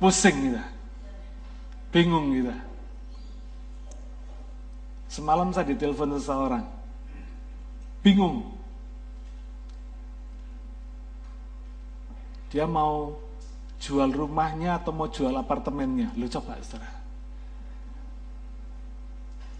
Pusing 0.01 0.37
kita. 0.47 0.63
Bingung 1.93 2.33
kita. 2.33 2.55
Semalam 5.11 5.51
saya 5.53 5.69
ditelepon 5.69 6.17
seseorang. 6.17 6.76
Bingung. 8.01 8.55
Dia 12.51 12.63
mau 12.63 13.19
jual 13.77 14.09
rumahnya 14.09 14.79
atau 14.79 14.95
mau 14.95 15.11
jual 15.11 15.33
apartemennya. 15.35 16.15
Lu 16.15 16.25
coba 16.31 16.57
saudara 16.63 16.97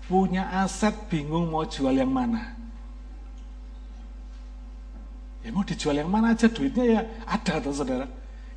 punya 0.08 0.48
aset 0.64 0.96
bingung 1.12 1.52
mau 1.52 1.68
jual 1.68 1.92
yang 1.92 2.10
mana. 2.10 2.56
Ya 5.44 5.52
mau 5.52 5.64
dijual 5.64 6.00
yang 6.00 6.12
mana 6.12 6.34
aja 6.36 6.48
duitnya 6.48 6.84
ya 6.84 7.02
ada 7.28 7.60
tuh 7.60 7.76
saudara. 7.76 8.08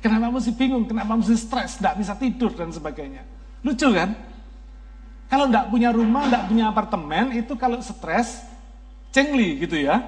Kenapa 0.01 0.33
mesti 0.33 0.51
bingung, 0.57 0.89
kenapa 0.89 1.13
mesti 1.13 1.37
stres, 1.37 1.77
tidak 1.77 2.01
bisa 2.01 2.17
tidur 2.17 2.49
dan 2.57 2.73
sebagainya. 2.73 3.21
Lucu 3.61 3.93
kan? 3.93 4.17
Kalau 5.29 5.45
tidak 5.45 5.69
punya 5.69 5.93
rumah, 5.93 6.25
tidak 6.25 6.43
punya 6.49 6.65
apartemen, 6.73 7.25
itu 7.37 7.53
kalau 7.53 7.77
stres, 7.85 8.41
cengli 9.11 9.61
gitu 9.61 9.77
ya. 9.77 10.01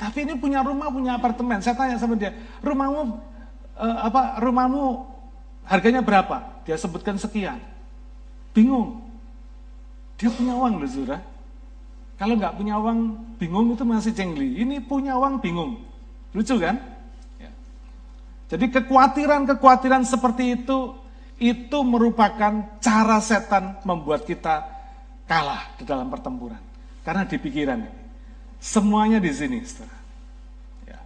Tapi 0.00 0.24
ini 0.24 0.34
punya 0.40 0.64
rumah, 0.64 0.88
punya 0.88 1.20
apartemen. 1.20 1.60
Saya 1.60 1.76
tanya 1.76 2.00
sama 2.00 2.16
dia, 2.16 2.32
rumahmu 2.64 3.20
eh, 3.76 3.98
apa? 4.00 4.40
Rumahmu 4.40 4.82
harganya 5.68 6.00
berapa? 6.00 6.64
Dia 6.64 6.80
sebutkan 6.80 7.20
sekian. 7.20 7.60
Bingung. 8.56 9.04
Dia 10.16 10.32
punya 10.32 10.56
uang 10.56 10.80
loh, 10.80 10.88
saudara. 10.88 11.20
Kalau 12.20 12.36
nggak 12.36 12.56
punya 12.60 12.76
uang, 12.76 12.98
bingung 13.40 13.72
itu 13.72 13.84
masih 13.84 14.12
cengli. 14.12 14.60
Ini 14.60 14.84
punya 14.84 15.16
uang, 15.16 15.40
bingung. 15.40 15.80
Lucu 16.36 16.60
kan? 16.60 16.76
Ya. 17.40 17.48
Jadi 18.52 18.68
kekhawatiran-kekhawatiran 18.76 20.04
seperti 20.04 20.60
itu, 20.60 20.92
itu 21.40 21.78
merupakan 21.80 22.76
cara 22.84 23.18
setan 23.24 23.80
membuat 23.88 24.28
kita 24.28 24.68
kalah 25.24 25.72
di 25.80 25.88
dalam 25.88 26.12
pertempuran. 26.12 26.69
Karena 27.02 27.24
di 27.24 27.36
pikiran. 27.40 27.80
Semuanya 28.60 29.18
di 29.18 29.32
sini, 29.32 29.64
saudara. 29.64 29.96
Ya. 30.84 31.00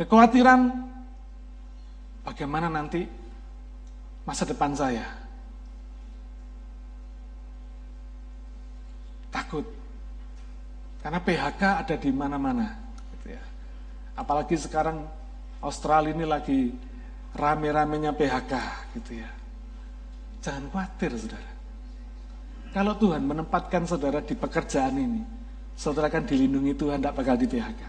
Kekhawatiran 0.00 0.60
bagaimana 2.24 2.72
nanti 2.72 3.04
masa 4.24 4.48
depan 4.48 4.72
saya. 4.72 5.28
takut. 9.48 9.64
Karena 11.00 11.24
PHK 11.24 11.62
ada 11.86 11.96
di 11.96 12.10
mana-mana. 12.12 12.76
Gitu 13.16 13.32
ya. 13.32 13.42
Apalagi 14.12 14.60
sekarang 14.60 15.08
Australia 15.64 16.12
ini 16.12 16.26
lagi 16.28 16.60
rame-ramenya 17.32 18.12
PHK 18.12 18.52
gitu 19.00 19.24
ya. 19.24 19.30
Jangan 20.44 20.68
khawatir 20.68 21.16
saudara. 21.16 21.47
Kalau 22.68 22.94
Tuhan 23.00 23.24
menempatkan 23.24 23.88
saudara 23.88 24.20
di 24.20 24.36
pekerjaan 24.36 24.94
ini, 25.00 25.22
saudara 25.72 26.12
akan 26.12 26.24
dilindungi 26.28 26.72
Tuhan, 26.76 27.00
tidak 27.00 27.14
bakal 27.16 27.34
di 27.40 27.46
PHK. 27.48 27.82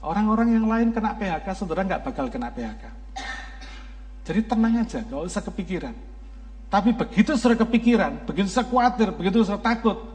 Orang-orang 0.00 0.56
yang 0.56 0.66
lain 0.70 0.88
kena 0.94 1.12
PHK, 1.18 1.46
saudara 1.52 1.84
nggak 1.84 2.02
bakal 2.06 2.30
kena 2.32 2.48
PHK. 2.48 2.84
Jadi 4.24 4.40
tenang 4.46 4.74
aja, 4.80 5.02
nggak 5.04 5.22
usah 5.26 5.42
kepikiran. 5.42 5.94
Tapi 6.70 6.94
begitu 6.94 7.34
saudara 7.34 7.66
kepikiran, 7.66 8.24
begitu 8.30 8.46
saya 8.46 8.70
khawatir, 8.70 9.10
begitu 9.10 9.42
saya 9.42 9.58
takut, 9.58 10.06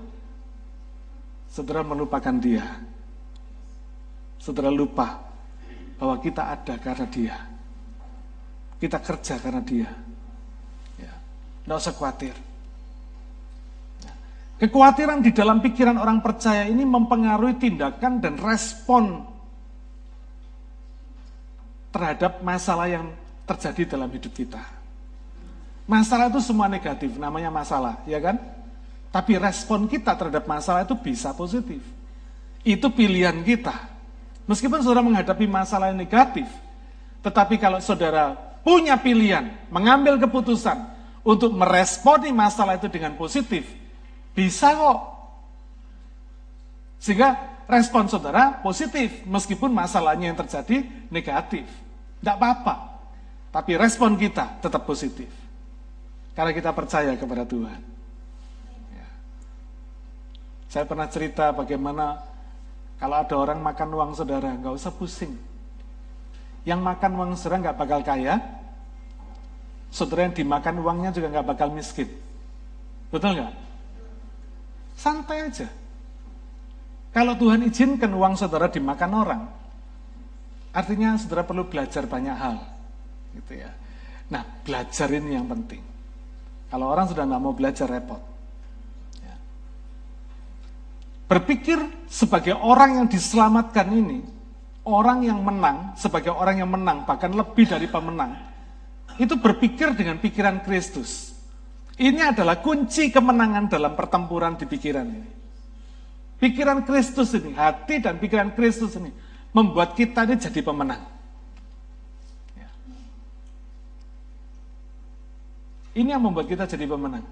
saudara 1.52 1.84
melupakan 1.84 2.36
dia. 2.40 2.64
Saudara 4.40 4.72
lupa 4.72 5.20
bahwa 6.00 6.16
kita 6.24 6.48
ada 6.48 6.80
karena 6.80 7.06
dia. 7.12 7.36
Kita 8.80 9.04
kerja 9.04 9.36
karena 9.36 9.62
dia. 9.64 9.90
Tidak 11.66 11.82
usah 11.82 11.98
khawatir. 11.98 12.38
Kekhawatiran 14.56 15.20
di 15.20 15.36
dalam 15.36 15.60
pikiran 15.60 15.98
orang 16.00 16.24
percaya 16.24 16.64
ini 16.64 16.88
mempengaruhi 16.88 17.60
tindakan 17.60 18.24
dan 18.24 18.40
respon 18.40 19.26
terhadap 21.92 22.40
masalah 22.40 22.88
yang 22.88 23.12
terjadi 23.50 23.98
dalam 23.98 24.08
hidup 24.14 24.32
kita. 24.32 24.64
Masalah 25.90 26.32
itu 26.32 26.40
semua 26.40 26.72
negatif, 26.72 27.18
namanya 27.20 27.52
masalah, 27.52 28.00
ya 28.08 28.22
kan? 28.22 28.40
Tapi 29.12 29.36
respon 29.36 29.90
kita 29.92 30.16
terhadap 30.16 30.48
masalah 30.48 30.88
itu 30.88 30.96
bisa 30.96 31.36
positif. 31.36 31.84
Itu 32.66 32.90
pilihan 32.94 33.36
kita. 33.44 33.76
Meskipun 34.46 34.82
saudara 34.86 35.04
menghadapi 35.04 35.46
masalah 35.50 35.92
yang 35.92 36.00
negatif, 36.00 36.48
tetapi 37.26 37.60
kalau 37.60 37.84
saudara 37.84 38.38
punya 38.64 38.96
pilihan, 38.96 39.52
mengambil 39.68 40.16
keputusan 40.22 40.95
untuk 41.26 41.50
meresponi 41.58 42.30
masalah 42.30 42.78
itu 42.78 42.86
dengan 42.86 43.18
positif, 43.18 43.66
bisa 44.38 44.78
kok. 44.78 45.00
Sehingga 47.02 47.34
respon 47.66 48.06
saudara 48.06 48.62
positif, 48.62 49.26
meskipun 49.26 49.74
masalahnya 49.74 50.30
yang 50.30 50.38
terjadi 50.38 50.86
negatif. 51.10 51.66
Tidak 52.22 52.36
apa-apa. 52.38 53.02
Tapi 53.50 53.74
respon 53.74 54.14
kita 54.22 54.62
tetap 54.62 54.86
positif. 54.86 55.30
Karena 56.38 56.52
kita 56.54 56.70
percaya 56.76 57.16
kepada 57.18 57.48
Tuhan. 57.48 57.80
Ya. 58.94 59.08
Saya 60.70 60.86
pernah 60.86 61.08
cerita 61.10 61.50
bagaimana 61.56 62.22
kalau 63.02 63.16
ada 63.22 63.36
orang 63.36 63.60
makan 63.60 63.90
uang 63.92 64.12
saudara, 64.14 64.54
nggak 64.56 64.76
usah 64.76 64.92
pusing. 64.94 65.34
Yang 66.68 66.82
makan 66.82 67.12
uang 67.18 67.32
saudara 67.38 67.70
nggak 67.70 67.78
bakal 67.78 68.00
kaya, 68.04 68.65
saudara 69.96 70.28
yang 70.28 70.36
dimakan 70.36 70.84
uangnya 70.84 71.16
juga 71.16 71.32
nggak 71.32 71.48
bakal 71.56 71.72
miskin. 71.72 72.12
Betul 73.08 73.40
nggak? 73.40 73.54
Santai 75.00 75.48
aja. 75.48 75.72
Kalau 77.16 77.40
Tuhan 77.40 77.64
izinkan 77.64 78.12
uang 78.12 78.36
saudara 78.36 78.68
dimakan 78.68 79.12
orang, 79.16 79.42
artinya 80.76 81.16
saudara 81.16 81.48
perlu 81.48 81.64
belajar 81.64 82.04
banyak 82.12 82.36
hal. 82.36 82.60
Gitu 83.40 83.64
ya. 83.64 83.72
Nah, 84.36 84.44
belajar 84.68 85.08
ini 85.16 85.32
yang 85.40 85.48
penting. 85.48 85.80
Kalau 86.68 86.92
orang 86.92 87.08
sudah 87.08 87.24
nggak 87.24 87.40
mau 87.40 87.56
belajar 87.56 87.88
repot. 87.88 88.20
Ya. 89.24 89.36
Berpikir 91.32 91.80
sebagai 92.12 92.60
orang 92.60 93.00
yang 93.00 93.08
diselamatkan 93.08 93.88
ini, 93.96 94.20
orang 94.84 95.24
yang 95.24 95.40
menang, 95.40 95.96
sebagai 95.96 96.36
orang 96.36 96.60
yang 96.60 96.68
menang, 96.68 97.08
bahkan 97.08 97.32
lebih 97.32 97.64
dari 97.64 97.88
pemenang, 97.88 98.55
itu 99.22 99.36
berpikir 99.40 99.96
dengan 99.96 100.20
pikiran 100.20 100.64
Kristus. 100.64 101.36
Ini 101.96 102.36
adalah 102.36 102.60
kunci 102.60 103.08
kemenangan 103.08 103.72
dalam 103.72 103.96
pertempuran 103.96 104.60
di 104.60 104.68
pikiran 104.68 105.08
ini. 105.08 105.32
Pikiran 106.36 106.84
Kristus 106.84 107.32
ini, 107.40 107.56
hati 107.56 108.04
dan 108.04 108.20
pikiran 108.20 108.52
Kristus 108.52 109.00
ini, 109.00 109.08
membuat 109.56 109.96
kita 109.96 110.28
ini 110.28 110.36
jadi 110.36 110.60
pemenang. 110.60 111.16
Ini 115.96 116.12
yang 116.12 116.20
membuat 116.28 116.52
kita 116.52 116.68
jadi 116.68 116.84
pemenang. 116.92 117.24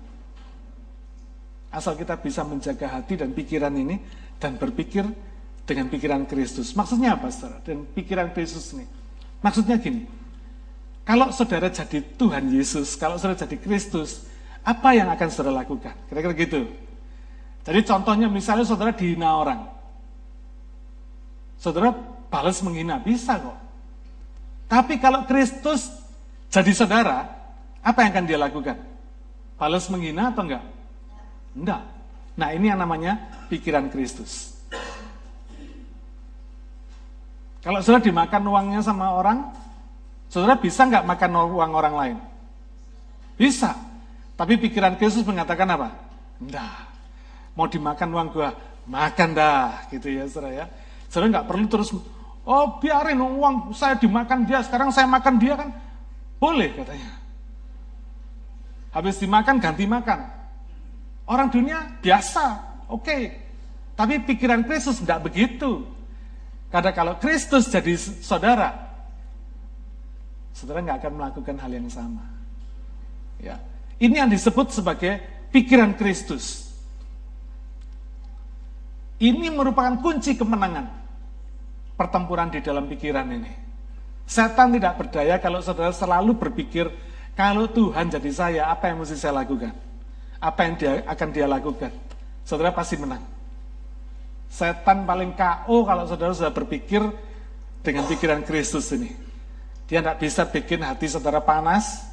Asal 1.68 2.00
kita 2.00 2.16
bisa 2.16 2.48
menjaga 2.48 2.88
hati 2.96 3.20
dan 3.20 3.36
pikiran 3.36 3.76
ini 3.76 4.00
dan 4.40 4.56
berpikir 4.56 5.04
dengan 5.68 5.92
pikiran 5.92 6.24
Kristus. 6.24 6.72
Maksudnya 6.72 7.20
apa, 7.20 7.28
saudara? 7.28 7.60
Dan 7.60 7.84
pikiran 7.92 8.32
Kristus 8.32 8.72
ini. 8.72 8.88
Maksudnya 9.44 9.76
gini, 9.84 10.08
kalau 11.04 11.36
saudara 11.36 11.68
jadi 11.68 12.00
Tuhan 12.16 12.48
Yesus, 12.48 12.96
kalau 12.96 13.20
saudara 13.20 13.36
jadi 13.44 13.60
Kristus, 13.60 14.24
apa 14.64 14.96
yang 14.96 15.12
akan 15.12 15.28
saudara 15.28 15.64
lakukan? 15.64 15.92
Kira-kira 16.08 16.34
gitu. 16.40 16.62
Jadi 17.64 17.80
contohnya 17.84 18.32
misalnya 18.32 18.64
saudara 18.64 18.96
dihina 18.96 19.36
orang. 19.36 19.68
Saudara 21.60 21.92
balas 22.32 22.64
menghina, 22.64 23.00
bisa 23.04 23.36
kok. 23.40 23.56
Tapi 24.72 25.00
kalau 25.00 25.28
Kristus 25.28 25.92
jadi 26.48 26.72
saudara, 26.72 27.28
apa 27.84 28.00
yang 28.04 28.12
akan 28.16 28.26
dia 28.28 28.40
lakukan? 28.40 28.78
Balas 29.60 29.92
menghina 29.92 30.32
atau 30.32 30.44
enggak? 30.48 30.64
Enggak. 31.52 31.82
Nah 32.40 32.50
ini 32.56 32.72
yang 32.72 32.80
namanya 32.80 33.20
pikiran 33.52 33.92
Kristus. 33.92 34.56
Kalau 37.64 37.80
saudara 37.80 38.04
dimakan 38.04 38.44
uangnya 38.44 38.84
sama 38.84 39.16
orang, 39.16 39.52
saudara 40.34 40.58
bisa 40.58 40.82
nggak 40.90 41.06
makan 41.06 41.32
uang 41.54 41.72
orang 41.78 41.94
lain? 41.94 42.18
Bisa. 43.38 43.78
Tapi 44.34 44.58
pikiran 44.58 44.98
Kristus 44.98 45.22
mengatakan 45.22 45.70
apa? 45.70 45.94
Enggak. 46.42 46.90
Mau 47.54 47.70
dimakan 47.70 48.10
uang 48.18 48.28
gua, 48.34 48.50
makan 48.90 49.38
dah, 49.38 49.86
gitu 49.94 50.10
ya 50.10 50.26
saudara 50.26 50.50
ya. 50.50 50.66
Saudara 51.06 51.38
nggak 51.38 51.46
perlu 51.46 51.66
terus, 51.70 51.94
oh 52.50 52.66
biarin 52.82 53.22
uang 53.22 53.78
saya 53.78 53.94
dimakan 53.94 54.50
dia, 54.50 54.66
sekarang 54.66 54.90
saya 54.90 55.06
makan 55.06 55.38
dia 55.38 55.54
kan, 55.54 55.70
boleh 56.42 56.82
katanya. 56.82 57.14
Habis 58.90 59.22
dimakan 59.22 59.62
ganti 59.62 59.86
makan. 59.86 60.20
Orang 61.30 61.54
dunia 61.54 62.02
biasa, 62.02 62.46
oke. 62.90 63.06
Okay. 63.06 63.22
Tapi 63.94 64.26
pikiran 64.26 64.66
Kristus 64.66 64.98
tidak 65.06 65.30
begitu. 65.30 65.86
Karena 66.74 66.90
kalau 66.90 67.22
Kristus 67.22 67.70
jadi 67.70 67.94
saudara, 68.02 68.93
saudara 70.54 70.80
nggak 70.86 70.98
akan 71.04 71.14
melakukan 71.18 71.56
hal 71.60 71.72
yang 71.74 71.90
sama. 71.90 72.24
Ya, 73.42 73.60
ini 74.00 74.22
yang 74.22 74.30
disebut 74.30 74.72
sebagai 74.72 75.20
pikiran 75.52 75.98
Kristus. 75.98 76.72
Ini 79.20 79.52
merupakan 79.52 80.00
kunci 80.00 80.38
kemenangan 80.38 80.90
pertempuran 81.98 82.54
di 82.54 82.60
dalam 82.64 82.88
pikiran 82.88 83.28
ini. 83.30 83.52
Setan 84.24 84.72
tidak 84.72 84.96
berdaya 85.00 85.36
kalau 85.42 85.60
saudara 85.60 85.92
selalu 85.92 86.36
berpikir 86.40 86.88
kalau 87.34 87.66
Tuhan 87.66 88.14
jadi 88.14 88.32
saya, 88.32 88.62
apa 88.70 88.94
yang 88.94 89.02
mesti 89.02 89.18
saya 89.18 89.42
lakukan? 89.42 89.74
Apa 90.38 90.60
yang 90.70 90.74
dia 90.78 90.92
akan 91.10 91.28
dia 91.34 91.48
lakukan? 91.50 91.92
Saudara 92.46 92.70
pasti 92.70 93.00
menang. 93.00 93.24
Setan 94.54 95.08
paling 95.10 95.34
KO 95.34 95.82
kalau 95.82 96.06
saudara 96.06 96.30
sudah 96.36 96.54
berpikir 96.54 97.02
dengan 97.82 98.06
pikiran 98.06 98.46
Kristus 98.46 98.94
ini. 98.94 99.10
Dia 99.88 100.00
tidak 100.00 100.18
bisa 100.24 100.48
bikin 100.48 100.80
hati 100.82 101.06
saudara 101.12 101.44
panas, 101.44 102.08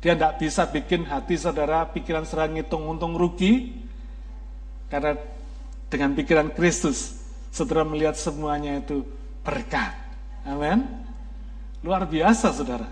dia 0.00 0.16
tidak 0.16 0.40
bisa 0.40 0.66
bikin 0.66 1.06
hati 1.06 1.36
saudara 1.36 1.86
pikiran 1.92 2.24
saudara 2.24 2.50
ngitung 2.50 2.88
untung 2.88 3.14
rugi, 3.14 3.84
karena 4.88 5.16
dengan 5.92 6.16
pikiran 6.16 6.48
Kristus, 6.56 7.20
saudara 7.52 7.84
melihat 7.84 8.16
semuanya 8.16 8.80
itu 8.80 9.04
berkat. 9.44 9.92
Amin. 10.48 10.88
Luar 11.84 12.08
biasa 12.08 12.50
saudara. 12.50 12.88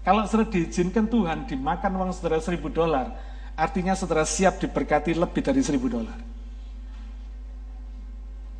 Kalau 0.00 0.24
saudara 0.24 0.48
diizinkan 0.48 1.10
Tuhan 1.10 1.44
dimakan 1.44 1.92
uang 2.00 2.10
saudara 2.16 2.40
seribu 2.40 2.72
dolar, 2.72 3.12
artinya 3.52 3.92
saudara 3.92 4.24
siap 4.24 4.56
diberkati 4.62 5.12
lebih 5.12 5.44
dari 5.44 5.60
seribu 5.60 5.92
dolar. 5.92 6.16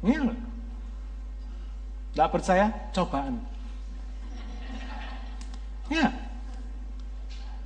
Ini 0.05 0.17
loh. 0.21 0.39
Tidak 2.13 2.29
percaya? 2.29 2.67
Cobaan. 2.93 3.50
Ya. 5.91 6.15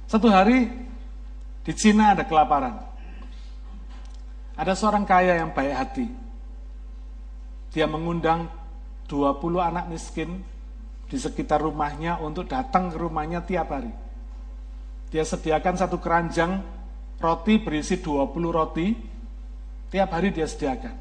Satu 0.09 0.33
hari 0.33 0.73
di 1.61 1.73
Cina 1.77 2.17
ada 2.17 2.25
kelaparan. 2.25 2.81
Ada 4.57 4.73
seorang 4.73 5.05
kaya 5.05 5.37
yang 5.45 5.53
baik 5.53 5.75
hati. 5.77 6.07
Dia 7.75 7.85
mengundang 7.85 8.49
20 9.11 9.61
anak 9.61 9.93
miskin 9.93 10.41
di 11.11 11.21
sekitar 11.21 11.61
rumahnya 11.61 12.17
untuk 12.23 12.49
datang 12.49 12.89
ke 12.89 12.97
rumahnya 12.97 13.45
tiap 13.45 13.69
hari. 13.75 13.93
Dia 15.13 15.27
sediakan 15.27 15.75
satu 15.77 16.01
keranjang 16.01 16.65
roti 17.21 17.61
berisi 17.61 18.01
20 18.01 18.31
roti, 18.51 18.95
tiap 19.91 20.11
hari 20.15 20.33
dia 20.33 20.49
sediakan. 20.49 20.97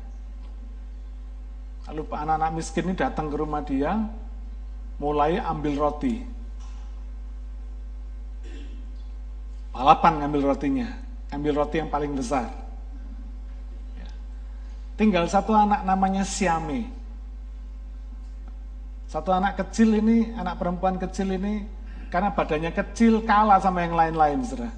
Lalu 1.89 2.01
anak-anak 2.09 2.51
miskin 2.57 2.89
ini 2.89 2.95
datang 2.97 3.29
ke 3.29 3.35
rumah 3.37 3.61
dia, 3.61 4.01
mulai 4.97 5.37
ambil 5.37 5.77
roti. 5.77 6.32
Balapan 9.73 10.21
ngambil 10.21 10.53
rotinya, 10.53 10.87
ambil 11.33 11.65
roti 11.65 11.81
yang 11.81 11.89
paling 11.89 12.13
besar. 12.13 12.45
Ya. 13.97 14.09
Tinggal 14.93 15.25
satu 15.25 15.57
anak 15.57 15.81
namanya 15.81 16.21
Siame. 16.21 16.93
Satu 19.09 19.33
anak 19.33 19.57
kecil 19.57 19.97
ini, 19.97 20.29
anak 20.37 20.61
perempuan 20.61 21.01
kecil 21.01 21.33
ini, 21.33 21.65
karena 22.13 22.29
badannya 22.29 22.69
kecil 22.69 23.25
kalah 23.25 23.57
sama 23.57 23.81
yang 23.81 23.97
lain-lain, 23.97 24.45
saudara. 24.45 24.69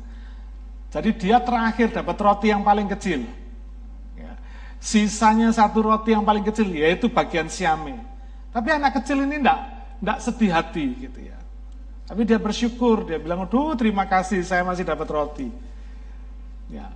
Jadi 0.95 1.11
dia 1.19 1.43
terakhir 1.43 1.91
dapat 1.91 2.15
roti 2.15 2.47
yang 2.47 2.63
paling 2.63 2.87
kecil. 2.87 3.27
Sisanya 4.79 5.49
satu 5.49 5.81
roti 5.81 6.13
yang 6.13 6.23
paling 6.23 6.45
kecil, 6.45 6.71
yaitu 6.71 7.09
bagian 7.11 7.51
siame. 7.51 7.99
Tapi 8.53 8.69
anak 8.69 9.01
kecil 9.01 9.27
ini 9.27 9.43
enggak, 9.43 9.59
enggak 9.99 10.17
sedih 10.23 10.51
hati 10.53 10.85
gitu 11.03 11.19
ya. 11.25 11.35
Tapi 12.05 12.21
dia 12.21 12.37
bersyukur, 12.37 13.09
dia 13.09 13.17
bilang, 13.17 13.49
aduh 13.49 13.73
terima 13.73 14.05
kasih 14.05 14.45
saya 14.45 14.61
masih 14.61 14.85
dapat 14.85 15.09
roti. 15.09 15.49
Ya. 16.69 16.89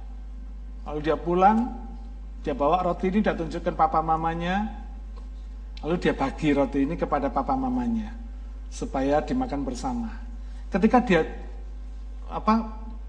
Lalu 0.86 1.00
dia 1.02 1.18
pulang, 1.18 1.74
dia 2.46 2.54
bawa 2.54 2.86
roti 2.86 3.10
ini, 3.10 3.26
dia 3.26 3.34
tunjukkan 3.34 3.74
papa 3.74 4.06
mamanya, 4.06 4.70
lalu 5.82 5.98
dia 5.98 6.14
bagi 6.14 6.54
roti 6.54 6.86
ini 6.86 6.94
kepada 6.94 7.34
papa 7.34 7.58
mamanya, 7.58 8.14
supaya 8.70 9.22
dimakan 9.26 9.66
bersama. 9.66 10.10
Ketika 10.70 11.02
dia 11.02 11.26
apa 12.30 12.56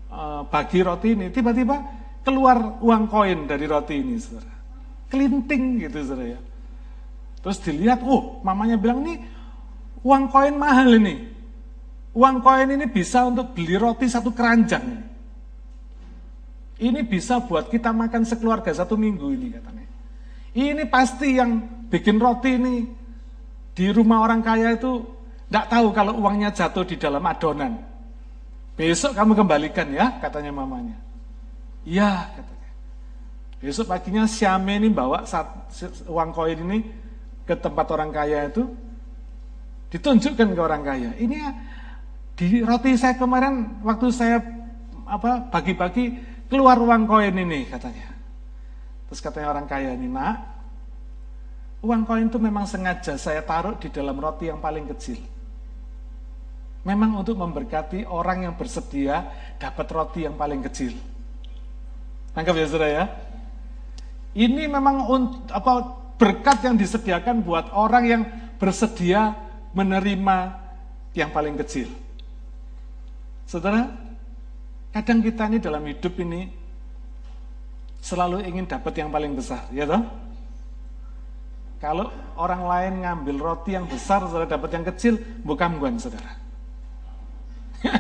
eh, 0.09 0.43
bagi 0.49 0.81
roti 0.81 1.13
ini, 1.13 1.29
tiba-tiba 1.29 1.77
keluar 2.25 2.81
uang 2.81 3.05
koin 3.13 3.45
dari 3.45 3.69
roti 3.69 4.01
ini, 4.01 4.17
saudara 4.17 4.61
kelinting 5.11 5.83
gitu 5.85 5.99
saudara 6.07 6.39
ya. 6.39 6.41
Terus 7.43 7.59
dilihat, 7.61 8.01
oh 8.07 8.39
mamanya 8.47 8.79
bilang 8.79 9.03
nih 9.03 9.19
uang 10.07 10.31
koin 10.31 10.55
mahal 10.57 10.97
ini. 10.97 11.29
Uang 12.21 12.45
koin 12.45 12.69
ini 12.69 12.85
bisa 12.85 13.25
untuk 13.25 13.57
beli 13.57 13.81
roti 13.81 14.05
satu 14.05 14.37
keranjang. 14.37 15.09
Ini 16.81 17.01
bisa 17.09 17.41
buat 17.41 17.73
kita 17.73 17.97
makan 17.97 18.29
sekeluarga 18.29 18.69
satu 18.77 19.01
minggu 19.01 19.25
ini 19.33 19.49
katanya. 19.57 19.87
Ini 20.53 20.85
pasti 20.93 21.41
yang 21.41 21.65
bikin 21.89 22.21
roti 22.21 22.61
ini 22.61 22.85
di 23.73 23.89
rumah 23.89 24.21
orang 24.21 24.45
kaya 24.45 24.77
itu 24.77 25.01
tidak 25.49 25.67
tahu 25.73 25.87
kalau 25.97 26.21
uangnya 26.21 26.53
jatuh 26.53 26.85
di 26.85 27.01
dalam 27.01 27.25
adonan. 27.25 27.81
Besok 28.77 29.17
kamu 29.17 29.33
kembalikan 29.41 29.89
ya, 29.89 30.21
katanya 30.21 30.53
mamanya. 30.53 30.97
Iya, 31.89 32.37
katanya. 32.37 32.71
Besok 33.65 33.89
paginya 33.89 34.25
Syame 34.29 34.77
ini 34.77 34.93
bawa 34.93 35.25
uang 36.05 36.31
koin 36.37 36.59
ini 36.69 36.79
ke 37.49 37.57
tempat 37.57 37.87
orang 37.93 38.13
kaya 38.13 38.49
itu, 38.49 38.69
ditunjukkan 39.93 40.49
ke 40.53 40.61
orang 40.61 40.83
kaya. 40.85 41.11
Ini 41.17 41.35
ya, 41.35 41.51
di 42.41 42.65
roti 42.65 42.97
saya 42.97 43.21
kemarin 43.21 43.85
waktu 43.85 44.09
saya 44.09 44.41
apa 45.05 45.45
bagi-bagi 45.53 46.17
keluar 46.49 46.81
uang 46.81 47.05
koin 47.05 47.37
ini 47.37 47.69
katanya. 47.69 48.17
Terus 49.13 49.21
katanya 49.21 49.53
orang 49.53 49.69
kaya 49.69 49.93
ini, 49.93 50.09
nak, 50.09 50.41
uang 51.85 52.09
koin 52.09 52.33
itu 52.33 52.41
memang 52.41 52.65
sengaja 52.65 53.21
saya 53.21 53.45
taruh 53.45 53.77
di 53.77 53.93
dalam 53.93 54.17
roti 54.17 54.49
yang 54.49 54.57
paling 54.57 54.89
kecil. 54.89 55.21
Memang 56.81 57.21
untuk 57.21 57.37
memberkati 57.37 58.09
orang 58.09 58.49
yang 58.49 58.55
bersedia 58.57 59.29
dapat 59.61 59.85
roti 59.93 60.25
yang 60.25 60.41
paling 60.41 60.65
kecil. 60.65 60.97
Tangkap 62.33 62.57
ya 62.57 62.65
saudara 62.65 62.89
ya? 62.89 63.05
Ini 64.33 64.65
memang 64.65 65.05
apa 65.53 65.73
berkat 66.17 66.65
yang 66.65 66.81
disediakan 66.81 67.45
buat 67.45 67.69
orang 67.77 68.05
yang 68.09 68.23
bersedia 68.57 69.37
menerima 69.77 70.57
yang 71.13 71.29
paling 71.29 71.61
kecil. 71.61 71.91
Saudara, 73.51 73.83
kadang 74.95 75.19
kita 75.27 75.51
ini 75.51 75.59
dalam 75.59 75.83
hidup 75.83 76.15
ini 76.23 76.47
selalu 77.99 78.47
ingin 78.47 78.71
dapat 78.71 78.95
yang 78.95 79.11
paling 79.11 79.35
besar, 79.35 79.67
ya 79.75 79.91
toh? 79.91 80.07
Kalau 81.83 82.15
orang 82.39 82.63
lain 82.63 82.93
ngambil 83.03 83.37
roti 83.43 83.75
yang 83.75 83.91
besar, 83.91 84.23
saudara 84.23 84.47
dapat 84.47 84.71
yang 84.71 84.87
kecil, 84.87 85.19
bukan 85.43 85.83
bukan 85.83 85.99
saudara. 85.99 86.31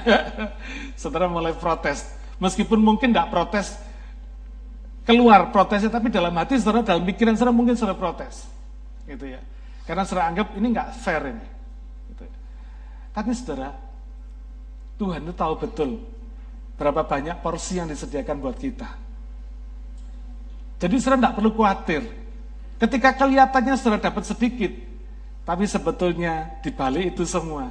saudara 1.03 1.27
mulai 1.27 1.59
protes. 1.59 2.07
Meskipun 2.39 2.79
mungkin 2.79 3.11
tidak 3.11 3.35
protes 3.35 3.75
keluar 5.03 5.51
protesnya, 5.51 5.91
tapi 5.91 6.15
dalam 6.15 6.31
hati 6.39 6.63
saudara, 6.63 6.87
dalam 6.87 7.03
pikiran 7.03 7.35
saudara 7.35 7.51
mungkin 7.51 7.75
saudara 7.75 7.99
protes. 7.99 8.47
Gitu 9.03 9.35
ya. 9.35 9.43
Karena 9.83 10.07
saudara 10.07 10.31
anggap 10.31 10.55
ini 10.55 10.67
nggak 10.71 10.89
fair 10.95 11.27
ini. 11.27 11.47
Gitu 12.15 12.23
ya. 12.23 12.35
Tapi 13.17 13.31
saudara, 13.35 13.90
Tuhan 15.01 15.25
itu 15.25 15.33
tahu 15.33 15.55
betul 15.57 15.91
berapa 16.77 17.09
banyak 17.09 17.41
porsi 17.41 17.81
yang 17.81 17.89
disediakan 17.89 18.37
buat 18.41 18.57
kita. 18.61 18.89
Jadi 20.81 20.97
saudara 20.97 21.21
tidak 21.25 21.35
perlu 21.41 21.51
khawatir. 21.57 22.03
Ketika 22.81 23.17
kelihatannya 23.17 23.77
saudara 23.77 24.01
dapat 24.01 24.25
sedikit, 24.25 24.73
tapi 25.45 25.69
sebetulnya 25.69 26.57
di 26.65 26.73
balik 26.73 27.17
itu 27.17 27.29
semua, 27.29 27.69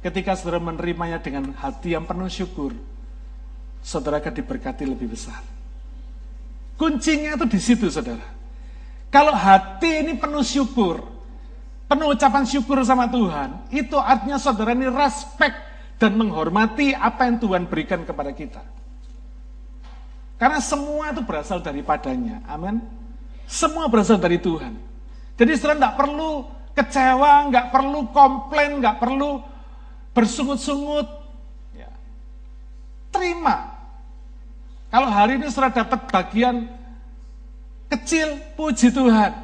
ketika 0.00 0.32
saudara 0.36 0.60
menerimanya 0.60 1.20
dengan 1.20 1.52
hati 1.52 1.92
yang 1.92 2.08
penuh 2.08 2.32
syukur, 2.32 2.72
saudara 3.84 4.24
akan 4.24 4.32
diberkati 4.32 4.88
lebih 4.88 5.12
besar. 5.12 5.44
Kuncinya 6.80 7.36
itu 7.36 7.44
di 7.44 7.60
situ, 7.60 7.92
saudara. 7.92 8.24
Kalau 9.12 9.36
hati 9.36 10.00
ini 10.00 10.16
penuh 10.16 10.40
syukur, 10.40 11.04
penuh 11.88 12.16
ucapan 12.16 12.48
syukur 12.48 12.80
sama 12.88 13.04
Tuhan, 13.12 13.68
itu 13.68 14.00
artinya 14.00 14.40
saudara 14.40 14.72
ini 14.72 14.88
respect 14.88 15.75
dan 15.96 16.12
menghormati 16.16 16.92
apa 16.92 17.28
yang 17.28 17.40
Tuhan 17.40 17.68
berikan 17.68 18.04
kepada 18.04 18.32
kita. 18.32 18.62
Karena 20.36 20.60
semua 20.60 21.16
itu 21.16 21.24
berasal 21.24 21.64
daripadanya. 21.64 22.44
Amin. 22.44 22.84
Semua 23.48 23.88
berasal 23.88 24.20
dari 24.20 24.36
Tuhan. 24.36 24.76
Jadi 25.36 25.50
saudara 25.56 25.80
tidak 25.80 25.96
perlu 25.96 26.30
kecewa, 26.76 27.32
nggak 27.48 27.66
perlu 27.72 28.00
komplain, 28.12 28.80
nggak 28.84 29.00
perlu 29.00 29.40
bersungut-sungut. 30.12 31.08
Ya. 31.72 31.88
Terima 33.08 33.76
kalau 34.96 35.12
hari 35.12 35.36
ini 35.36 35.50
sudah 35.50 35.68
dapat 35.68 36.08
bagian 36.08 36.70
kecil, 37.90 38.40
puji 38.54 38.88
Tuhan. 38.94 39.34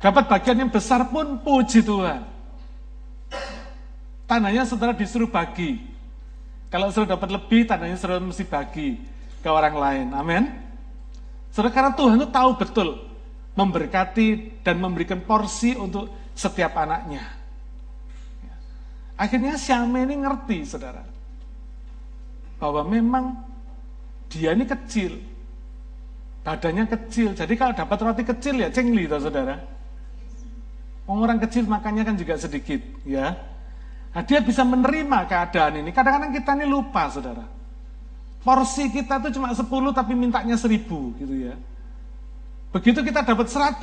Dapat 0.00 0.24
bagian 0.32 0.64
yang 0.64 0.72
besar 0.72 1.04
pun 1.12 1.36
puji 1.44 1.84
Tuhan. 1.84 2.24
Tandanya 4.30 4.62
saudara 4.62 4.94
disuruh 4.94 5.26
bagi. 5.26 5.82
Kalau 6.70 6.94
sudah 6.94 7.18
dapat 7.18 7.34
lebih, 7.34 7.66
tandanya 7.66 7.98
saudara 7.98 8.22
mesti 8.22 8.46
bagi 8.46 8.94
ke 9.42 9.48
orang 9.50 9.74
lain. 9.74 10.06
Amin. 10.14 10.46
Saudara, 11.50 11.74
karena 11.74 11.90
Tuhan 11.98 12.14
itu 12.14 12.30
tahu 12.30 12.50
betul 12.54 12.88
memberkati 13.58 14.62
dan 14.62 14.78
memberikan 14.78 15.18
porsi 15.26 15.74
untuk 15.74 16.06
setiap 16.38 16.78
anaknya. 16.78 17.26
Akhirnya 19.18 19.58
Syame 19.58 20.06
ini 20.06 20.22
ngerti, 20.22 20.62
saudara, 20.62 21.02
bahwa 22.62 22.86
memang 22.86 23.34
dia 24.30 24.54
ini 24.54 24.62
kecil. 24.62 25.26
badannya 26.40 26.88
kecil. 26.88 27.36
Jadi 27.36 27.52
kalau 27.52 27.76
dapat 27.76 27.98
roti 28.00 28.24
kecil 28.24 28.64
ya 28.64 28.72
cengli 28.72 29.04
saudara. 29.10 29.60
Orang 31.04 31.36
kecil 31.36 31.68
makannya 31.68 32.06
kan 32.06 32.16
juga 32.16 32.40
sedikit 32.40 32.80
ya. 33.04 33.49
Nah, 34.10 34.22
dia 34.26 34.42
bisa 34.42 34.66
menerima 34.66 35.26
keadaan 35.30 35.86
ini. 35.86 35.90
Kadang-kadang 35.94 36.34
kita 36.34 36.58
ini 36.58 36.66
lupa 36.66 37.06
saudara. 37.06 37.46
Porsi 38.40 38.88
kita 38.90 39.20
tuh 39.20 39.30
cuma 39.36 39.52
10 39.52 39.68
tapi 39.92 40.12
mintanya 40.16 40.56
1000 40.56 41.14
gitu 41.20 41.34
ya. 41.36 41.54
Begitu 42.70 43.02
kita 43.02 43.26
dapat 43.26 43.50
100, 43.50 43.78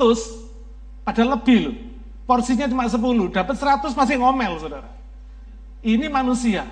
padahal 1.04 1.38
lebih 1.38 1.58
loh. 1.68 1.76
Porsinya 2.28 2.68
cuma 2.68 2.84
10, 2.84 3.32
dapat 3.32 3.56
100 3.56 3.96
masih 3.96 4.16
ngomel 4.20 4.60
saudara. 4.60 4.90
Ini 5.80 6.12
manusia. 6.12 6.68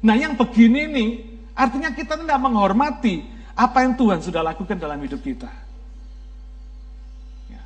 Nah 0.00 0.14
yang 0.16 0.38
begini 0.38 0.88
nih, 0.88 1.10
artinya 1.52 1.90
kita 1.92 2.16
tidak 2.16 2.38
menghormati 2.40 3.26
apa 3.58 3.82
yang 3.82 3.98
Tuhan 3.98 4.22
sudah 4.22 4.40
lakukan 4.40 4.78
dalam 4.78 4.96
hidup 5.02 5.18
kita. 5.18 5.50
Ya. 7.50 7.60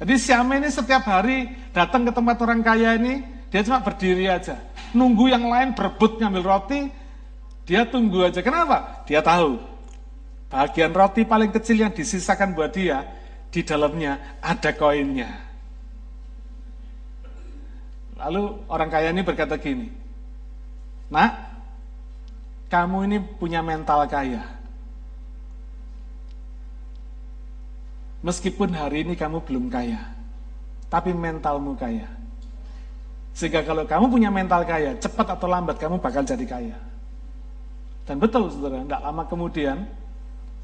Jadi 0.00 0.14
Syame 0.16 0.58
ini 0.64 0.72
setiap 0.72 1.04
hari 1.04 1.52
datang 1.76 2.08
ke 2.08 2.10
tempat 2.16 2.40
orang 2.40 2.64
kaya 2.64 2.96
ini, 2.96 3.20
dia 3.50 3.60
cuma 3.62 3.78
berdiri 3.82 4.26
aja. 4.26 4.58
Nunggu 4.96 5.30
yang 5.30 5.46
lain 5.46 5.74
berebut 5.76 6.18
ngambil 6.18 6.42
roti, 6.42 6.90
dia 7.66 7.86
tunggu 7.86 8.26
aja. 8.26 8.40
Kenapa? 8.42 9.02
Dia 9.06 9.22
tahu. 9.22 9.58
Bagian 10.46 10.94
roti 10.94 11.26
paling 11.26 11.50
kecil 11.50 11.82
yang 11.82 11.92
disisakan 11.92 12.54
buat 12.54 12.70
dia, 12.70 13.02
di 13.50 13.66
dalamnya 13.66 14.38
ada 14.38 14.70
koinnya. 14.74 15.30
Lalu 18.16 18.64
orang 18.70 18.88
kaya 18.88 19.12
ini 19.12 19.20
berkata 19.20 19.60
gini, 19.60 19.92
Nak, 21.12 21.32
kamu 22.72 22.96
ini 23.06 23.18
punya 23.20 23.60
mental 23.60 24.08
kaya. 24.08 24.42
Meskipun 28.24 28.74
hari 28.74 29.06
ini 29.06 29.14
kamu 29.14 29.44
belum 29.44 29.70
kaya, 29.70 30.02
tapi 30.90 31.14
mentalmu 31.14 31.76
kaya. 31.78 32.15
Sehingga 33.36 33.60
kalau 33.68 33.84
kamu 33.84 34.08
punya 34.08 34.32
mental 34.32 34.64
kaya, 34.64 34.96
cepat 34.96 35.36
atau 35.36 35.44
lambat 35.44 35.76
kamu 35.76 36.00
bakal 36.00 36.24
jadi 36.24 36.40
kaya. 36.48 36.76
Dan 38.08 38.16
betul 38.16 38.48
saudara, 38.48 38.80
tidak 38.80 39.02
lama 39.04 39.22
kemudian, 39.28 39.84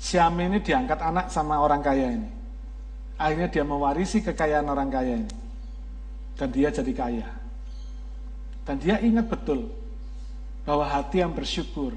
Syam 0.01 0.41
ini 0.41 0.59
diangkat 0.59 0.99
anak 0.99 1.27
sama 1.29 1.61
orang 1.61 1.85
kaya 1.85 2.17
ini. 2.17 2.31
Akhirnya 3.21 3.53
dia 3.53 3.63
mewarisi 3.63 4.25
kekayaan 4.25 4.67
orang 4.67 4.89
kaya 4.89 5.21
ini. 5.21 5.31
Dan 6.33 6.49
dia 6.49 6.73
jadi 6.73 6.93
kaya. 6.97 7.29
Dan 8.65 8.81
dia 8.81 8.99
ingat 9.05 9.29
betul 9.29 9.69
bahwa 10.65 10.89
hati 10.89 11.21
yang 11.21 11.37
bersyukur, 11.37 11.93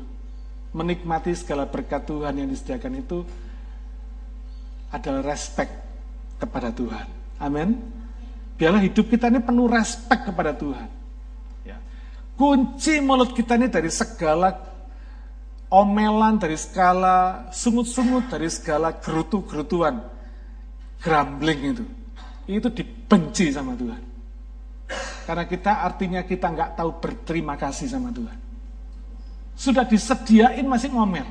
menikmati 0.75 1.31
segala 1.33 1.63
berkat 1.65 2.03
Tuhan 2.03 2.35
yang 2.35 2.51
disediakan 2.51 2.93
itu 2.99 3.23
adalah 4.91 5.23
respect 5.23 5.71
kepada 6.37 6.67
Tuhan. 6.75 7.07
Amin. 7.39 7.79
Biarlah 8.55 8.79
hidup 8.79 9.11
kita 9.11 9.27
ini 9.27 9.43
penuh 9.43 9.67
respect 9.67 10.31
kepada 10.31 10.55
Tuhan. 10.55 10.87
Ya. 11.67 11.75
Kunci 12.39 13.03
mulut 13.03 13.35
kita 13.35 13.59
ini 13.59 13.67
dari 13.67 13.91
segala 13.91 14.55
omelan, 15.67 16.39
dari 16.39 16.55
segala 16.55 17.47
sungut-sungut, 17.51 18.31
dari 18.31 18.47
segala 18.47 18.95
gerutu-gerutuan, 18.95 19.99
grumbling 21.03 21.59
itu. 21.75 21.85
Itu 22.47 22.71
dibenci 22.71 23.51
sama 23.51 23.75
Tuhan. 23.75 24.01
Karena 25.27 25.43
kita 25.49 25.83
artinya 25.83 26.21
kita 26.23 26.47
nggak 26.47 26.79
tahu 26.79 26.89
berterima 27.03 27.59
kasih 27.59 27.91
sama 27.91 28.13
Tuhan. 28.15 28.37
Sudah 29.57 29.83
disediain 29.83 30.63
masih 30.63 30.95
ngomel. 30.95 31.27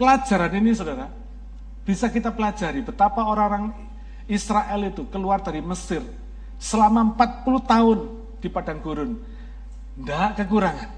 Pelajaran 0.00 0.56
ini 0.56 0.72
saudara, 0.72 1.12
bisa 1.84 2.08
kita 2.08 2.32
pelajari 2.32 2.80
betapa 2.80 3.28
orang-orang 3.28 3.76
Israel 4.30 4.88
itu 4.88 5.04
keluar 5.10 5.42
dari 5.44 5.60
Mesir 5.60 6.00
selama 6.60 7.16
40 7.16 7.64
tahun 7.64 7.98
di 8.44 8.48
padang 8.52 8.78
gurun. 8.84 9.16
Tidak 9.96 10.30
kekurangan. 10.36 10.90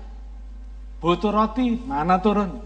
Butuh 0.99 1.31
roti, 1.31 1.79
mana 1.87 2.19
turun? 2.19 2.63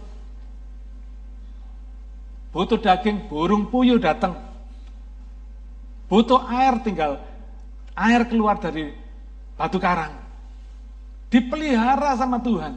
Butuh 2.49 2.81
daging, 2.81 3.29
burung 3.29 3.69
puyuh 3.69 4.01
datang. 4.01 4.33
Butuh 6.09 6.41
air, 6.49 6.81
tinggal 6.81 7.21
air 7.93 8.25
keluar 8.25 8.57
dari 8.57 8.93
batu 9.57 9.77
karang. 9.77 10.13
Dipelihara 11.27 12.17
sama 12.17 12.41
Tuhan. 12.41 12.73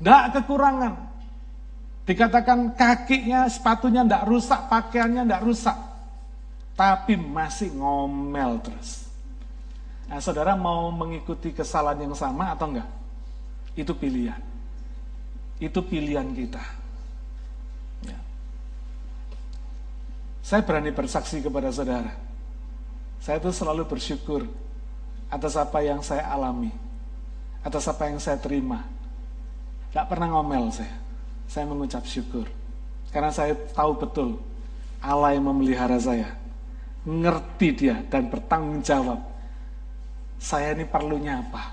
Tidak 0.00 0.24
kekurangan. 0.38 0.94
Dikatakan 2.02 2.74
kakinya, 2.74 3.46
sepatunya 3.46 4.02
tidak 4.02 4.26
rusak, 4.26 4.60
pakaiannya 4.68 5.22
tidak 5.24 5.44
rusak. 5.46 5.76
Tapi 6.76 7.14
masih 7.16 7.74
ngomel 7.78 8.58
terus. 8.62 9.01
Nah, 10.12 10.20
saudara 10.20 10.52
mau 10.52 10.92
mengikuti 10.92 11.56
kesalahan 11.56 12.04
yang 12.04 12.12
sama 12.12 12.52
atau 12.52 12.68
enggak? 12.68 12.88
Itu 13.72 13.96
pilihan. 13.96 14.36
Itu 15.56 15.80
pilihan 15.80 16.28
kita. 16.36 16.60
Ya. 18.04 18.18
Saya 20.44 20.60
berani 20.60 20.92
bersaksi 20.92 21.40
kepada 21.40 21.72
saudara. 21.72 22.12
Saya 23.24 23.40
itu 23.40 23.48
selalu 23.56 23.88
bersyukur 23.88 24.44
atas 25.32 25.56
apa 25.56 25.80
yang 25.80 26.04
saya 26.04 26.28
alami. 26.28 26.68
Atas 27.64 27.88
apa 27.88 28.12
yang 28.12 28.20
saya 28.20 28.36
terima. 28.36 28.84
Tidak 29.88 30.04
pernah 30.12 30.28
ngomel 30.28 30.68
saya 30.68 31.02
saya 31.52 31.68
mengucap 31.68 32.08
syukur. 32.08 32.48
Karena 33.12 33.28
saya 33.28 33.52
tahu 33.76 34.00
betul 34.00 34.40
Allah 35.04 35.36
yang 35.36 35.52
memelihara 35.52 36.00
saya. 36.00 36.32
Ngerti 37.04 37.68
dia 37.76 38.00
dan 38.08 38.32
bertanggung 38.32 38.80
jawab. 38.80 39.20
Saya 40.42 40.74
ini 40.74 40.82
perlunya 40.82 41.38
apa? 41.38 41.70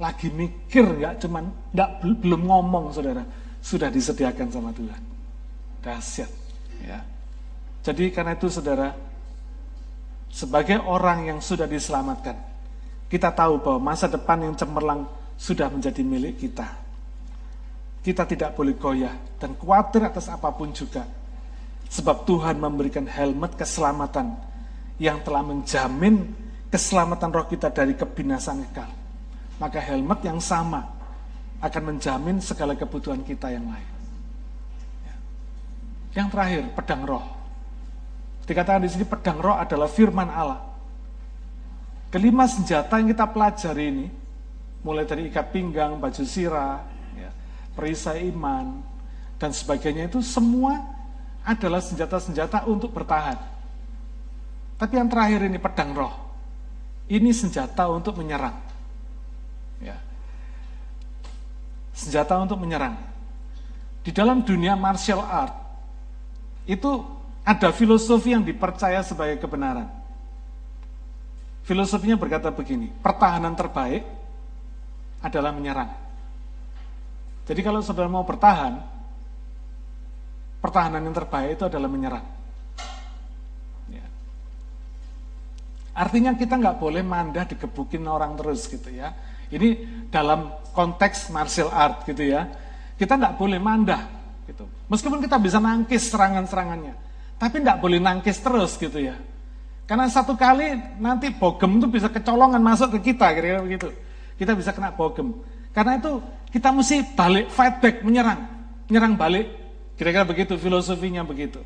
Lagi 0.00 0.32
mikir 0.32 0.88
nggak 0.88 1.20
cuman 1.20 1.44
nggak 1.76 1.90
belum 2.24 2.48
ngomong 2.48 2.96
saudara, 2.96 3.20
sudah 3.60 3.92
disediakan 3.92 4.48
sama 4.48 4.72
Tuhan. 4.72 5.02
Dahsyat. 5.84 6.30
Ya. 6.80 7.04
Jadi 7.84 8.08
karena 8.08 8.32
itu 8.32 8.48
saudara, 8.48 8.96
sebagai 10.32 10.80
orang 10.80 11.28
yang 11.28 11.38
sudah 11.44 11.68
diselamatkan, 11.68 12.40
kita 13.12 13.28
tahu 13.36 13.60
bahwa 13.60 13.92
masa 13.92 14.08
depan 14.08 14.40
yang 14.40 14.56
cemerlang 14.56 15.04
sudah 15.36 15.68
menjadi 15.68 16.00
milik 16.00 16.40
kita. 16.40 16.64
Kita 18.00 18.24
tidak 18.24 18.56
boleh 18.56 18.74
goyah 18.80 19.12
dan 19.36 19.54
khawatir 19.60 20.08
atas 20.08 20.32
apa 20.32 20.48
pun 20.56 20.72
juga. 20.72 21.04
Sebab 21.92 22.24
Tuhan 22.24 22.56
memberikan 22.56 23.04
helmet 23.04 23.60
keselamatan 23.60 24.32
yang 24.96 25.20
telah 25.20 25.44
menjamin 25.44 26.41
keselamatan 26.72 27.28
roh 27.28 27.44
kita 27.44 27.68
dari 27.68 27.92
kebinasaan 27.92 28.64
kekal. 28.72 28.88
Maka 29.60 29.78
helmet 29.78 30.24
yang 30.24 30.40
sama 30.40 30.88
akan 31.60 31.82
menjamin 31.94 32.40
segala 32.40 32.72
kebutuhan 32.72 33.20
kita 33.20 33.52
yang 33.52 33.68
lain. 33.68 33.90
Ya. 35.04 35.14
Yang 36.18 36.28
terakhir, 36.32 36.62
pedang 36.72 37.02
roh. 37.04 37.24
Dikatakan 38.48 38.82
di 38.82 38.90
sini 38.90 39.04
pedang 39.04 39.38
roh 39.38 39.54
adalah 39.54 39.86
firman 39.86 40.26
Allah. 40.32 40.60
Kelima 42.10 42.48
senjata 42.48 42.98
yang 42.98 43.12
kita 43.12 43.30
pelajari 43.30 43.84
ini, 43.86 44.06
mulai 44.82 45.06
dari 45.06 45.30
ikat 45.30 45.54
pinggang, 45.54 46.00
baju 46.00 46.24
sirah, 46.26 46.82
perisai 47.72 48.28
iman, 48.28 48.84
dan 49.40 49.50
sebagainya 49.52 50.12
itu 50.12 50.20
semua 50.20 50.76
adalah 51.42 51.80
senjata-senjata 51.82 52.68
untuk 52.68 52.92
bertahan. 52.94 53.38
Tapi 54.78 54.94
yang 54.98 55.08
terakhir 55.08 55.46
ini 55.46 55.58
pedang 55.58 55.94
roh. 55.94 56.31
Ini 57.12 57.28
senjata 57.36 57.92
untuk 57.92 58.16
menyerang. 58.16 58.56
Ya. 59.84 60.00
Senjata 61.92 62.40
untuk 62.40 62.56
menyerang. 62.56 62.96
Di 64.00 64.16
dalam 64.16 64.40
dunia 64.40 64.72
martial 64.72 65.20
art, 65.20 65.52
itu 66.64 67.04
ada 67.44 67.68
filosofi 67.68 68.32
yang 68.32 68.40
dipercaya 68.40 69.04
sebagai 69.04 69.36
kebenaran. 69.44 69.92
Filosofinya 71.68 72.16
berkata 72.16 72.48
begini, 72.48 72.88
pertahanan 73.04 73.52
terbaik 73.54 74.02
adalah 75.20 75.52
menyerang. 75.52 75.92
Jadi 77.44 77.60
kalau 77.60 77.84
saudara 77.84 78.08
mau 78.08 78.24
bertahan, 78.24 78.80
pertahanan 80.64 81.04
yang 81.04 81.14
terbaik 81.14 81.60
itu 81.60 81.64
adalah 81.68 81.92
menyerang. 81.92 82.41
Artinya 85.92 86.32
kita 86.32 86.56
nggak 86.56 86.76
boleh 86.80 87.04
mandah 87.04 87.44
digebukin 87.44 88.04
orang 88.08 88.36
terus 88.36 88.64
gitu 88.68 88.88
ya. 88.88 89.12
Ini 89.52 89.68
dalam 90.08 90.52
konteks 90.72 91.28
martial 91.28 91.68
art 91.68 92.08
gitu 92.08 92.24
ya. 92.24 92.48
Kita 92.96 93.20
nggak 93.20 93.36
boleh 93.36 93.60
mandah 93.60 94.08
gitu. 94.48 94.64
Meskipun 94.88 95.20
kita 95.20 95.36
bisa 95.36 95.60
nangkis 95.60 96.08
serangan-serangannya, 96.08 96.94
tapi 97.36 97.60
nggak 97.60 97.78
boleh 97.80 98.00
nangkis 98.00 98.40
terus 98.40 98.76
gitu 98.80 98.96
ya. 99.00 99.16
Karena 99.84 100.08
satu 100.08 100.38
kali 100.38 100.96
nanti 101.02 101.28
bogem 101.34 101.76
itu 101.76 101.88
bisa 101.90 102.08
kecolongan 102.08 102.62
masuk 102.64 102.96
ke 102.96 103.12
kita 103.12 103.28
kira-kira 103.36 103.60
begitu. 103.60 103.88
Kita 104.40 104.56
bisa 104.56 104.72
kena 104.72 104.94
bogem. 104.94 105.36
Karena 105.76 106.00
itu 106.00 106.22
kita 106.48 106.72
mesti 106.72 107.16
balik, 107.16 107.52
fight 107.52 107.80
back, 107.84 108.00
menyerang. 108.00 108.40
Menyerang 108.88 109.14
balik. 109.20 109.46
Kira-kira 110.00 110.24
begitu, 110.24 110.56
filosofinya 110.56 111.20
begitu. 111.24 111.60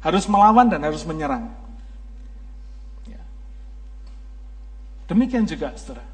Harus 0.00 0.24
melawan 0.24 0.64
dan 0.72 0.80
harus 0.80 1.04
menyerang. 1.04 1.52
Ya. 3.04 3.20
Demikian 5.10 5.42
juga, 5.42 5.74
saudara. 5.74 6.06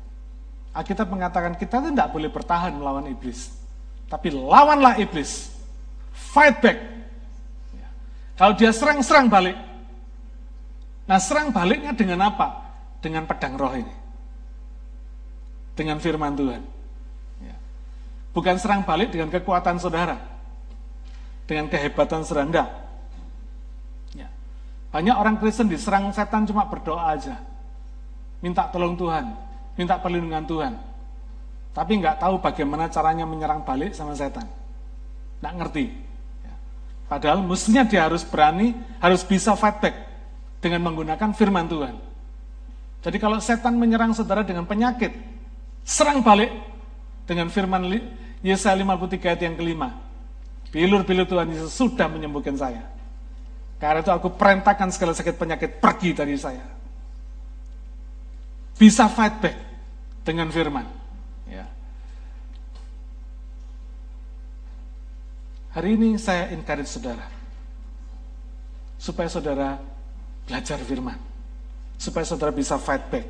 Alkitab 0.73 1.13
mengatakan 1.13 1.53
kita 1.57 1.85
tidak 1.85 2.09
boleh 2.17 2.33
bertahan 2.33 2.73
melawan 2.73 3.05
iblis. 3.13 3.53
Tapi 4.09 4.33
lawanlah 4.33 4.97
iblis. 4.97 5.53
Fight 6.17 6.61
back. 6.65 6.81
Ya. 7.77 7.89
Kalau 8.41 8.57
dia 8.57 8.73
serang-serang 8.73 9.29
balik. 9.29 9.57
Nah 11.05 11.21
serang 11.21 11.53
baliknya 11.53 11.93
dengan 11.93 12.29
apa? 12.29 12.73
Dengan 13.05 13.29
pedang 13.29 13.57
roh 13.57 13.73
ini. 13.73 13.95
Dengan 15.77 16.01
firman 16.01 16.33
Tuhan. 16.37 16.63
Ya. 17.45 17.57
Bukan 18.37 18.57
serang 18.57 18.85
balik 18.85 19.13
dengan 19.13 19.29
kekuatan 19.29 19.81
saudara. 19.81 20.21
Dengan 21.49 21.69
kehebatan 21.73 22.21
saudara. 22.25 22.69
Ya. 24.13 24.29
Banyak 24.93 25.17
orang 25.17 25.37
Kristen 25.41 25.69
diserang 25.69 26.09
setan 26.13 26.45
cuma 26.45 26.69
berdoa 26.69 27.17
aja. 27.17 27.56
Minta 28.47 28.71
tolong 28.71 28.95
Tuhan 28.95 29.47
minta 29.77 30.01
perlindungan 30.01 30.45
Tuhan. 30.49 30.73
Tapi 31.77 31.93
nggak 32.01 32.17
tahu 32.25 32.41
bagaimana 32.41 32.89
caranya 32.89 33.29
menyerang 33.29 33.61
balik 33.63 33.93
sama 33.93 34.17
setan. 34.17 34.49
Nggak 35.45 35.55
ngerti. 35.61 35.85
Ya. 36.41 36.55
Padahal 37.13 37.45
mestinya 37.45 37.85
dia 37.85 38.09
harus 38.09 38.25
berani, 38.25 38.73
harus 38.99 39.21
bisa 39.21 39.53
fight 39.53 39.77
back 39.85 39.95
dengan 40.65 40.81
menggunakan 40.89 41.37
firman 41.37 41.69
Tuhan. 41.69 41.95
Jadi 43.05 43.17
kalau 43.21 43.37
setan 43.39 43.77
menyerang 43.77 44.17
saudara 44.17 44.41
dengan 44.41 44.65
penyakit, 44.65 45.13
serang 45.85 46.25
balik 46.25 46.49
dengan 47.29 47.53
firman 47.53 47.85
Yesaya 48.41 48.75
53 48.81 49.37
ayat 49.37 49.43
yang 49.45 49.55
kelima. 49.61 49.93
Bilur-bilur 50.73 51.29
Tuhan 51.29 51.53
Yesus 51.53 51.77
sudah 51.77 52.09
menyembuhkan 52.09 52.57
saya. 52.57 52.89
Karena 53.77 54.01
itu 54.01 54.09
aku 54.09 54.33
perintahkan 54.33 54.89
segala 54.89 55.13
sakit 55.13 55.37
penyakit 55.37 55.71
pergi 55.85 56.17
dari 56.17 56.35
saya. 56.41 56.76
Bisa 58.77 59.09
fight 59.09 59.41
back 59.41 59.57
dengan 60.21 60.53
firman. 60.53 60.85
Ya. 61.49 61.65
Hari 65.73 65.97
ini 65.97 66.21
saya 66.21 66.53
encourage 66.53 66.93
saudara, 66.93 67.25
supaya 69.01 69.29
saudara 69.33 69.81
belajar 70.45 70.77
firman, 70.85 71.17
supaya 71.97 72.25
saudara 72.29 72.53
bisa 72.53 72.77
fight 72.77 73.05
back. 73.09 73.27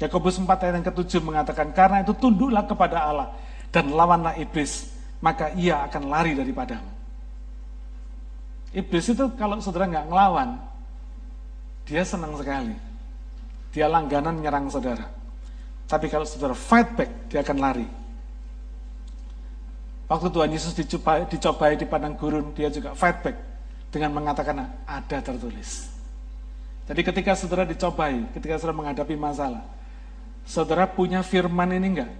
Yakobus 0.00 0.40
4 0.40 0.48
ayat 0.48 0.74
yang 0.80 0.88
ketujuh 0.88 1.20
mengatakan, 1.20 1.76
karena 1.76 2.00
itu 2.00 2.16
tunduklah 2.16 2.64
kepada 2.64 3.04
Allah 3.04 3.28
dan 3.68 3.92
lawanlah 3.92 4.36
iblis, 4.40 4.88
maka 5.20 5.52
ia 5.52 5.84
akan 5.84 6.08
lari 6.08 6.32
daripadamu. 6.32 6.88
Iblis 8.72 9.12
itu 9.12 9.28
kalau 9.36 9.60
saudara 9.60 9.84
nggak 9.84 10.08
ngelawan, 10.08 10.56
dia 11.84 12.00
senang 12.08 12.32
sekali. 12.40 12.89
Dia 13.70 13.86
langganan 13.86 14.42
nyerang 14.42 14.66
saudara. 14.66 15.06
Tapi 15.86 16.06
kalau 16.06 16.26
saudara 16.26 16.54
fight 16.54 16.94
back, 16.94 17.10
dia 17.30 17.42
akan 17.42 17.58
lari. 17.58 17.86
Waktu 20.10 20.26
Tuhan 20.30 20.50
Yesus 20.50 20.74
dicobai, 20.74 21.22
dicobai 21.30 21.78
di 21.78 21.86
padang 21.86 22.18
gurun, 22.18 22.50
dia 22.50 22.66
juga 22.66 22.98
fight 22.98 23.22
back 23.22 23.36
dengan 23.94 24.10
mengatakan 24.10 24.58
ada 24.86 25.18
tertulis. 25.22 25.86
Jadi 26.90 27.00
ketika 27.06 27.38
saudara 27.38 27.62
dicobai, 27.62 28.26
ketika 28.34 28.58
saudara 28.58 28.74
menghadapi 28.74 29.14
masalah, 29.14 29.62
saudara 30.42 30.90
punya 30.90 31.22
firman 31.22 31.70
ini 31.70 31.86
enggak? 31.94 32.10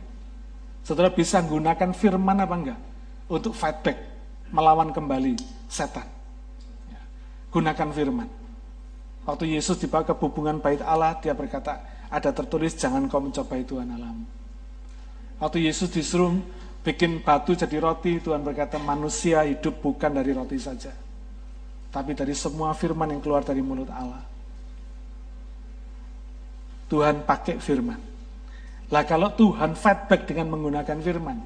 Saudara 0.87 1.11
bisa 1.11 1.43
gunakan 1.43 1.91
firman 1.91 2.39
apa 2.39 2.55
enggak? 2.55 2.81
Untuk 3.27 3.59
fight 3.59 3.83
back, 3.83 3.99
melawan 4.55 4.95
kembali 4.95 5.35
setan. 5.67 6.07
Ya, 6.87 7.03
gunakan 7.51 7.91
firman. 7.91 8.40
Waktu 9.29 9.53
Yesus 9.53 9.77
dibawa 9.77 10.03
ke 10.03 10.17
hubungan 10.17 10.59
bait 10.59 10.81
Allah, 10.81 11.17
dia 11.21 11.37
berkata, 11.37 11.81
ada 12.11 12.31
tertulis 12.35 12.75
jangan 12.75 13.07
kau 13.07 13.23
mencobai 13.23 13.63
Tuhan 13.63 13.87
Allahmu. 13.87 14.27
Waktu 15.41 15.71
Yesus 15.71 15.89
disuruh 15.93 16.35
bikin 16.83 17.23
batu 17.23 17.55
jadi 17.55 17.81
roti, 17.81 18.19
Tuhan 18.21 18.43
berkata 18.43 18.81
manusia 18.81 19.45
hidup 19.47 19.81
bukan 19.81 20.11
dari 20.13 20.33
roti 20.35 20.59
saja. 20.59 20.93
Tapi 21.91 22.13
dari 22.15 22.35
semua 22.35 22.75
firman 22.75 23.15
yang 23.15 23.23
keluar 23.23 23.47
dari 23.47 23.61
mulut 23.61 23.89
Allah. 23.91 24.23
Tuhan 26.91 27.23
pakai 27.23 27.63
firman. 27.63 27.99
Lah 28.91 29.07
kalau 29.07 29.31
Tuhan 29.39 29.79
feedback 29.79 30.27
dengan 30.27 30.51
menggunakan 30.51 30.99
firman, 30.99 31.39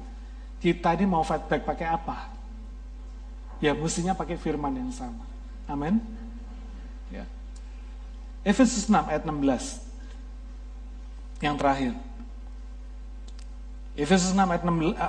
kita 0.57 0.97
ini 0.97 1.05
mau 1.05 1.21
feedback 1.21 1.61
pakai 1.61 1.87
apa? 1.93 2.33
Ya 3.61 3.77
mestinya 3.77 4.17
pakai 4.17 4.41
firman 4.41 4.73
yang 4.73 4.89
sama. 4.89 5.21
Amin. 5.69 6.01
Efesus 8.45 8.85
6 8.85 9.09
ayat 9.09 9.25
16 9.25 9.81
yang 11.41 11.57
terakhir. 11.57 11.97
Efesus 13.97 14.37
6 14.37 14.45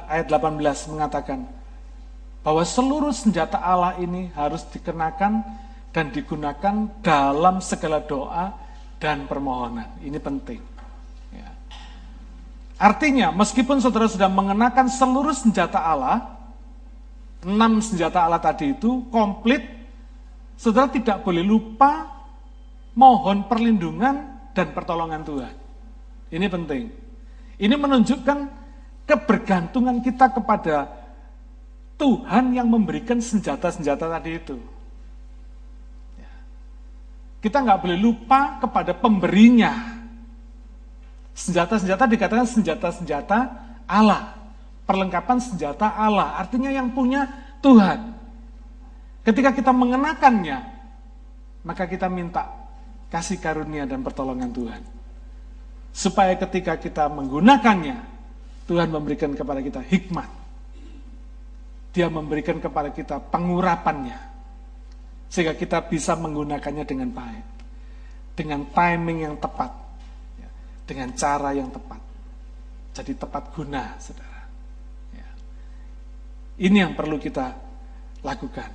ayat 0.09 0.25
18 0.25 0.91
mengatakan 0.97 1.45
bahwa 2.41 2.65
seluruh 2.65 3.13
senjata 3.13 3.61
Allah 3.61 4.01
ini 4.01 4.33
harus 4.33 4.65
dikenakan 4.73 5.45
dan 5.93 6.09
digunakan 6.09 6.89
dalam 7.05 7.61
segala 7.61 8.01
doa 8.01 8.57
dan 8.97 9.29
permohonan. 9.29 10.01
Ini 10.01 10.17
penting. 10.17 10.63
Ya. 11.35 11.53
Artinya, 12.81 13.37
meskipun 13.37 13.85
saudara 13.85 14.09
sudah 14.09 14.33
mengenakan 14.33 14.89
seluruh 14.89 15.37
senjata 15.37 15.77
Allah, 15.77 16.25
enam 17.45 17.85
senjata 17.85 18.25
Allah 18.25 18.41
tadi 18.41 18.73
itu 18.73 19.05
komplit, 19.13 19.67
saudara 20.57 20.89
tidak 20.89 21.21
boleh 21.21 21.45
lupa 21.45 22.16
mohon 22.97 23.45
perlindungan 23.47 24.17
dan 24.57 24.73
pertolongan 24.73 25.23
Tuhan. 25.23 25.55
Ini 26.33 26.47
penting. 26.49 26.85
Ini 27.61 27.75
menunjukkan 27.77 28.39
kebergantungan 29.05 30.01
kita 30.03 30.33
kepada 30.33 30.91
Tuhan 32.01 32.57
yang 32.57 32.67
memberikan 32.67 33.21
senjata-senjata 33.21 34.11
tadi 34.11 34.31
itu. 34.37 34.57
Ya. 36.19 36.33
Kita 37.41 37.63
nggak 37.63 37.81
boleh 37.85 37.99
lupa 38.01 38.59
kepada 38.59 38.93
pemberinya. 38.97 39.97
Senjata-senjata 41.37 42.09
dikatakan 42.09 42.49
senjata-senjata 42.49 43.39
Allah. 43.85 44.35
Perlengkapan 44.89 45.39
senjata 45.41 45.93
Allah. 45.97 46.37
Artinya 46.41 46.73
yang 46.73 46.93
punya 46.93 47.29
Tuhan. 47.61 48.17
Ketika 49.25 49.51
kita 49.53 49.73
mengenakannya, 49.75 50.59
maka 51.67 51.85
kita 51.91 52.07
minta 52.07 52.66
kasih 53.13 53.39
karunia 53.39 53.87
dan 53.87 54.03
pertolongan 54.03 54.51
Tuhan 54.51 54.97
supaya 55.97 56.37
ketika 56.37 56.77
kita 56.77 57.09
menggunakannya, 57.09 57.97
Tuhan 58.69 58.93
memberikan 58.93 59.33
kepada 59.33 59.65
kita 59.65 59.81
hikmat. 59.81 60.29
Dia 61.97 62.13
memberikan 62.13 62.61
kepada 62.61 62.93
kita 62.93 63.17
pengurapannya, 63.33 64.21
sehingga 65.33 65.57
kita 65.57 65.89
bisa 65.89 66.13
menggunakannya 66.13 66.85
dengan 66.85 67.09
baik, 67.09 67.47
dengan 68.37 68.69
timing 68.69 69.25
yang 69.25 69.37
tepat, 69.41 69.73
ya, 70.37 70.51
dengan 70.85 71.17
cara 71.17 71.57
yang 71.57 71.73
tepat. 71.73 72.01
Jadi 72.93 73.17
tepat 73.17 73.49
guna, 73.57 73.97
saudara. 73.97 74.45
Ya. 75.17 75.29
Ini 76.61 76.85
yang 76.85 76.93
perlu 76.93 77.17
kita 77.17 77.57
lakukan. 78.21 78.69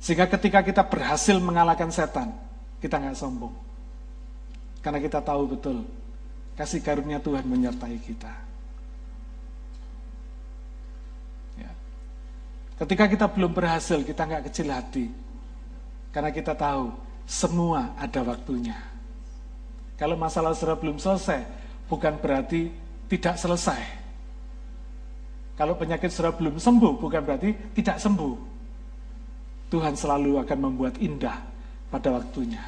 Sehingga 0.00 0.24
ketika 0.32 0.64
kita 0.64 0.88
berhasil 0.88 1.36
mengalahkan 1.36 1.92
setan, 1.92 2.32
kita 2.78 2.96
nggak 2.98 3.18
sombong. 3.18 3.54
Karena 4.78 5.02
kita 5.02 5.18
tahu 5.18 5.58
betul 5.58 5.82
Kasih 6.58 6.82
karunia 6.82 7.22
Tuhan 7.22 7.46
menyertai 7.46 8.02
kita. 8.02 8.34
Ya. 11.54 11.70
Ketika 12.82 13.06
kita 13.06 13.30
belum 13.30 13.54
berhasil, 13.54 14.02
kita 14.02 14.26
nggak 14.26 14.50
kecil 14.50 14.74
hati. 14.74 15.06
Karena 16.10 16.34
kita 16.34 16.58
tahu, 16.58 16.90
semua 17.30 17.94
ada 17.94 18.26
waktunya. 18.26 18.74
Kalau 19.94 20.18
masalah 20.18 20.50
sudah 20.50 20.74
belum 20.74 20.98
selesai, 20.98 21.46
bukan 21.86 22.18
berarti 22.18 22.74
tidak 23.06 23.38
selesai. 23.38 23.78
Kalau 25.54 25.78
penyakit 25.78 26.10
sudah 26.10 26.34
belum 26.34 26.58
sembuh, 26.58 26.98
bukan 26.98 27.22
berarti 27.22 27.54
tidak 27.78 28.02
sembuh. 28.02 28.34
Tuhan 29.70 29.94
selalu 29.94 30.42
akan 30.42 30.58
membuat 30.58 30.98
indah 30.98 31.38
pada 31.88 32.12
waktunya. 32.12 32.60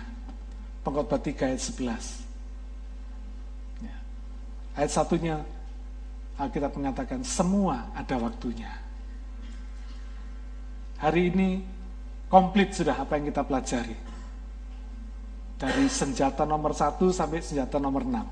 Pengkhotbah 0.80 1.20
3 1.20 1.52
ayat 1.52 1.60
11. 1.60 2.30
Ayat 4.80 4.90
satunya 4.90 5.36
Alkitab 6.40 6.72
mengatakan 6.72 7.20
semua 7.20 7.92
ada 7.92 8.16
waktunya. 8.16 8.72
Hari 10.96 11.32
ini 11.32 11.60
komplit 12.32 12.72
sudah 12.72 12.96
apa 12.96 13.20
yang 13.20 13.28
kita 13.28 13.44
pelajari. 13.44 13.96
Dari 15.60 15.84
senjata 15.92 16.48
nomor 16.48 16.72
satu 16.72 17.12
sampai 17.12 17.44
senjata 17.44 17.76
nomor 17.76 18.08
enam. 18.08 18.24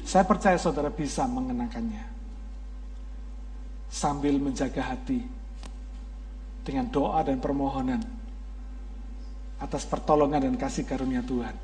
Saya 0.00 0.24
percaya 0.24 0.56
saudara 0.56 0.88
bisa 0.88 1.28
mengenakannya. 1.28 2.08
Sambil 3.92 4.40
menjaga 4.40 4.96
hati 4.96 5.20
dengan 6.64 6.88
doa 6.88 7.20
dan 7.20 7.36
permohonan 7.36 8.19
atas 9.70 9.86
pertolongan 9.86 10.50
dan 10.50 10.58
kasih 10.58 10.82
karunia 10.82 11.22
Tuhan 11.22 11.54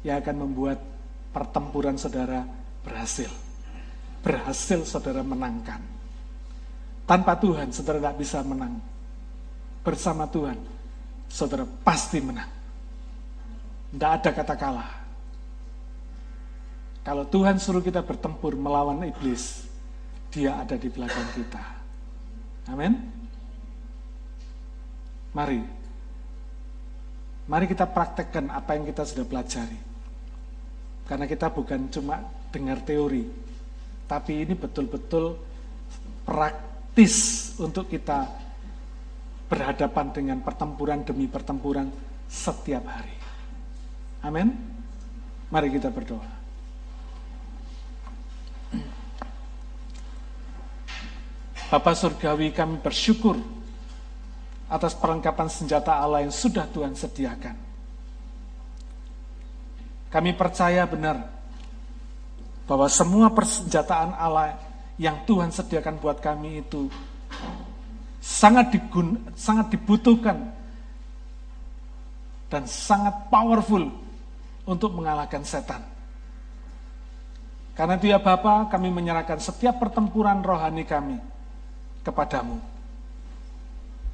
yang 0.00 0.16
akan 0.24 0.36
membuat 0.48 0.80
pertempuran 1.28 2.00
saudara 2.00 2.40
berhasil. 2.80 3.28
Berhasil 4.24 4.80
saudara 4.88 5.20
menangkan. 5.20 5.84
Tanpa 7.04 7.36
Tuhan 7.36 7.68
saudara 7.68 8.00
tidak 8.00 8.16
bisa 8.16 8.40
menang. 8.40 8.80
Bersama 9.84 10.24
Tuhan 10.24 10.56
saudara 11.28 11.68
pasti 11.84 12.24
menang. 12.24 12.48
Tidak 13.92 14.10
ada 14.10 14.30
kata 14.32 14.54
kalah. 14.56 14.92
Kalau 17.04 17.24
Tuhan 17.28 17.56
suruh 17.56 17.80
kita 17.80 18.04
bertempur 18.04 18.52
melawan 18.52 19.00
iblis, 19.04 19.64
dia 20.28 20.60
ada 20.60 20.76
di 20.76 20.92
belakang 20.92 21.24
kita. 21.32 21.64
Amin. 22.68 23.00
Mari. 25.32 25.77
Mari 27.48 27.64
kita 27.64 27.88
praktekkan 27.88 28.52
apa 28.52 28.76
yang 28.76 28.84
kita 28.84 29.08
sudah 29.08 29.24
pelajari. 29.24 29.80
Karena 31.08 31.24
kita 31.24 31.48
bukan 31.48 31.88
cuma 31.88 32.20
dengar 32.52 32.84
teori, 32.84 33.24
tapi 34.04 34.44
ini 34.44 34.52
betul-betul 34.52 35.40
praktis 36.28 37.48
untuk 37.56 37.88
kita 37.88 38.28
berhadapan 39.48 40.12
dengan 40.12 40.38
pertempuran 40.44 41.00
demi 41.08 41.24
pertempuran 41.24 41.88
setiap 42.28 42.84
hari. 42.84 43.16
Amin. 44.20 44.52
Mari 45.48 45.72
kita 45.72 45.88
berdoa. 45.88 46.36
Bapak 51.68 51.96
Surgawi 51.96 52.52
kami 52.52 52.80
bersyukur 52.80 53.40
atas 54.68 54.92
perlengkapan 54.92 55.48
senjata 55.48 55.96
Allah 55.96 56.24
yang 56.24 56.32
sudah 56.32 56.68
Tuhan 56.68 56.92
sediakan. 56.92 57.56
Kami 60.08 60.30
percaya 60.36 60.88
benar 60.88 61.20
bahwa 62.68 62.88
semua 62.88 63.32
persenjataan 63.32 64.12
Allah 64.16 64.56
yang 65.00 65.24
Tuhan 65.24 65.48
sediakan 65.48 66.00
buat 66.00 66.20
kami 66.20 66.64
itu 66.64 66.88
sangat 68.20 68.72
digun, 68.72 69.16
sangat 69.32 69.72
dibutuhkan 69.72 70.52
dan 72.52 72.64
sangat 72.68 73.28
powerful 73.32 73.88
untuk 74.68 74.92
mengalahkan 74.92 75.44
setan. 75.44 75.80
Karena 77.72 77.94
itu 77.94 78.10
ya 78.10 78.18
Bapak, 78.18 78.74
kami 78.74 78.90
menyerahkan 78.90 79.38
setiap 79.38 79.80
pertempuran 79.80 80.42
rohani 80.42 80.82
kami 80.82 81.16
kepadamu. 82.02 82.77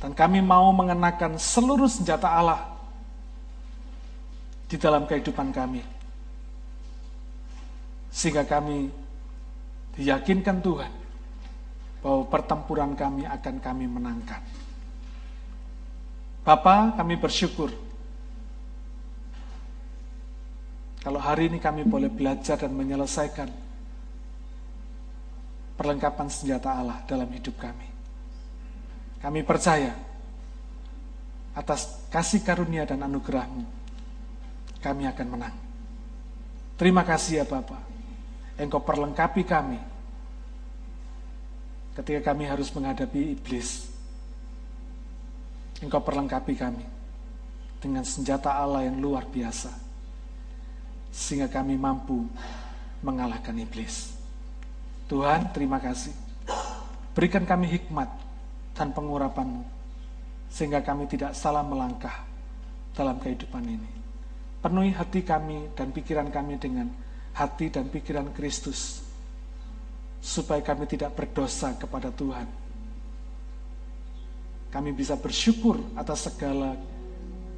Dan 0.03 0.13
kami 0.13 0.45
mau 0.45 0.69
mengenakan 0.75 1.41
seluruh 1.41 1.89
senjata 1.89 2.29
Allah 2.29 2.61
di 4.69 4.77
dalam 4.77 5.09
kehidupan 5.09 5.55
kami. 5.55 5.81
Sehingga 8.15 8.47
kami 8.47 8.91
diyakinkan 9.95 10.59
Tuhan 10.61 10.93
bahwa 12.05 12.23
pertempuran 12.29 12.93
kami 12.93 13.25
akan 13.25 13.55
kami 13.63 13.85
menangkan. 13.89 14.43
Bapak, 16.45 17.01
kami 17.01 17.17
bersyukur 17.17 17.73
kalau 21.01 21.21
hari 21.21 21.53
ini 21.53 21.61
kami 21.61 21.85
boleh 21.85 22.09
belajar 22.09 22.57
dan 22.57 22.73
menyelesaikan 22.73 23.53
perlengkapan 25.77 26.29
senjata 26.33 26.81
Allah 26.81 27.05
dalam 27.05 27.29
hidup 27.29 27.61
kami. 27.61 27.94
Kami 29.25 29.41
percaya 29.41 29.97
atas 31.57 32.05
kasih 32.12 32.45
karunia 32.45 32.85
dan 32.85 33.01
anugerahmu, 33.09 33.64
kami 34.85 35.09
akan 35.09 35.27
menang. 35.33 35.57
Terima 36.77 37.09
kasih 37.09 37.41
ya 37.41 37.45
Bapak, 37.49 37.81
Engkau 38.61 38.85
perlengkapi 38.85 39.43
kami 39.49 39.81
ketika 41.97 42.20
kami 42.37 42.45
harus 42.45 42.68
menghadapi 42.68 43.33
iblis. 43.33 43.89
Engkau 45.81 46.05
perlengkapi 46.05 46.53
kami 46.53 46.85
dengan 47.81 48.05
senjata 48.05 48.53
Allah 48.53 48.85
yang 48.85 49.01
luar 49.01 49.25
biasa, 49.25 49.72
sehingga 51.09 51.49
kami 51.49 51.81
mampu 51.81 52.29
mengalahkan 53.01 53.57
iblis. 53.57 54.12
Tuhan, 55.09 55.49
terima 55.57 55.81
kasih. 55.81 56.12
Berikan 57.16 57.49
kami 57.49 57.72
hikmat 57.72 58.24
dan 58.75 58.91
pengurapan-Mu, 58.91 59.62
sehingga 60.51 60.83
kami 60.83 61.07
tidak 61.07 61.33
salah 61.33 61.62
melangkah 61.62 62.27
dalam 62.93 63.16
kehidupan 63.22 63.64
ini. 63.64 63.91
Penuhi 64.61 64.91
hati 64.93 65.22
kami 65.22 65.72
dan 65.79 65.95
pikiran 65.95 66.29
kami 66.29 66.59
dengan 66.59 66.91
hati 67.39 67.70
dan 67.70 67.87
pikiran 67.89 68.35
Kristus, 68.35 69.03
supaya 70.18 70.61
kami 70.61 70.91
tidak 70.91 71.14
berdosa 71.14 71.79
kepada 71.79 72.11
Tuhan. 72.11 72.49
Kami 74.75 74.91
bisa 74.91 75.14
bersyukur 75.14 75.79
atas 75.95 76.27
segala 76.27 76.75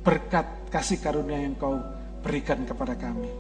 berkat 0.05 0.69
kasih 0.69 1.01
karunia 1.01 1.41
yang 1.41 1.57
kau 1.57 1.81
berikan 2.21 2.61
kepada 2.69 2.93
kami. 2.93 3.33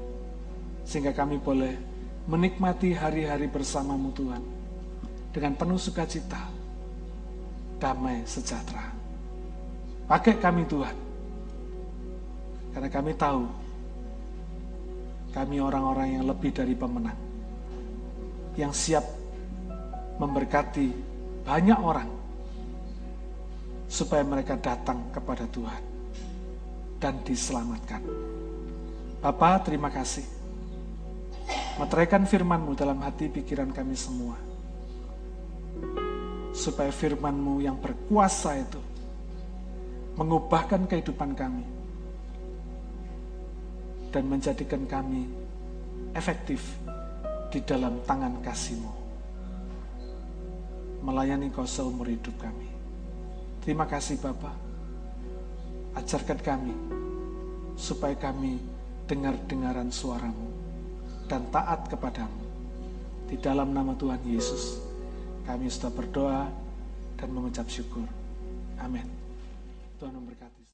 Sehingga 0.86 1.12
kami 1.12 1.36
boleh 1.36 1.76
menikmati 2.24 2.96
hari-hari 2.96 3.50
bersamamu 3.50 4.14
Tuhan 4.16 4.42
dengan 5.34 5.52
penuh 5.58 5.76
sukacita, 5.76 6.55
damai, 7.76 8.24
sejahtera. 8.24 8.92
Pakai 10.06 10.38
kami 10.38 10.62
Tuhan, 10.70 10.96
karena 12.72 12.88
kami 12.88 13.12
tahu 13.18 13.42
kami 15.34 15.56
orang-orang 15.60 16.20
yang 16.20 16.24
lebih 16.24 16.54
dari 16.54 16.72
pemenang, 16.72 17.18
yang 18.54 18.70
siap 18.70 19.04
memberkati 20.16 20.88
banyak 21.44 21.78
orang 21.78 22.08
supaya 23.86 24.22
mereka 24.24 24.56
datang 24.56 25.10
kepada 25.10 25.44
Tuhan 25.50 25.82
dan 27.02 27.20
diselamatkan. 27.26 28.02
Bapak, 29.20 29.66
terima 29.66 29.90
kasih 29.90 30.36
Materaikan 31.76 32.24
firman-Mu 32.24 32.72
dalam 32.72 33.04
hati 33.04 33.28
pikiran 33.28 33.68
kami 33.68 33.92
semua. 33.92 34.45
Supaya 36.56 36.88
firman-Mu 36.88 37.60
yang 37.60 37.76
berkuasa 37.76 38.56
itu 38.56 38.80
mengubahkan 40.16 40.88
kehidupan 40.88 41.36
kami 41.36 41.68
dan 44.08 44.24
menjadikan 44.24 44.88
kami 44.88 45.28
efektif 46.16 46.80
di 47.52 47.60
dalam 47.60 48.00
tangan 48.08 48.40
kasih-Mu. 48.40 48.92
Melayani 51.04 51.52
kau 51.52 51.68
seumur 51.68 52.08
hidup 52.08 52.32
kami. 52.40 52.72
Terima 53.60 53.84
kasih 53.84 54.16
Bapak. 54.16 54.56
Ajarkan 56.00 56.40
kami 56.40 56.74
supaya 57.76 58.16
kami 58.16 58.56
dengar-dengaran 59.04 59.92
suaramu 59.92 60.48
dan 61.28 61.44
taat 61.52 61.84
kepadamu. 61.92 62.42
Di 63.26 63.36
dalam 63.36 63.74
nama 63.74 63.92
Tuhan 63.98 64.22
Yesus, 64.22 64.85
kami 65.46 65.70
sudah 65.70 65.94
berdoa 65.94 66.50
dan 67.16 67.28
mengucap 67.30 67.70
syukur. 67.70 68.04
Amin. 68.82 69.06
Tuhan 70.02 70.12
memberkati. 70.12 70.45